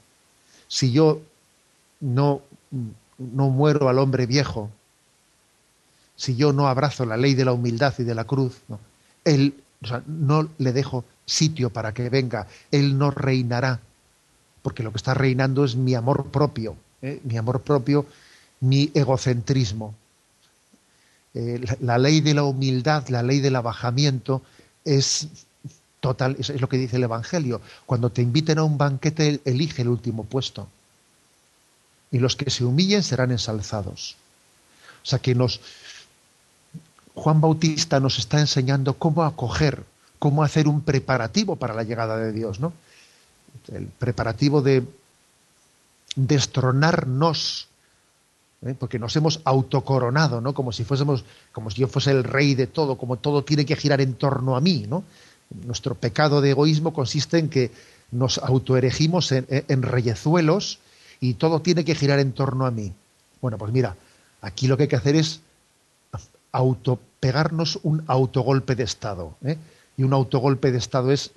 si 0.69 0.93
yo 0.93 1.23
no 2.01 2.43
no 3.17 3.49
muero 3.49 3.89
al 3.89 3.99
hombre 3.99 4.27
viejo, 4.27 4.71
si 6.17 6.37
yo 6.37 6.53
no 6.53 6.69
abrazo 6.69 7.07
la 7.07 7.17
ley 7.17 7.33
de 7.33 7.47
la 7.47 7.55
humildad 7.55 7.95
y 7.97 8.05
de 8.05 8.15
la 8.15 8.25
cruz, 8.25 8.59
él, 9.25 9.55
no 10.07 10.51
le 10.59 10.73
dejo 10.75 11.07
sitio 11.25 11.71
para 11.71 11.95
que 11.95 12.11
venga, 12.11 12.47
él 12.71 12.99
no 12.99 13.11
reinará, 13.11 13.81
porque 14.63 14.83
lo 14.83 14.91
que 14.93 14.99
está 14.99 15.15
reinando 15.15 15.65
es 15.65 15.77
mi 15.77 15.95
amor 15.95 16.27
propio, 16.27 16.77
¿eh? 17.03 17.21
mi 17.25 17.37
amor 17.37 17.63
propio, 17.63 18.07
mi 18.61 18.91
egocentrismo. 18.95 19.95
Eh, 21.35 21.61
la, 21.81 21.99
ley 21.99 22.21
de 22.21 22.35
la 22.35 22.45
humildad, 22.45 23.09
la 23.09 23.23
ley 23.23 23.41
del 23.41 23.57
abajamiento 23.57 24.43
es 24.85 25.29
total, 26.01 26.37
es 26.39 26.61
lo 26.61 26.69
que 26.69 26.79
dice 26.79 26.97
el 26.97 27.05
Evangelio. 27.05 27.61
Cuando 27.87 28.11
te 28.11 28.23
inviten 28.23 28.59
a 28.59 28.65
un 28.65 28.79
banquete, 28.79 29.41
elige 29.45 29.83
el 29.83 29.89
último 29.89 30.25
puesto 30.25 30.69
y 32.11 32.19
los 32.19 32.37
que 32.37 32.51
se 32.51 32.65
humillen 32.65 33.03
serán 33.03 33.31
ensalzados. 33.31 34.17
O 35.03 35.07
sea 35.07 35.19
que 35.19 35.35
nos 35.35 35.61
Juan 37.15 37.41
Bautista 37.41 37.99
nos 37.99 38.19
está 38.19 38.39
enseñando 38.39 38.95
cómo 38.95 39.25
acoger, 39.25 39.85
cómo 40.19 40.45
hacer 40.45 40.69
un 40.69 40.83
preparativo 40.83 41.57
para 41.57 41.75
la 41.75 41.83
llegada 41.83 42.17
de 42.17 42.33
Dios, 42.33 42.61
¿no? 42.61 42.73
El 43.73 43.87
preparativo 43.87 44.63
de 44.63 44.85
destronarnos, 46.17 47.69
¿eh? 48.63 48.75
porque 48.79 48.99
nos 48.99 49.15
hemos 49.17 49.41
autocoronado, 49.45 50.41
¿no? 50.41 50.55
Como 50.55 50.73
si 50.73 50.85
fuésemos, 50.85 51.25
como 51.53 51.71
si 51.71 51.81
yo 51.81 51.89
fuese 51.89 52.11
el 52.11 52.25
rey 52.25 52.55
de 52.55 52.67
todo, 52.67 52.97
como 52.97 53.17
todo 53.17 53.45
tiene 53.45 53.67
que 53.67 53.77
girar 53.77 54.01
en 54.01 54.15
torno 54.15 54.57
a 54.57 54.61
mí, 54.61 54.87
¿no? 54.89 55.05
Nuestro 55.65 55.95
pecado 55.95 56.41
de 56.41 56.51
egoísmo 56.51 56.93
consiste 56.93 57.39
en 57.39 57.49
que 57.49 57.71
nos 58.11 58.39
autoerigimos 58.39 59.33
en, 59.33 59.47
en 59.49 59.83
reyezuelos 59.83 60.79
y 61.21 61.35
todo 61.35 61.61
tiene 61.61 61.85
que 61.85 61.95
girar 61.95 62.19
en 62.19 62.33
torno 62.33 62.67
a 62.67 62.71
mí. 62.71 62.93
Bueno, 63.41 63.59
pues 63.59 63.73
mira, 63.73 63.97
aquí 64.41 64.67
lo 64.67 64.77
que 64.77 64.85
hay 64.85 64.89
que 64.89 64.97
hacer 64.97 65.17
es 65.17 65.41
autopegarnos 66.53 67.79
un 67.83 68.03
autogolpe 68.07 68.75
de 68.75 68.85
Estado. 68.85 69.37
¿eh? 69.45 69.57
Y 69.97 70.03
un 70.03 70.13
autogolpe 70.13 70.73
de 70.73 70.79
Estado 70.79 71.13
es, 71.13 71.33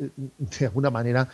de 0.59 0.66
alguna 0.66 0.89
manera, 0.89 1.30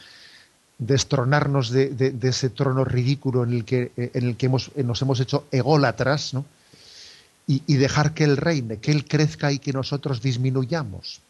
destronarnos 0.78 1.72
de, 1.72 2.16
ese 2.22 2.50
trono 2.50 2.86
ridículo 2.86 3.44
en 3.44 3.54
el 3.54 3.66
que, 3.66 3.92
que 4.38 4.46
hemos, 4.46 4.76
nos 4.76 5.02
hemos 5.02 5.20
hecho 5.20 5.46
ególatras. 5.52 6.34
Y, 7.50 7.76
dejar 7.78 8.14
que 8.14 8.26
Él 8.26 8.36
reine, 8.36 8.78
que 8.78 8.92
Él 8.92 9.06
crezca 9.06 9.52
y 9.54 9.60
que 9.60 9.72
nosotros 9.72 10.22
disminuyamos. 10.22 11.22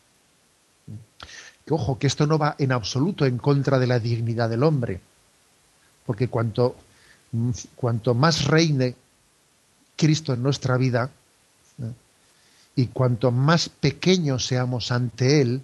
Que 1.66 1.74
ojo, 1.74 2.00
que 2.00 2.08
esto 2.08 2.26
no 2.26 2.40
va 2.40 2.56
en 2.58 2.72
absoluto 2.72 3.26
en 3.26 3.38
contra 3.38 3.78
de 3.78 3.86
la 3.86 4.00
dignidad 4.00 4.50
del 4.50 4.64
hombre, 4.64 5.00
porque 6.06 6.28
cuanto 6.28 6.76
cuanto 7.76 8.14
más 8.14 8.46
reine 8.46 8.96
Cristo 9.96 10.34
en 10.34 10.44
nuestra 10.44 10.78
vida 10.78 11.10
y 12.76 12.88
cuanto 12.88 13.32
más 13.32 13.70
pequeños 13.70 14.46
seamos 14.46 14.92
ante 14.92 15.42
Él, 15.42 15.62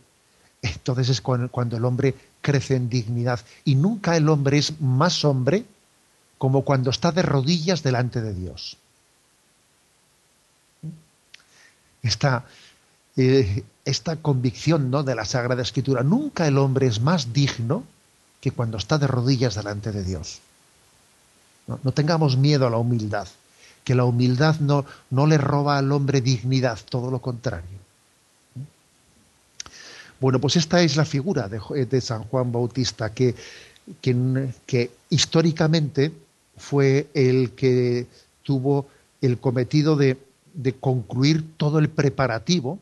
entonces 0.61 1.09
es 1.09 1.21
cuando, 1.21 1.77
el 1.77 1.85
hombre 1.85 2.15
crece 2.43 2.75
en 2.75 2.89
dignidad. 2.89 3.39
Y 3.65 3.73
nunca 3.73 4.15
el 4.15 4.29
hombre 4.29 4.59
es 4.59 4.79
más 4.79 5.25
hombre 5.25 5.65
como 6.37 6.63
cuando 6.63 6.91
está 6.91 7.11
de 7.11 7.23
rodillas 7.23 7.81
delante 7.81 8.21
de 8.21 8.33
Dios. 8.35 8.77
Esta, 12.03 12.45
eh, 13.15 13.63
esta 13.85 14.17
convicción 14.17 14.91
¿no? 14.91 15.03
de 15.03 15.15
la 15.15 15.25
Sagrada 15.25 15.61
Escritura, 15.61 16.03
nunca 16.03 16.45
el 16.45 16.57
hombre 16.57 16.85
es 16.85 16.99
más 16.99 17.33
digno 17.33 17.85
que 18.41 18.51
cuando 18.51 18.77
está 18.77 18.97
de 18.97 19.07
rodillas 19.07 19.55
delante 19.55 19.91
de 19.93 20.03
Dios. 20.03 20.41
No, 21.65 21.77
tengamos 21.93 22.35
miedo 22.35 22.67
a 22.67 22.69
la 22.69 22.77
humildad, 22.77 23.27
que 23.85 23.95
la 23.95 24.03
humildad 24.03 24.59
no, 24.59 24.85
no 25.09 25.27
le 25.27 25.37
roba 25.37 25.77
al 25.77 25.93
hombre 25.93 26.19
dignidad, 26.19 26.77
todo 26.89 27.09
lo 27.09 27.21
contrario. 27.21 27.82
Bueno, 30.23 30.39
pues 30.39 30.55
esta 30.55 30.81
es 30.81 30.95
la 30.95 31.03
figura 31.03 31.49
de, 31.49 31.99
San 31.99 32.23
Juan 32.23 32.49
Bautista, 32.49 33.13
que, 33.13 33.35
históricamente 35.09 36.13
fue 36.55 37.07
el 37.13 37.51
que 37.51 38.07
tuvo 38.41 38.87
el 39.19 39.37
cometido 39.37 39.97
de, 39.97 40.17
concluir 40.79 41.43
todo 41.57 41.77
el 41.77 41.89
preparativo 41.89 42.79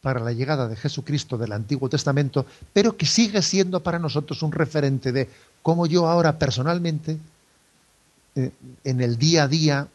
para 0.00 0.18
la 0.18 0.32
llegada 0.32 0.66
de 0.66 0.74
Jesucristo 0.74 1.38
del 1.38 1.52
Antiguo 1.52 1.88
Testamento, 1.88 2.46
pero 2.72 2.96
que 2.96 3.06
sigue 3.06 3.42
siendo 3.42 3.80
para 3.84 4.00
nosotros 4.00 4.42
un 4.42 4.50
referente 4.50 5.12
de 5.12 5.28
cómo 5.62 5.86
yo 5.86 6.08
ahora 6.08 6.36
personalmente 6.36 7.16
eh, 8.34 8.50
en 8.82 9.00
el 9.00 9.18
día 9.18 9.44
a 9.44 9.48
día 9.48 9.88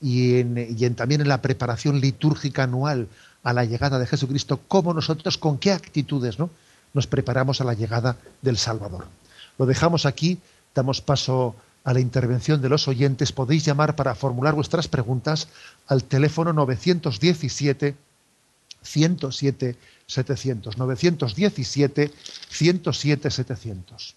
y, 0.00 0.44
también 0.90 1.20
en 1.20 1.28
la 1.28 1.42
preparación 1.42 2.00
litúrgica 2.00 2.62
anual 2.62 3.08
a 3.42 3.52
la 3.52 3.64
llegada 3.64 3.98
de 3.98 4.06
Jesucristo, 4.06 4.60
cómo 4.68 4.94
nosotros, 4.94 5.38
con 5.38 5.58
qué 5.58 5.72
actitudes 5.72 6.38
¿no? 6.38 6.50
nos 6.92 7.06
preparamos 7.06 7.60
a 7.60 7.64
la 7.64 7.74
llegada 7.74 8.16
del 8.42 8.58
Salvador. 8.58 9.06
Lo 9.58 9.66
dejamos 9.66 10.06
aquí, 10.06 10.38
damos 10.74 11.00
paso 11.00 11.54
a 11.84 11.92
la 11.92 12.00
intervención 12.00 12.60
de 12.60 12.68
los 12.68 12.88
oyentes. 12.88 13.32
Podéis 13.32 13.64
llamar 13.64 13.96
para 13.96 14.14
formular 14.14 14.54
vuestras 14.54 14.88
preguntas 14.88 15.48
al 15.86 16.04
teléfono 16.04 16.52
917 16.52 17.94
107 18.82 19.76
700. 20.06 20.78
917 20.78 22.12
107 22.50 23.30
700. 23.30 24.16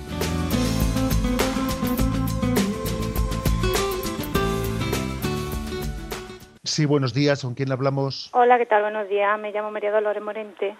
Sí, 6.71 6.85
buenos 6.85 7.13
días. 7.13 7.41
¿Con 7.41 7.53
quién 7.53 7.69
hablamos? 7.69 8.29
Hola, 8.31 8.57
¿qué 8.57 8.65
tal? 8.65 8.83
Buenos 8.83 9.09
días. 9.09 9.37
Me 9.37 9.51
llamo 9.51 9.71
María 9.71 9.91
Dolores 9.91 10.23
Morente. 10.23 10.73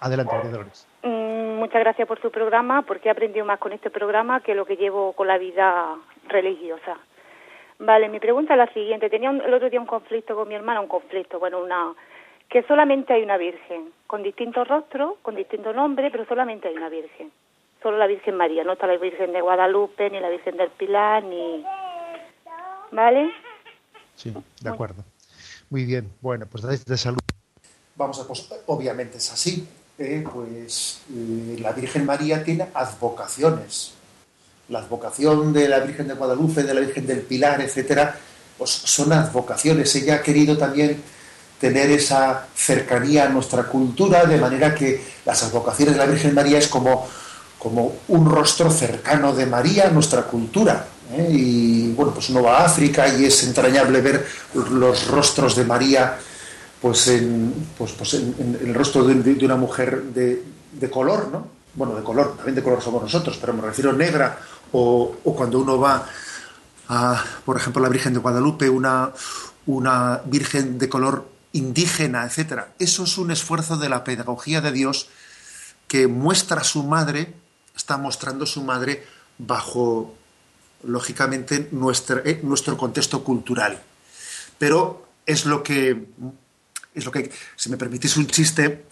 Adelante, 0.00 0.34
María 0.34 0.50
Dolores. 0.50 0.88
Mm, 1.04 1.60
muchas 1.60 1.78
gracias 1.78 2.08
por 2.08 2.20
su 2.20 2.32
programa, 2.32 2.82
porque 2.82 3.08
he 3.08 3.12
aprendido 3.12 3.46
más 3.46 3.60
con 3.60 3.72
este 3.72 3.88
programa 3.88 4.40
que 4.40 4.56
lo 4.56 4.66
que 4.66 4.76
llevo 4.76 5.12
con 5.12 5.28
la 5.28 5.38
vida 5.38 5.94
religiosa. 6.26 6.96
Vale, 7.78 8.08
mi 8.08 8.18
pregunta 8.18 8.54
es 8.54 8.58
la 8.58 8.66
siguiente. 8.72 9.08
Tenía 9.08 9.30
el 9.30 9.54
otro 9.54 9.70
día 9.70 9.78
un 9.78 9.86
conflicto 9.86 10.34
con 10.34 10.48
mi 10.48 10.56
hermana, 10.56 10.80
un 10.80 10.88
conflicto, 10.88 11.38
bueno, 11.38 11.62
una 11.62 11.94
que 12.48 12.64
solamente 12.64 13.12
hay 13.12 13.22
una 13.22 13.36
virgen, 13.36 13.92
con 14.08 14.24
distintos 14.24 14.66
rostros, 14.66 15.18
con 15.22 15.36
distintos 15.36 15.72
nombres, 15.72 16.10
pero 16.10 16.26
solamente 16.26 16.66
hay 16.66 16.74
una 16.74 16.88
virgen. 16.88 17.30
Solo 17.80 17.96
la 17.96 18.08
Virgen 18.08 18.34
María, 18.34 18.64
no 18.64 18.72
está 18.72 18.88
la 18.88 18.96
Virgen 18.96 19.32
de 19.32 19.40
Guadalupe, 19.40 20.10
ni 20.10 20.18
la 20.18 20.30
Virgen 20.30 20.56
del 20.56 20.70
Pilar, 20.70 21.22
ni... 21.22 21.64
¿Vale? 22.90 23.30
Sí, 24.16 24.34
de 24.60 24.70
acuerdo. 24.70 25.04
Muy 25.70 25.84
bien, 25.84 26.10
bueno, 26.20 26.46
pues 26.46 26.84
de 26.84 26.96
salud. 26.96 27.18
Vamos 27.96 28.18
a, 28.20 28.26
pues, 28.26 28.46
obviamente 28.66 29.18
es 29.18 29.32
así. 29.32 29.66
¿eh? 29.98 30.24
pues 30.30 31.00
eh, 31.12 31.56
la 31.60 31.72
Virgen 31.72 32.04
María 32.04 32.42
tiene 32.44 32.68
advocaciones. 32.74 33.92
La 34.68 34.80
advocación 34.80 35.52
de 35.52 35.68
la 35.68 35.80
Virgen 35.80 36.08
de 36.08 36.14
Guadalupe, 36.14 36.62
de 36.62 36.74
la 36.74 36.80
Virgen 36.80 37.06
del 37.06 37.20
Pilar, 37.20 37.60
etcétera, 37.60 38.18
pues 38.58 38.70
son 38.70 39.12
advocaciones. 39.12 39.94
Ella 39.94 40.16
ha 40.16 40.22
querido 40.22 40.56
también 40.58 41.00
tener 41.60 41.90
esa 41.90 42.48
cercanía 42.54 43.26
a 43.26 43.28
nuestra 43.28 43.64
cultura, 43.64 44.26
de 44.26 44.38
manera 44.38 44.74
que 44.74 45.02
las 45.24 45.42
advocaciones 45.44 45.94
de 45.94 46.00
la 46.00 46.06
Virgen 46.06 46.34
María 46.34 46.58
es 46.58 46.68
como, 46.68 47.06
como 47.58 47.96
un 48.08 48.28
rostro 48.28 48.70
cercano 48.70 49.34
de 49.34 49.46
María 49.46 49.86
a 49.86 49.90
nuestra 49.90 50.24
cultura. 50.24 50.86
¿Eh? 51.12 51.28
Y 51.30 51.92
bueno, 51.92 52.12
pues 52.12 52.28
uno 52.30 52.42
va 52.42 52.58
a 52.58 52.66
África 52.66 53.08
y 53.08 53.24
es 53.24 53.44
entrañable 53.44 54.00
ver 54.00 54.26
los 54.54 55.06
rostros 55.08 55.56
de 55.56 55.64
María 55.64 56.18
pues 56.80 57.08
en, 57.08 57.52
pues, 57.76 57.92
pues 57.92 58.14
en, 58.14 58.58
el 58.62 58.74
rostro 58.74 59.04
de, 59.04 59.44
una 59.44 59.56
mujer 59.56 60.02
de, 60.04 60.42
de, 60.72 60.90
color, 60.90 61.28
¿no? 61.32 61.48
Bueno, 61.74 61.94
de 61.94 62.02
color, 62.02 62.36
también 62.36 62.54
de 62.54 62.62
color 62.62 62.82
somos 62.82 63.02
nosotros, 63.02 63.36
pero 63.40 63.52
me 63.54 63.62
refiero 63.62 63.92
negra, 63.92 64.38
o, 64.72 65.16
cuando 65.36 65.58
uno 65.58 65.78
va 65.78 66.06
a, 66.88 67.24
por 67.44 67.56
ejemplo, 67.56 67.82
la 67.82 67.88
Virgen 67.88 68.14
de 68.14 68.20
Guadalupe, 68.20 68.68
una, 68.68 69.10
una 69.66 70.20
Virgen 70.26 70.78
de 70.78 70.88
color 70.88 71.28
indígena, 71.52 72.24
etcétera. 72.24 72.68
Eso 72.78 73.04
es 73.04 73.18
un 73.18 73.30
esfuerzo 73.30 73.76
de 73.76 73.88
la 73.88 74.04
pedagogía 74.04 74.60
de 74.60 74.72
Dios 74.72 75.08
que 75.88 76.06
muestra 76.06 76.60
a 76.60 76.64
su 76.64 76.82
madre, 76.82 77.34
está 77.74 77.96
mostrando 77.96 78.44
a 78.44 78.46
su 78.46 78.62
madre 78.62 79.04
bajo 79.38 80.14
lógicamente, 80.86 81.68
nuestro, 81.72 82.24
eh, 82.24 82.40
nuestro 82.42 82.76
contexto 82.76 83.22
cultural. 83.22 83.82
Pero 84.58 85.08
es 85.26 85.44
lo 85.44 85.62
que, 85.62 86.06
es 86.94 87.04
lo 87.04 87.10
que, 87.10 87.30
si 87.56 87.68
me 87.70 87.76
permitís 87.76 88.16
un 88.16 88.26
chiste, 88.26 88.84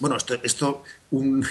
bueno, 0.00 0.16
esto, 0.16 0.34
esto, 0.42 0.82
un, 1.10 1.46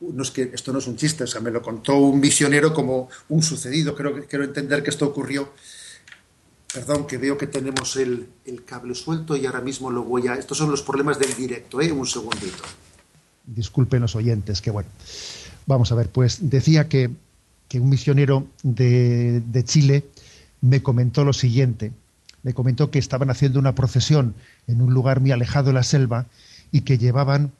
no 0.00 0.22
es 0.22 0.30
que 0.30 0.50
esto 0.52 0.72
no 0.72 0.78
es 0.78 0.86
un 0.86 0.96
chiste, 0.96 1.24
o 1.24 1.26
sea, 1.26 1.40
me 1.40 1.50
lo 1.50 1.62
contó 1.62 1.96
un 1.96 2.20
visionero 2.20 2.72
como 2.74 3.08
un 3.28 3.42
sucedido, 3.42 3.94
creo 3.94 4.26
quiero 4.26 4.44
entender 4.44 4.82
que 4.82 4.90
esto 4.90 5.06
ocurrió. 5.06 5.52
Perdón, 6.72 7.06
que 7.06 7.16
veo 7.16 7.38
que 7.38 7.46
tenemos 7.46 7.96
el, 7.96 8.28
el, 8.44 8.64
cable 8.64 8.94
suelto 8.94 9.34
y 9.34 9.46
ahora 9.46 9.62
mismo 9.62 9.90
lo 9.90 10.02
voy 10.02 10.26
a... 10.28 10.34
Estos 10.34 10.58
son 10.58 10.70
los 10.70 10.82
problemas 10.82 11.18
del 11.18 11.34
directo, 11.34 11.80
¿eh? 11.80 11.90
Un 11.90 12.06
segundito. 12.06 12.64
Disculpen 13.46 14.02
los 14.02 14.14
oyentes, 14.14 14.60
que 14.60 14.70
bueno. 14.70 14.90
Vamos 15.64 15.90
a 15.90 15.94
ver, 15.94 16.10
pues 16.10 16.50
decía 16.50 16.86
que 16.86 17.10
un 17.80 17.88
misionero 17.88 18.46
de, 18.62 19.42
Chile 19.64 20.06
me 20.60 20.82
comentó 20.82 21.24
lo 21.24 21.32
siguiente. 21.32 21.92
Me 22.42 22.54
comentó 22.54 22.90
que 22.90 22.98
estaban 22.98 23.30
haciendo 23.30 23.58
una 23.58 23.74
procesión 23.74 24.34
en 24.66 24.80
un 24.80 24.94
lugar 24.94 25.20
muy 25.20 25.32
alejado 25.32 25.68
de 25.68 25.72
la 25.72 25.82
selva 25.82 26.26
y 26.70 26.82
que 26.82 26.98
llevaban, 26.98 27.52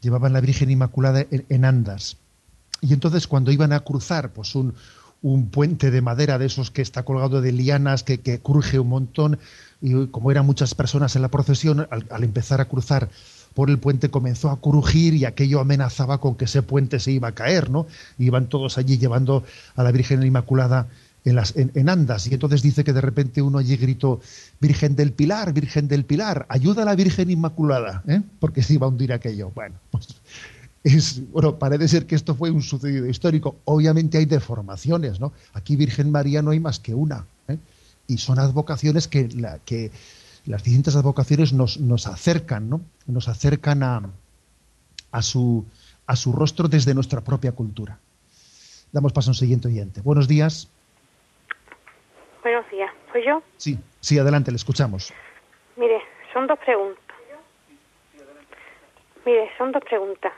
llevaban 0.00 0.32
la 0.32 0.40
Virgen 0.40 0.70
Inmaculada 0.70 1.26
en, 1.30 1.64
andas. 1.64 2.16
Y 2.80 2.92
entonces 2.92 3.26
cuando 3.26 3.50
iban 3.50 3.72
a 3.72 3.80
cruzar 3.80 4.30
pues 4.30 4.54
un, 4.54 4.74
puente 5.50 5.90
de 5.90 6.02
madera 6.02 6.38
de 6.38 6.46
esos 6.46 6.70
que 6.70 6.82
está 6.82 7.02
colgado 7.02 7.40
de 7.40 7.50
lianas, 7.50 8.04
que, 8.04 8.18
que 8.20 8.38
cruje 8.38 8.78
un 8.78 8.88
montón, 8.88 9.38
y 9.80 10.06
como 10.06 10.30
eran 10.30 10.46
muchas 10.46 10.74
personas 10.74 11.16
en 11.16 11.22
la 11.22 11.30
procesión, 11.30 11.88
al 11.90 12.24
empezar 12.24 12.60
a 12.60 12.66
cruzar 12.66 13.08
por 13.56 13.70
el 13.70 13.78
puente 13.78 14.10
comenzó 14.10 14.50
a 14.50 14.60
crujir 14.60 15.14
y 15.14 15.24
aquello 15.24 15.60
amenazaba 15.60 16.20
con 16.20 16.34
que 16.34 16.44
ese 16.44 16.60
puente 16.60 17.00
se 17.00 17.10
iba 17.12 17.28
a 17.28 17.32
caer, 17.32 17.70
¿no? 17.70 17.86
iban 18.18 18.50
todos 18.50 18.76
allí 18.76 18.98
llevando 18.98 19.44
a 19.76 19.82
la 19.82 19.90
Virgen 19.92 20.22
Inmaculada 20.22 20.88
en, 21.24 21.36
las, 21.36 21.54
en, 21.56 21.88
andas. 21.88 22.26
Y 22.26 22.34
entonces 22.34 22.60
dice 22.60 22.84
que 22.84 22.92
de 22.92 23.00
repente 23.00 23.40
uno 23.40 23.56
allí 23.56 23.74
gritó, 23.76 24.20
Virgen 24.60 24.94
del 24.94 25.12
Pilar, 25.12 25.54
Virgen 25.54 25.88
del 25.88 26.04
Pilar, 26.04 26.44
ayuda 26.50 26.82
a 26.82 26.84
la 26.84 26.94
Virgen 26.94 27.30
Inmaculada, 27.30 28.02
¿eh? 28.06 28.20
porque 28.40 28.62
se 28.62 28.74
iba 28.74 28.84
a 28.84 28.90
hundir 28.90 29.14
aquello. 29.14 29.50
Bueno, 29.54 29.76
pues 29.90 30.08
es, 30.84 31.22
bueno, 31.32 31.58
parece 31.58 31.88
ser 31.88 32.04
que 32.04 32.14
esto 32.14 32.34
fue 32.34 32.50
un 32.50 32.60
sucedido 32.60 33.06
histórico. 33.06 33.56
Obviamente 33.64 34.18
hay 34.18 34.26
deformaciones, 34.26 35.18
¿no? 35.18 35.32
Aquí 35.54 35.76
Virgen 35.76 36.10
María 36.10 36.42
no 36.42 36.50
hay 36.50 36.60
más 36.60 36.78
que 36.78 36.94
una. 36.94 37.24
¿eh? 37.48 37.56
Y 38.06 38.18
son 38.18 38.38
advocaciones 38.38 39.08
que, 39.08 39.30
la, 39.30 39.60
que 39.60 39.90
las 40.46 40.62
distintas 40.62 40.96
advocaciones 40.96 41.52
nos, 41.52 41.78
nos 41.78 42.06
acercan, 42.06 42.70
¿no? 42.70 42.80
Nos 43.06 43.28
acercan 43.28 43.82
a, 43.82 44.02
a, 45.10 45.22
su, 45.22 45.66
a 46.06 46.16
su 46.16 46.32
rostro 46.32 46.68
desde 46.68 46.94
nuestra 46.94 47.20
propia 47.20 47.52
cultura. 47.52 47.98
Damos 48.92 49.12
paso 49.12 49.30
a 49.30 49.32
un 49.32 49.34
siguiente 49.34 49.68
oyente. 49.68 50.00
Buenos 50.00 50.28
días. 50.28 50.70
Buenos 52.42 52.70
días. 52.70 52.90
¿Soy 53.12 53.26
yo? 53.26 53.42
Sí, 53.56 53.78
sí, 54.00 54.18
adelante, 54.18 54.52
le 54.52 54.56
escuchamos. 54.56 55.12
Mire, 55.76 56.00
son 56.32 56.46
dos 56.46 56.58
preguntas. 56.60 57.02
Mire, 59.24 59.50
son 59.58 59.72
dos 59.72 59.82
preguntas. 59.82 60.32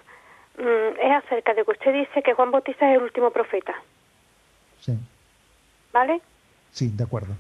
Mm, 0.57 0.99
es 1.01 1.25
acerca 1.25 1.53
de 1.53 1.65
que 1.65 1.71
usted 1.71 1.93
dice 1.93 2.23
que 2.23 2.33
Juan 2.33 2.51
Bautista 2.51 2.91
es 2.91 2.97
el 2.97 3.03
último 3.03 3.31
profeta. 3.31 3.75
Sí. 4.81 4.99
¿Vale? 5.93 6.23
Sí, 6.73 6.89
de 6.89 7.05
acuerdo. 7.05 7.35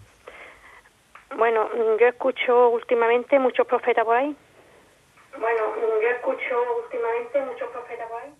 Bueno, 1.36 1.66
mm, 1.66 2.00
yo 2.00 2.06
escucho 2.06 2.70
últimamente 2.70 3.38
muchos 3.38 3.66
profetas 3.66 4.04
por 4.04 4.16
ahí. 4.16 4.34
Bueno, 5.38 5.62
mm, 5.76 6.02
yo 6.02 6.08
escucho 6.08 6.82
últimamente 6.84 7.40
muchos 7.44 7.68
profetas 7.70 8.08
por 8.08 8.22
ahí. 8.22 8.34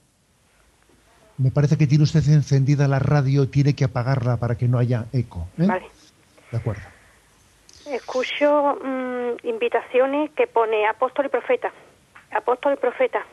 Me 1.39 1.51
parece 1.51 1.77
que 1.79 1.87
tiene 1.87 2.05
usted 2.05 2.21
encendida 2.33 2.89
la 2.89 2.99
radio, 2.99 3.49
tiene 3.49 3.75
que 3.77 3.85
apagarla 3.85 4.39
para 4.39 4.57
que 4.57 4.67
no 4.67 4.79
haya 4.79 5.05
eco. 5.13 5.47
¿eh? 5.59 5.67
Vale. 5.67 5.87
De 6.51 6.59
acuerdo. 6.59 6.83
Escucho 7.87 8.79
mm, 8.83 9.47
invitaciones 9.47 10.31
que 10.33 10.47
pone 10.47 10.87
apóstol 10.87 11.27
y 11.27 11.29
profeta, 11.29 11.73
apóstol 12.33 12.75
y 12.75 12.77
profeta. 12.77 13.25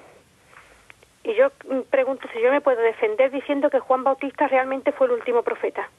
Y 1.23 1.33
yo 1.33 1.49
pregunto 1.89 2.27
si 2.31 2.41
yo 2.41 2.51
me 2.51 2.61
puedo 2.61 2.79
defender 2.81 3.31
diciendo 3.31 3.71
que 3.71 3.79
Juan 3.79 4.03
Bautista 4.03 4.47
realmente 4.47 4.91
fue 4.91 5.07
el 5.07 5.13
último 5.13 5.41
profeta. 5.41 5.89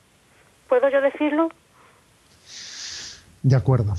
¿Puedo 0.69 0.89
yo 0.89 1.01
decirlo? 1.01 1.51
De 3.47 3.55
acuerdo. 3.55 3.95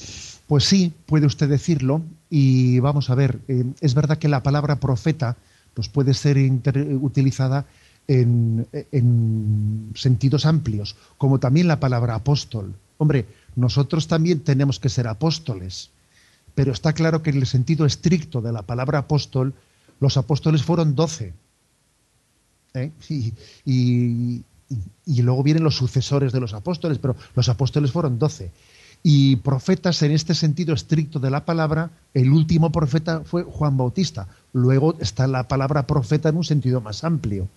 Pues 0.45 0.65
sí, 0.65 0.91
puede 1.05 1.25
usted 1.25 1.47
decirlo 1.47 2.01
y 2.29 2.81
vamos 2.81 3.09
a 3.09 3.15
ver, 3.15 3.39
eh, 3.47 3.63
es 3.79 3.93
verdad 3.93 4.17
que 4.17 4.27
la 4.27 4.43
palabra 4.43 4.75
profeta 4.75 5.37
pues 5.73 5.87
puede 5.87 6.13
ser 6.13 6.37
utilizada 6.99 7.65
en, 8.09 8.67
en, 8.91 9.93
sentidos 9.95 10.45
amplios, 10.45 10.97
como 11.17 11.39
también 11.39 11.69
la 11.69 11.79
palabra 11.79 12.15
apóstol. 12.15 12.75
Hombre, 12.97 13.25
nosotros 13.55 14.09
también 14.09 14.41
tenemos 14.41 14.81
que 14.81 14.89
ser 14.89 15.07
apóstoles, 15.07 15.91
pero 16.53 16.73
está 16.73 16.91
claro 16.91 17.23
que 17.23 17.29
en 17.29 17.37
el 17.37 17.47
sentido 17.47 17.85
estricto 17.85 18.41
de 18.41 18.51
la 18.51 18.63
palabra 18.63 18.99
apóstol, 18.99 19.53
los 20.01 20.17
apóstoles 20.17 20.61
fueron 20.61 20.93
doce. 20.93 21.33
¿eh? 22.73 22.91
y, 23.65 24.43
luego 25.21 25.41
vienen 25.41 25.63
los 25.63 25.77
sucesores 25.77 26.33
de 26.33 26.41
los 26.41 26.53
apóstoles, 26.53 26.97
pero 26.97 27.15
los 27.33 27.47
apóstoles 27.47 27.93
fueron 27.93 28.19
doce. 28.19 28.51
Y 29.03 29.37
profetas 29.37 30.01
en 30.01 30.11
este 30.11 30.35
sentido 30.35 30.73
estricto 30.73 31.19
de 31.19 31.29
la 31.29 31.45
palabra, 31.45 31.91
el 32.13 32.31
último 32.31 32.71
profeta 32.71 33.21
fue 33.23 33.43
Juan 33.43 33.77
Bautista. 33.77 34.27
Luego 34.53 34.95
está 34.99 35.27
la 35.27 35.47
palabra 35.47 35.87
profeta 35.87 36.29
en 36.29 36.37
un 36.37 36.43
sentido 36.43 36.81
más 36.81 37.03
amplio. 37.03 37.47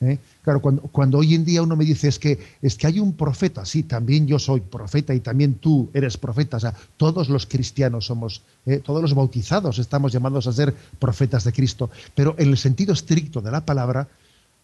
¿eh? 0.00 0.18
Claro, 0.42 0.60
cuando, 0.60 1.18
hoy 1.18 1.34
en 1.34 1.44
día 1.44 1.62
uno 1.62 1.76
me 1.76 1.84
dice 1.84 2.08
es 2.08 2.18
que, 2.18 2.38
es 2.62 2.76
que 2.76 2.86
hay 2.86 2.98
un 2.98 3.12
profeta, 3.14 3.64
sí, 3.64 3.82
también 3.82 4.26
yo 4.26 4.38
soy 4.38 4.60
profeta 4.60 5.14
y 5.14 5.20
también 5.20 5.54
tú 5.54 5.90
eres 5.92 6.16
profeta, 6.16 6.56
o 6.56 6.60
sea, 6.60 6.74
todos 6.96 7.28
los 7.28 7.46
cristianos 7.46 8.06
somos, 8.06 8.42
¿eh? 8.66 8.78
todos 8.78 9.02
los 9.02 9.14
bautizados 9.14 9.78
estamos 9.78 10.12
llamados 10.12 10.46
a 10.46 10.52
ser 10.52 10.74
profetas 10.98 11.44
de 11.44 11.52
Cristo, 11.52 11.90
pero 12.14 12.34
en 12.38 12.48
el 12.48 12.56
sentido 12.56 12.92
estricto 12.92 13.40
de 13.40 13.50
la 13.50 13.64
palabra, 13.64 14.08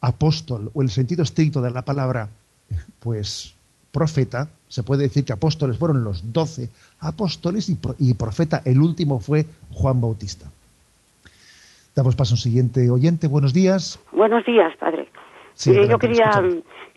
apóstol, 0.00 0.70
o 0.74 0.82
el 0.82 0.90
sentido 0.90 1.22
estricto 1.22 1.60
de 1.60 1.70
la 1.70 1.84
palabra, 1.84 2.28
pues 3.00 3.55
profeta, 3.96 4.48
se 4.68 4.82
puede 4.82 5.04
decir 5.04 5.24
que 5.24 5.32
apóstoles 5.32 5.78
fueron 5.78 6.04
los 6.04 6.32
doce 6.32 6.68
apóstoles 7.00 7.70
y, 7.70 7.78
y 7.98 8.14
profeta, 8.14 8.60
el 8.64 8.78
último 8.80 9.20
fue 9.20 9.46
Juan 9.72 10.00
Bautista. 10.00 10.46
Damos 11.94 12.14
paso 12.14 12.34
a 12.34 12.36
un 12.36 12.38
siguiente 12.48 12.90
oyente. 12.90 13.26
Buenos 13.26 13.54
días. 13.54 13.98
Buenos 14.12 14.44
días, 14.44 14.76
padre 14.76 15.08
yo 15.64 15.98
quería 15.98 16.30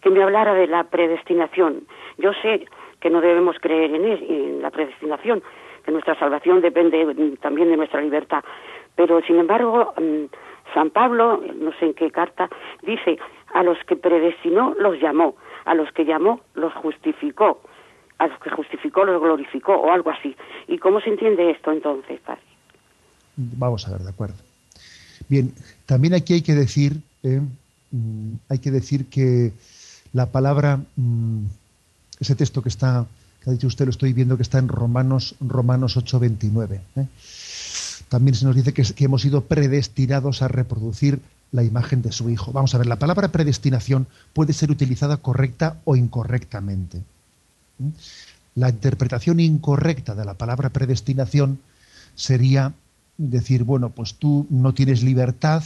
que 0.02 0.10
me 0.10 0.24
hablara 0.24 0.54
de 0.54 0.68
la 0.68 0.84
predestinación. 0.84 1.84
Yo 2.18 2.32
sé 2.42 2.66
que 3.00 3.10
no 3.10 3.22
debemos 3.22 3.58
creer 3.60 3.94
en, 3.96 4.06
en 4.06 4.62
la 4.62 4.70
predestinación, 4.70 5.42
que 5.86 5.92
nuestra 5.92 6.18
salvación 6.20 6.62
depende 6.62 7.38
también 7.42 7.70
de 7.70 7.78
nuestra 7.78 8.02
libertad. 8.02 8.44
Pero, 8.96 9.22
sin 9.22 9.40
embargo, 9.40 9.94
mm, 9.98 10.26
San 10.74 10.90
Pablo, 10.90 11.42
no 11.56 11.72
sé 11.80 11.86
en 11.86 11.94
qué 11.94 12.12
carta, 12.12 12.50
dice, 12.82 13.18
a 13.54 13.64
los 13.64 13.78
que 13.86 13.96
predestinó 13.96 14.76
los 14.78 15.00
llamó, 15.00 15.36
a 15.70 15.76
los 15.76 15.92
que 15.94 16.06
llamó 16.06 16.42
los 16.56 16.74
justificó, 16.74 17.62
a 18.18 18.28
los 18.28 18.40
que 18.40 18.50
justificó 18.50 19.06
los 19.06 19.22
glorificó, 19.22 19.76
o 19.76 19.92
algo 19.92 20.10
así. 20.10 20.36
¿Y 20.68 20.78
cómo 20.78 21.00
se 21.02 21.10
entiende 21.10 21.52
esto 21.52 21.72
entonces, 21.72 22.20
padre? 22.22 22.42
Vamos 23.36 23.88
a 23.88 23.92
ver, 23.92 24.02
de 24.02 24.10
acuerdo. 24.10 24.36
Bien, 25.30 25.54
también 25.86 26.14
aquí 26.14 26.34
hay 26.34 26.42
que 26.42 26.54
decir 26.54 26.94
eh, 27.24 27.42
Mm, 27.92 28.34
hay 28.50 28.60
que 28.60 28.72
decir 28.72 29.08
que 29.08 29.54
la 30.14 30.28
palabra, 30.28 30.82
mm, 30.96 31.46
ese 32.20 32.36
texto 32.36 32.62
que 32.62 32.70
está, 32.70 33.06
que 33.44 33.50
ha 33.50 33.54
dicho 33.54 33.68
usted, 33.68 33.86
lo 33.86 33.92
estoy 33.92 34.14
viendo 34.14 34.38
que 34.38 34.44
está 34.44 34.60
en 34.60 34.68
Romanos, 34.68 35.36
Romanos 35.40 35.98
8:29. 35.98 36.82
¿eh? 36.96 37.08
También 38.10 38.36
se 38.36 38.46
nos 38.46 38.56
dice 38.56 38.74
que, 38.74 38.84
hemos 39.04 39.22
sido 39.22 39.42
predestinados 39.42 40.42
a 40.42 40.48
reproducir 40.48 41.20
la 41.52 41.64
imagen 41.64 42.02
de 42.02 42.12
su 42.12 42.30
Hijo. 42.30 42.52
Vamos 42.52 42.76
a 42.76 42.78
ver, 42.78 42.88
la 42.88 43.00
palabra 43.00 43.30
predestinación 43.30 44.08
puede 44.34 44.54
ser 44.54 44.72
utilizada 44.72 45.18
correcta 45.18 45.78
o 45.84 45.96
incorrectamente. 45.96 46.98
¿eh? 46.98 47.92
La 48.56 48.70
interpretación 48.70 49.40
incorrecta 49.40 50.16
de 50.16 50.26
la 50.26 50.34
palabra 50.34 50.70
predestinación 50.70 51.60
sería 52.16 52.74
decir, 53.18 53.64
bueno, 53.64 53.90
pues 53.90 54.16
tú 54.16 54.48
no 54.50 54.74
tienes 54.74 55.04
libertad 55.04 55.64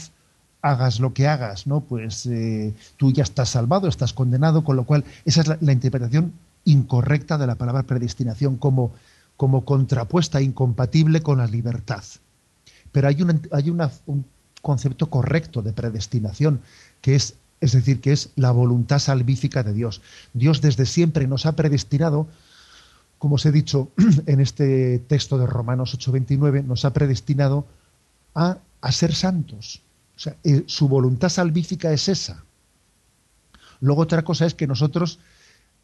hagas 0.61 1.01
lo 1.01 1.13
que 1.13 1.27
hagas, 1.27 1.67
¿no? 1.67 1.81
Pues 1.81 2.25
eh, 2.25 2.73
tú 2.95 3.11
ya 3.11 3.23
estás 3.23 3.49
salvado, 3.49 3.89
estás 3.89 4.13
condenado, 4.13 4.63
con 4.63 4.77
lo 4.77 4.85
cual 4.85 5.03
esa 5.25 5.41
es 5.41 5.61
la, 5.61 5.73
interpretación 5.73 6.31
incorrecta 6.63 7.37
de 7.37 7.45
la 7.45 7.55
palabra 7.55 7.83
predestinación 7.83 8.55
como, 8.55 8.91
como 9.35 9.65
contrapuesta, 9.65 10.41
incompatible 10.41 11.21
con 11.21 11.39
la 11.39 11.47
libertad. 11.47 12.03
Pero 12.93 13.09
hay, 13.09 13.17
hay 13.51 13.69
un 13.69 14.25
concepto 14.63 15.11
correcto 15.11 15.61
de 15.61 15.73
predestinación, 15.73 16.61
que 17.01 17.13
es, 17.13 17.35
es 17.61 17.73
decir, 17.73 18.01
que 18.01 18.11
es 18.13 18.31
la 18.35 18.49
voluntad 18.49 18.97
salvífica 18.97 19.61
de 19.61 19.73
Dios. 19.73 20.01
Dios 20.33 20.61
desde 20.61 20.87
siempre 20.87 21.27
nos 21.27 21.45
ha 21.45 21.55
predestinado, 21.55 22.27
como 23.19 23.35
os 23.35 23.45
he 23.45 23.51
dicho 23.51 23.91
en 24.25 24.39
este 24.39 24.97
texto 24.97 25.37
de 25.37 25.45
Romanos 25.45 25.95
8:29, 25.95 26.65
nos 26.65 26.85
ha 26.85 26.93
predestinado 26.93 27.67
a, 28.33 28.57
a 28.81 28.91
ser 28.91 29.13
santos 29.13 29.83
o 30.15 30.19
sea, 30.19 30.35
eh, 30.43 30.63
su 30.67 30.87
voluntad 30.87 31.29
salvífica 31.29 31.91
es 31.91 32.07
esa. 32.07 32.43
Luego 33.81 34.01
otra 34.01 34.23
cosa 34.23 34.45
es 34.45 34.53
que 34.53 34.67
nosotros 34.67 35.19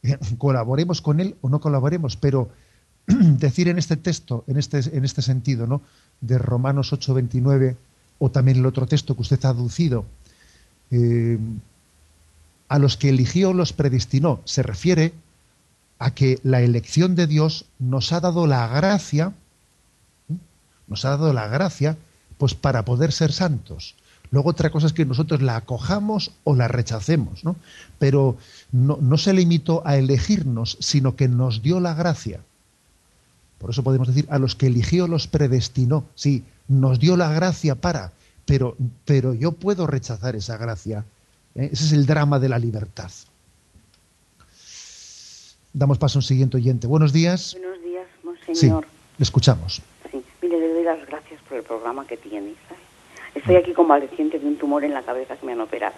eh, 0.03 0.17
colaboremos 0.37 1.01
con 1.01 1.19
él 1.19 1.35
o 1.41 1.49
no 1.49 1.59
colaboremos, 1.59 2.15
pero 2.15 2.49
decir 3.07 3.67
en 3.67 3.77
este 3.77 3.97
texto, 3.97 4.43
en 4.47 4.57
este, 4.57 4.79
en 4.95 5.03
este 5.03 5.21
sentido, 5.21 5.67
¿no? 5.67 5.81
de 6.21 6.37
Romanos 6.37 6.93
8:29, 6.93 7.75
o 8.19 8.29
también 8.29 8.57
el 8.57 8.65
otro 8.65 8.85
texto 8.85 9.15
que 9.15 9.21
usted 9.21 9.43
ha 9.45 9.49
aducido, 9.49 10.05
eh, 10.91 11.37
a 12.67 12.77
los 12.77 12.97
que 12.97 13.09
eligió 13.09 13.53
los 13.53 13.73
predestinó, 13.73 14.41
se 14.45 14.61
refiere 14.61 15.13
a 15.97 16.11
que 16.11 16.39
la 16.43 16.61
elección 16.61 17.15
de 17.15 17.27
Dios 17.27 17.65
nos 17.79 18.13
ha 18.13 18.19
dado 18.19 18.47
la 18.47 18.67
gracia, 18.67 19.33
nos 20.87 21.03
ha 21.05 21.09
dado 21.09 21.33
la 21.33 21.47
gracia, 21.47 21.97
pues 22.37 22.53
para 22.53 22.85
poder 22.85 23.11
ser 23.11 23.31
santos. 23.31 23.95
Luego 24.31 24.51
otra 24.51 24.69
cosa 24.69 24.87
es 24.87 24.93
que 24.93 25.05
nosotros 25.05 25.41
la 25.41 25.55
acojamos 25.55 26.31
o 26.43 26.55
la 26.55 26.67
rechacemos, 26.67 27.43
¿no? 27.43 27.55
Pero 27.97 28.37
no, 28.71 29.17
se 29.17 29.33
limitó 29.33 29.81
a 29.85 29.97
elegirnos, 29.97 30.77
sino 30.79 31.15
que 31.15 31.27
nos 31.27 31.63
dio 31.63 31.79
la 31.79 31.95
gracia. 31.95 32.41
Por 33.59 33.69
eso 33.69 33.83
podemos 33.83 34.07
decir, 34.07 34.25
a 34.29 34.39
los 34.39 34.55
que 34.55 34.67
eligió 34.67 35.07
los 35.07 35.27
predestinó. 35.27 36.05
Sí, 36.15 36.43
nos 36.67 36.99
dio 36.99 37.17
la 37.17 37.31
gracia 37.31 37.75
para, 37.75 38.11
pero, 38.45 38.75
pero 39.05 39.33
yo 39.33 39.51
puedo 39.51 39.85
rechazar 39.85 40.35
esa 40.35 40.57
gracia. 40.57 41.05
¿eh? 41.55 41.69
Ese 41.71 41.85
es 41.85 41.91
el 41.91 42.05
drama 42.05 42.39
de 42.39 42.49
la 42.49 42.57
libertad. 42.57 43.11
Damos 45.73 45.97
paso 45.97 46.17
a 46.17 46.19
un 46.19 46.23
siguiente 46.23 46.57
oyente. 46.57 46.87
Buenos 46.87 47.13
días. 47.13 47.55
Buenos 47.59 47.83
días, 47.83 48.07
monseñor. 48.23 48.85
Sí, 48.85 48.91
le 49.17 49.23
escuchamos. 49.23 49.81
Sí, 50.09 50.23
mire, 50.41 50.59
le 50.59 50.73
doy 50.73 50.83
las 50.83 51.05
gracias 51.05 51.39
por 51.47 51.57
el 51.57 51.63
programa 51.63 52.07
que 52.07 52.17
tiene. 52.17 52.53
Estoy 53.35 53.55
aquí 53.55 53.73
convaleciente 53.73 54.39
de 54.39 54.47
un 54.47 54.57
tumor 54.57 54.83
en 54.83 54.93
la 54.93 55.03
cabeza 55.03 55.35
que 55.37 55.45
me 55.45 55.51
han 55.51 55.61
operado 55.61 55.95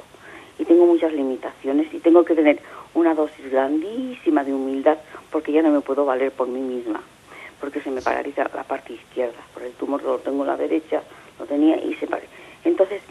y 0.61 0.65
tengo 0.65 0.85
muchas 0.85 1.11
limitaciones 1.11 1.91
y 1.91 1.99
tengo 1.99 2.23
que 2.23 2.35
tener 2.35 2.59
una 2.93 3.15
dosis 3.15 3.49
grandísima 3.51 4.43
de 4.43 4.53
humildad 4.53 4.97
porque 5.31 5.51
ya 5.51 5.63
no 5.63 5.71
me 5.71 5.81
puedo 5.81 6.05
valer 6.05 6.31
por 6.31 6.47
mí 6.47 6.61
misma, 6.61 7.01
porque 7.61 7.79
se 7.81 7.91
me 7.91 8.01
paraliza 8.01 8.49
la 8.53 8.63
parte 8.63 8.93
izquierda, 8.93 9.39
por 9.53 9.63
el 9.63 9.71
tumor 9.73 10.03
lo 10.03 10.17
tengo 10.17 10.43
en 10.43 10.47
la 10.47 10.57
derecha, 10.57 11.03
lo 11.39 11.45
tenía 11.45 11.77
y 11.77 11.93
se 11.93 12.07
paraliza. 12.07 12.33
Entonces, 12.65 13.01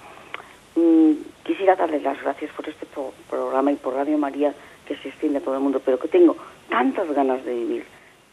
mm, 0.74 1.12
quisiera 1.44 1.76
darles 1.76 2.02
las 2.02 2.20
gracias 2.20 2.50
por 2.52 2.68
este 2.68 2.86
programa 3.30 3.72
y 3.72 3.76
por 3.76 3.94
Radio 3.94 4.18
María 4.18 4.52
que 4.86 4.96
se 4.96 5.08
extiende 5.08 5.38
a 5.38 5.40
todo 5.40 5.54
el 5.54 5.60
mundo, 5.60 5.80
pero 5.84 5.98
que 5.98 6.08
tengo 6.08 6.36
tantas 6.68 7.10
ganas 7.12 7.44
de 7.44 7.54
vivir, 7.54 7.84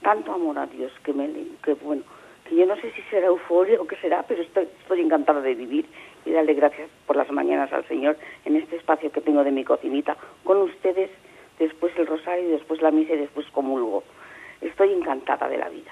tanto 0.01 0.33
amor 0.33 0.57
a 0.57 0.65
Dios 0.65 0.91
que 1.03 1.13
me 1.13 1.29
que 1.63 1.75
bueno, 1.75 2.01
que 2.49 2.55
yo 2.55 2.65
no 2.65 2.75
sé 2.77 2.91
si 2.91 3.01
será 3.03 3.27
euforia 3.27 3.79
o 3.79 3.85
qué 3.85 3.95
será, 3.97 4.23
pero 4.27 4.41
estoy, 4.41 4.67
estoy 4.81 5.01
encantada 5.01 5.41
de 5.41 5.53
vivir 5.53 5.85
y 6.25 6.31
darle 6.31 6.55
gracias 6.55 6.89
por 7.05 7.15
las 7.15 7.29
mañanas 7.31 7.71
al 7.71 7.87
Señor 7.87 8.17
en 8.45 8.55
este 8.55 8.77
espacio 8.77 9.11
que 9.11 9.21
tengo 9.21 9.43
de 9.43 9.51
mi 9.51 9.63
cocinita, 9.63 10.17
con 10.43 10.57
ustedes, 10.57 11.11
después 11.59 11.93
el 11.97 12.07
rosario, 12.07 12.49
después 12.49 12.81
la 12.81 12.91
misa 12.91 13.13
y 13.13 13.17
después 13.17 13.45
comulgo. 13.51 14.03
Estoy 14.61 14.93
encantada 14.93 15.47
de 15.47 15.57
la 15.57 15.69
vida. 15.69 15.91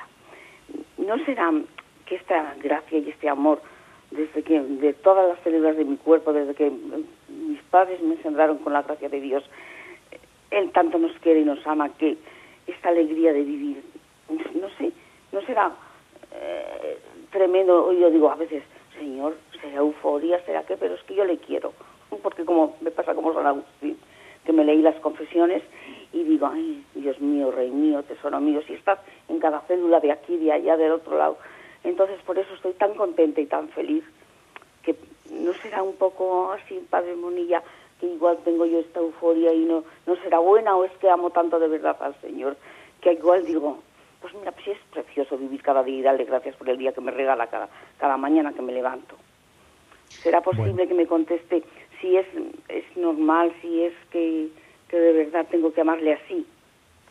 ¿No 0.97 1.17
será 1.25 1.51
que 2.05 2.15
esta 2.15 2.55
gracia 2.61 2.99
y 2.99 3.09
este 3.09 3.29
amor, 3.29 3.61
desde 4.11 4.43
que 4.43 4.59
de 4.59 4.93
todas 4.93 5.27
las 5.27 5.39
células 5.39 5.75
de 5.77 5.85
mi 5.85 5.97
cuerpo, 5.97 6.33
desde 6.33 6.53
que 6.53 6.71
mis 7.29 7.61
padres 7.63 8.01
me 8.01 8.15
engendraron 8.15 8.57
con 8.59 8.73
la 8.73 8.83
gracia 8.83 9.09
de 9.09 9.21
Dios, 9.21 9.43
Él 10.51 10.71
tanto 10.71 10.97
nos 10.97 11.11
quiere 11.19 11.41
y 11.41 11.45
nos 11.45 11.65
ama 11.67 11.89
que 11.89 12.17
esta 12.67 12.89
alegría 12.89 13.33
de 13.33 13.43
vivir, 13.43 13.83
no 14.29 14.69
sé, 14.77 14.91
no 15.31 15.41
será 15.41 15.71
eh, 16.31 16.99
tremendo. 17.31 17.91
Yo 17.93 18.09
digo 18.09 18.31
a 18.31 18.35
veces, 18.35 18.63
Señor, 18.97 19.35
será 19.61 19.77
euforia, 19.77 20.43
será 20.45 20.63
que, 20.63 20.77
pero 20.77 20.95
es 20.95 21.03
que 21.03 21.15
yo 21.15 21.25
le 21.25 21.37
quiero. 21.37 21.73
Porque 22.21 22.45
como 22.45 22.77
me 22.81 22.91
pasa 22.91 23.13
como 23.13 23.33
San 23.33 23.45
Agustín, 23.45 23.97
que 24.45 24.53
me 24.53 24.63
leí 24.63 24.81
las 24.81 24.95
confesiones 24.97 25.63
y 26.13 26.23
digo, 26.23 26.47
ay, 26.47 26.83
Dios 26.93 27.19
mío, 27.19 27.51
Rey 27.51 27.71
mío, 27.71 28.03
tesoro 28.03 28.39
mío, 28.39 28.61
si 28.65 28.73
estás 28.73 28.99
en 29.27 29.39
cada 29.39 29.61
célula 29.61 29.99
de 29.99 30.11
aquí, 30.11 30.37
de 30.37 30.51
allá, 30.51 30.77
del 30.77 30.93
otro 30.93 31.17
lado. 31.17 31.37
Entonces 31.83 32.19
por 32.25 32.37
eso 32.39 32.53
estoy 32.53 32.73
tan 32.73 32.93
contenta 32.93 33.41
y 33.41 33.45
tan 33.45 33.69
feliz 33.69 34.03
que 34.83 34.95
no 35.31 35.53
será 35.53 35.83
un 35.83 35.95
poco 35.95 36.51
así, 36.51 36.79
Padre 36.89 37.15
Monilla, 37.15 37.61
que 37.99 38.07
igual 38.07 38.37
tengo 38.43 38.65
yo 38.65 38.79
esta 38.79 38.99
euforia 38.99 39.53
y 39.53 39.65
no, 39.65 39.83
no 40.05 40.15
será 40.17 40.39
buena 40.39 40.75
o 40.75 40.83
es 40.83 40.91
que 40.99 41.09
amo 41.09 41.31
tanto 41.31 41.59
de 41.59 41.67
verdad 41.67 41.97
al 41.99 42.15
Señor, 42.21 42.55
que 43.01 43.13
igual 43.13 43.45
digo, 43.45 43.79
pues 44.21 44.33
mira, 44.35 44.51
pues 44.51 44.67
es 44.69 44.77
precioso 44.91 45.37
vivir 45.37 45.61
cada 45.61 45.83
día 45.83 45.99
y 45.99 46.01
darle 46.01 46.25
gracias 46.25 46.55
por 46.55 46.69
el 46.69 46.77
día 46.77 46.93
que 46.93 47.01
me 47.01 47.11
regala 47.11 47.47
cada, 47.47 47.69
cada 47.97 48.17
mañana 48.17 48.53
que 48.53 48.61
me 48.61 48.73
levanto. 48.73 49.15
¿Será 50.07 50.41
posible 50.41 50.87
que 50.87 50.93
me 50.93 51.07
conteste 51.07 51.63
si 52.01 52.15
es, 52.15 52.25
es 52.69 52.83
normal, 52.97 53.51
si 53.61 53.83
es 53.83 53.93
que, 54.11 54.49
de 54.91 55.13
verdad 55.13 55.45
tengo 55.51 55.73
que 55.73 55.81
amarle 55.81 56.13
así? 56.13 56.45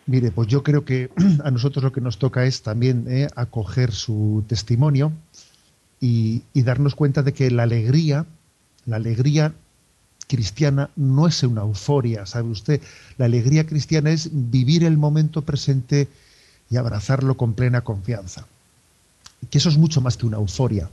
Mire, 0.07 0.31
pues 0.31 0.49
yo 0.49 0.63
creo 0.63 0.85
que 0.85 1.11
a 1.45 1.51
nosotros 1.51 1.85
lo 1.85 1.93
que 1.93 2.01
nos 2.01 2.19
toca 2.19 2.45
es 2.45 2.63
también 2.63 3.07
eh, 3.09 3.29
acoger 3.37 3.93
su 3.93 4.45
testimonio 4.49 5.13
y, 6.01 6.43
y, 6.53 6.63
darnos 6.63 6.95
cuenta 6.95 7.23
de 7.23 7.33
que 7.33 7.51
la 7.51 7.65
alegría, 7.65 8.27
la 8.87 8.97
alegría 8.97 9.53
cristiana 10.27 10.91
no 10.97 11.27
es 11.27 11.43
una 11.43 11.63
euforia, 11.63 12.27
¿sabe 12.27 12.49
usted? 12.49 12.81
La 13.19 13.27
alegría 13.27 13.67
cristiana 13.67 14.11
es 14.11 14.31
vivir 14.33 14.85
el 14.85 14.97
momento 14.97 15.43
presente 15.43 16.09
y 16.71 16.77
abrazarlo 16.77 17.37
con 17.37 17.55
plena 17.55 17.83
confianza. 17.83 18.47
Que 19.51 19.59
eso 19.59 19.69
es 19.69 19.77
mucho 19.77 20.01
más 20.01 20.17
que 20.17 20.27
una 20.27 20.39
euforia. 20.39 20.89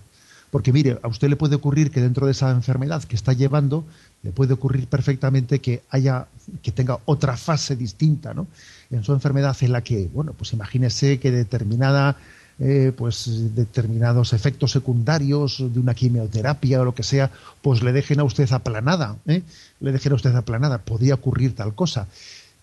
Porque 0.51 0.71
mire, 0.73 0.99
a 1.01 1.07
usted 1.07 1.29
le 1.29 1.37
puede 1.37 1.55
ocurrir 1.55 1.89
que 1.89 2.01
dentro 2.01 2.25
de 2.25 2.33
esa 2.33 2.51
enfermedad 2.51 3.03
que 3.03 3.15
está 3.15 3.33
llevando, 3.33 3.85
le 4.21 4.31
puede 4.31 4.53
ocurrir 4.53 4.87
perfectamente 4.87 5.59
que 5.59 5.81
haya, 5.89 6.27
que 6.61 6.71
tenga 6.71 6.99
otra 7.05 7.37
fase 7.37 7.75
distinta, 7.75 8.33
¿no? 8.33 8.47
En 8.91 9.03
su 9.03 9.13
enfermedad 9.13 9.55
en 9.61 9.71
la 9.71 9.81
que, 9.81 10.09
bueno, 10.13 10.33
pues 10.33 10.53
imagínese 10.53 11.19
que 11.19 11.31
determinada 11.31 12.17
eh, 12.63 12.91
pues 12.95 13.55
determinados 13.55 14.33
efectos 14.33 14.71
secundarios 14.71 15.57
de 15.73 15.79
una 15.79 15.95
quimioterapia 15.95 16.79
o 16.79 16.85
lo 16.85 16.93
que 16.93 17.01
sea, 17.01 17.31
pues 17.63 17.81
le 17.81 17.91
dejen 17.91 18.19
a 18.19 18.23
usted 18.23 18.51
aplanada, 18.51 19.15
¿eh? 19.25 19.41
le 19.79 19.91
dejen 19.91 20.11
a 20.11 20.15
usted 20.15 20.35
aplanada, 20.35 20.77
podría 20.77 21.15
ocurrir 21.15 21.55
tal 21.55 21.73
cosa. 21.73 22.07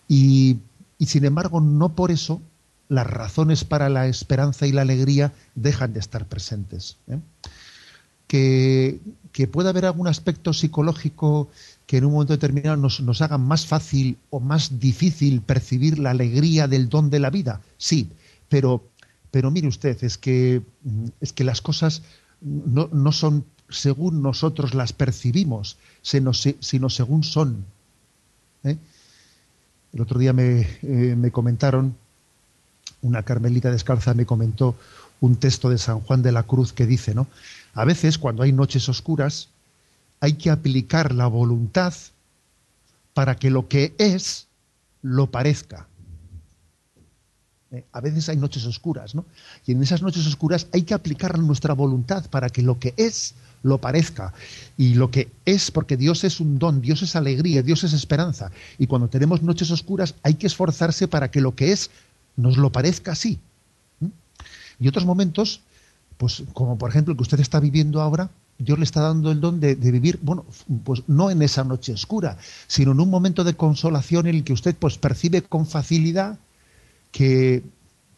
Y, 0.07 0.59
sin 1.05 1.25
embargo, 1.25 1.59
no 1.59 1.89
por 1.89 2.11
eso 2.11 2.41
las 2.87 3.07
razones 3.07 3.65
para 3.65 3.89
la 3.89 4.07
esperanza 4.07 4.65
y 4.65 4.71
la 4.71 4.83
alegría 4.83 5.33
dejan 5.55 5.91
de 5.91 5.99
estar 5.99 6.25
presentes. 6.27 6.95
¿eh? 7.09 7.19
Que, 8.29 8.99
que 9.33 9.47
pueda 9.47 9.71
haber 9.71 9.85
algún 9.85 10.07
aspecto 10.07 10.53
psicológico 10.53 11.49
que 11.87 11.97
en 11.97 12.05
un 12.05 12.13
momento 12.13 12.33
determinado 12.33 12.77
nos, 12.77 13.21
haga 13.21 13.39
más 13.39 13.65
fácil 13.65 14.17
o 14.29 14.39
más 14.39 14.79
difícil 14.79 15.41
percibir 15.41 15.97
la 15.97 16.11
alegría 16.11 16.67
del 16.67 16.89
don 16.89 17.09
de 17.09 17.19
la 17.19 17.31
vida, 17.31 17.61
sí, 17.77 18.09
pero 18.47 18.83
pero 19.31 19.51
mire 19.51 19.67
usted, 19.67 20.03
es 20.03 20.17
que, 20.17 20.61
mm, 20.83 21.05
es 21.21 21.33
que 21.33 21.43
las 21.43 21.61
cosas 21.61 22.01
no, 22.41 22.89
no 22.91 23.11
son 23.11 23.45
según 23.69 24.21
nosotros 24.21 24.73
las 24.73 24.93
percibimos, 24.93 25.77
sino, 26.01 26.33
sino 26.33 26.89
según 26.89 27.23
son. 27.23 27.65
¿eh? 28.63 28.77
El 29.93 30.01
otro 30.01 30.19
día 30.19 30.33
me, 30.33 30.61
eh, 30.81 31.15
me, 31.15 31.31
comentaron, 31.31 31.95
una 33.01 33.23
carmelita 33.23 33.71
descalza 33.71 34.13
me 34.13 34.25
comentó 34.25 34.75
un 35.21 35.35
texto 35.35 35.69
de 35.69 35.77
San 35.77 35.99
Juan 36.01 36.21
de 36.21 36.31
la 36.31 36.43
Cruz 36.43 36.73
que 36.73 36.85
dice, 36.85 37.13
¿no? 37.13 37.27
A 37.73 37.85
veces 37.85 38.17
cuando 38.17 38.43
hay 38.43 38.51
noches 38.51 38.89
oscuras 38.89 39.49
hay 40.19 40.33
que 40.33 40.49
aplicar 40.49 41.13
la 41.13 41.27
voluntad 41.27 41.93
para 43.13 43.35
que 43.35 43.49
lo 43.49 43.67
que 43.67 43.93
es 43.97 44.47
lo 45.01 45.27
parezca. 45.27 45.87
Eh, 47.71 47.85
a 47.91 48.01
veces 48.01 48.27
hay 48.29 48.37
noches 48.37 48.65
oscuras, 48.65 49.13
¿no? 49.13 49.25
Y 49.65 49.73
en 49.73 49.83
esas 49.83 50.01
noches 50.01 50.25
oscuras 50.25 50.67
hay 50.73 50.83
que 50.83 50.93
aplicar 50.93 51.37
nuestra 51.37 51.73
voluntad 51.73 52.29
para 52.29 52.49
que 52.49 52.61
lo 52.61 52.79
que 52.79 52.93
es 52.97 53.35
lo 53.61 53.77
parezca. 53.79 54.33
Y 54.77 54.95
lo 54.95 55.11
que 55.11 55.29
es, 55.45 55.69
porque 55.71 55.97
Dios 55.97 56.23
es 56.23 56.39
un 56.39 56.59
don, 56.59 56.81
Dios 56.81 57.01
es 57.01 57.15
alegría, 57.15 57.61
Dios 57.61 57.83
es 57.83 57.93
esperanza. 57.93 58.51
Y 58.77 58.87
cuando 58.87 59.07
tenemos 59.07 59.43
noches 59.43 59.69
oscuras 59.71 60.15
hay 60.23 60.35
que 60.35 60.47
esforzarse 60.47 61.07
para 61.07 61.29
que 61.29 61.41
lo 61.41 61.55
que 61.55 61.71
es 61.71 61.91
nos 62.35 62.57
lo 62.57 62.71
parezca 62.71 63.11
así. 63.11 63.39
Y 64.79 64.87
otros 64.87 65.05
momentos, 65.05 65.61
pues 66.19 66.43
como 66.51 66.77
por 66.77 66.89
ejemplo 66.89 67.13
el 67.13 67.17
que 67.17 67.23
usted 67.23 67.39
está 67.39 67.61
viviendo 67.61 68.01
ahora, 68.01 68.29
Dios 68.57 68.77
le 68.77 68.83
está 68.83 68.99
dando 68.99 69.31
el 69.31 69.39
don 69.39 69.61
de, 69.61 69.75
vivir, 69.75 70.19
bueno, 70.21 70.45
pues 70.83 71.03
no 71.07 71.31
en 71.31 71.41
esa 71.41 71.63
noche 71.63 71.93
oscura, 71.93 72.37
sino 72.67 72.91
en 72.91 72.99
un 72.99 73.09
momento 73.09 73.45
de 73.45 73.53
consolación 73.53 74.27
en 74.27 74.35
el 74.35 74.43
que 74.43 74.51
usted 74.51 74.75
pues 74.75 74.97
percibe 74.97 75.43
con 75.43 75.65
facilidad 75.65 76.37
que, 77.13 77.63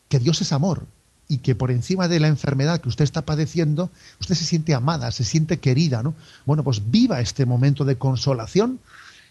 Dios 0.10 0.42
es 0.42 0.52
amor 0.52 0.88
y 1.28 1.38
que 1.38 1.54
por 1.54 1.70
encima 1.70 2.08
de 2.08 2.20
la 2.20 2.28
enfermedad 2.28 2.82
que 2.82 2.90
usted 2.90 3.04
está 3.04 3.22
padeciendo, 3.22 3.92
usted 4.20 4.34
se 4.34 4.46
siente 4.46 4.74
amada, 4.74 5.12
se 5.12 5.24
siente 5.24 5.60
querida, 5.60 6.02
¿no? 6.02 6.16
Bueno, 6.48 6.64
pues 6.64 6.90
viva 6.90 7.22
este 7.22 7.46
momento 7.46 7.86
de 7.86 7.98
consolación 7.98 8.80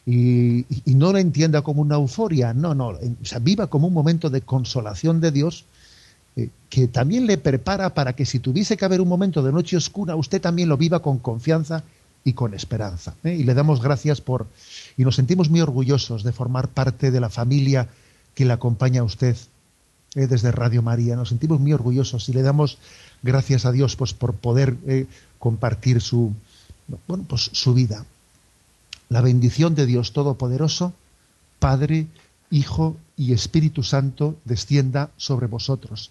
y, 0.06 0.64
no 0.86 1.10
lo 1.10 1.18
entienda 1.18 1.62
como 1.62 1.82
una 1.82 1.96
euforia, 1.96 2.54
no, 2.54 2.72
no, 2.76 2.90
o 2.90 3.24
sea, 3.24 3.40
viva 3.40 3.66
como 3.66 3.88
un 3.88 3.94
momento 3.94 4.30
de 4.30 4.42
consolación 4.42 5.20
de 5.20 5.32
Dios 5.32 5.64
que 6.70 6.86
también 6.86 7.26
le 7.26 7.36
prepara 7.36 7.92
para 7.94 8.14
que 8.14 8.24
si 8.24 8.38
tuviese 8.38 8.76
que 8.76 8.84
haber 8.84 9.00
un 9.00 9.08
momento 9.08 9.42
de 9.42 9.52
noche 9.52 9.76
oscura, 9.76 10.14
usted 10.16 10.40
también 10.40 10.68
lo 10.68 10.76
viva 10.76 11.02
con 11.02 11.18
confianza 11.18 11.82
y 12.24 12.32
con 12.32 12.54
esperanza. 12.54 13.14
¿eh? 13.24 13.34
Y 13.34 13.44
le 13.44 13.54
damos 13.54 13.82
gracias 13.82 14.20
por, 14.20 14.46
y 14.96 15.04
nos 15.04 15.16
sentimos 15.16 15.50
muy 15.50 15.60
orgullosos 15.60 16.22
de 16.22 16.32
formar 16.32 16.68
parte 16.68 17.10
de 17.10 17.20
la 17.20 17.30
familia 17.30 17.88
que 18.34 18.44
le 18.44 18.52
acompaña 18.52 19.00
a 19.00 19.04
usted 19.04 19.36
eh, 20.14 20.26
desde 20.26 20.52
Radio 20.52 20.82
María. 20.82 21.16
Nos 21.16 21.30
sentimos 21.30 21.60
muy 21.60 21.72
orgullosos 21.72 22.28
y 22.28 22.32
le 22.32 22.42
damos 22.42 22.78
gracias 23.22 23.64
a 23.64 23.72
Dios 23.72 23.96
pues, 23.96 24.14
por 24.14 24.34
poder 24.34 24.76
eh, 24.86 25.06
compartir 25.38 26.00
su, 26.00 26.32
bueno, 27.08 27.24
pues, 27.28 27.50
su 27.52 27.74
vida. 27.74 28.04
La 29.08 29.22
bendición 29.22 29.74
de 29.74 29.86
Dios 29.86 30.12
Todopoderoso, 30.12 30.92
Padre, 31.58 32.06
Hijo 32.50 32.96
y 33.16 33.32
Espíritu 33.32 33.82
Santo, 33.82 34.36
descienda 34.44 35.10
sobre 35.16 35.46
vosotros. 35.46 36.10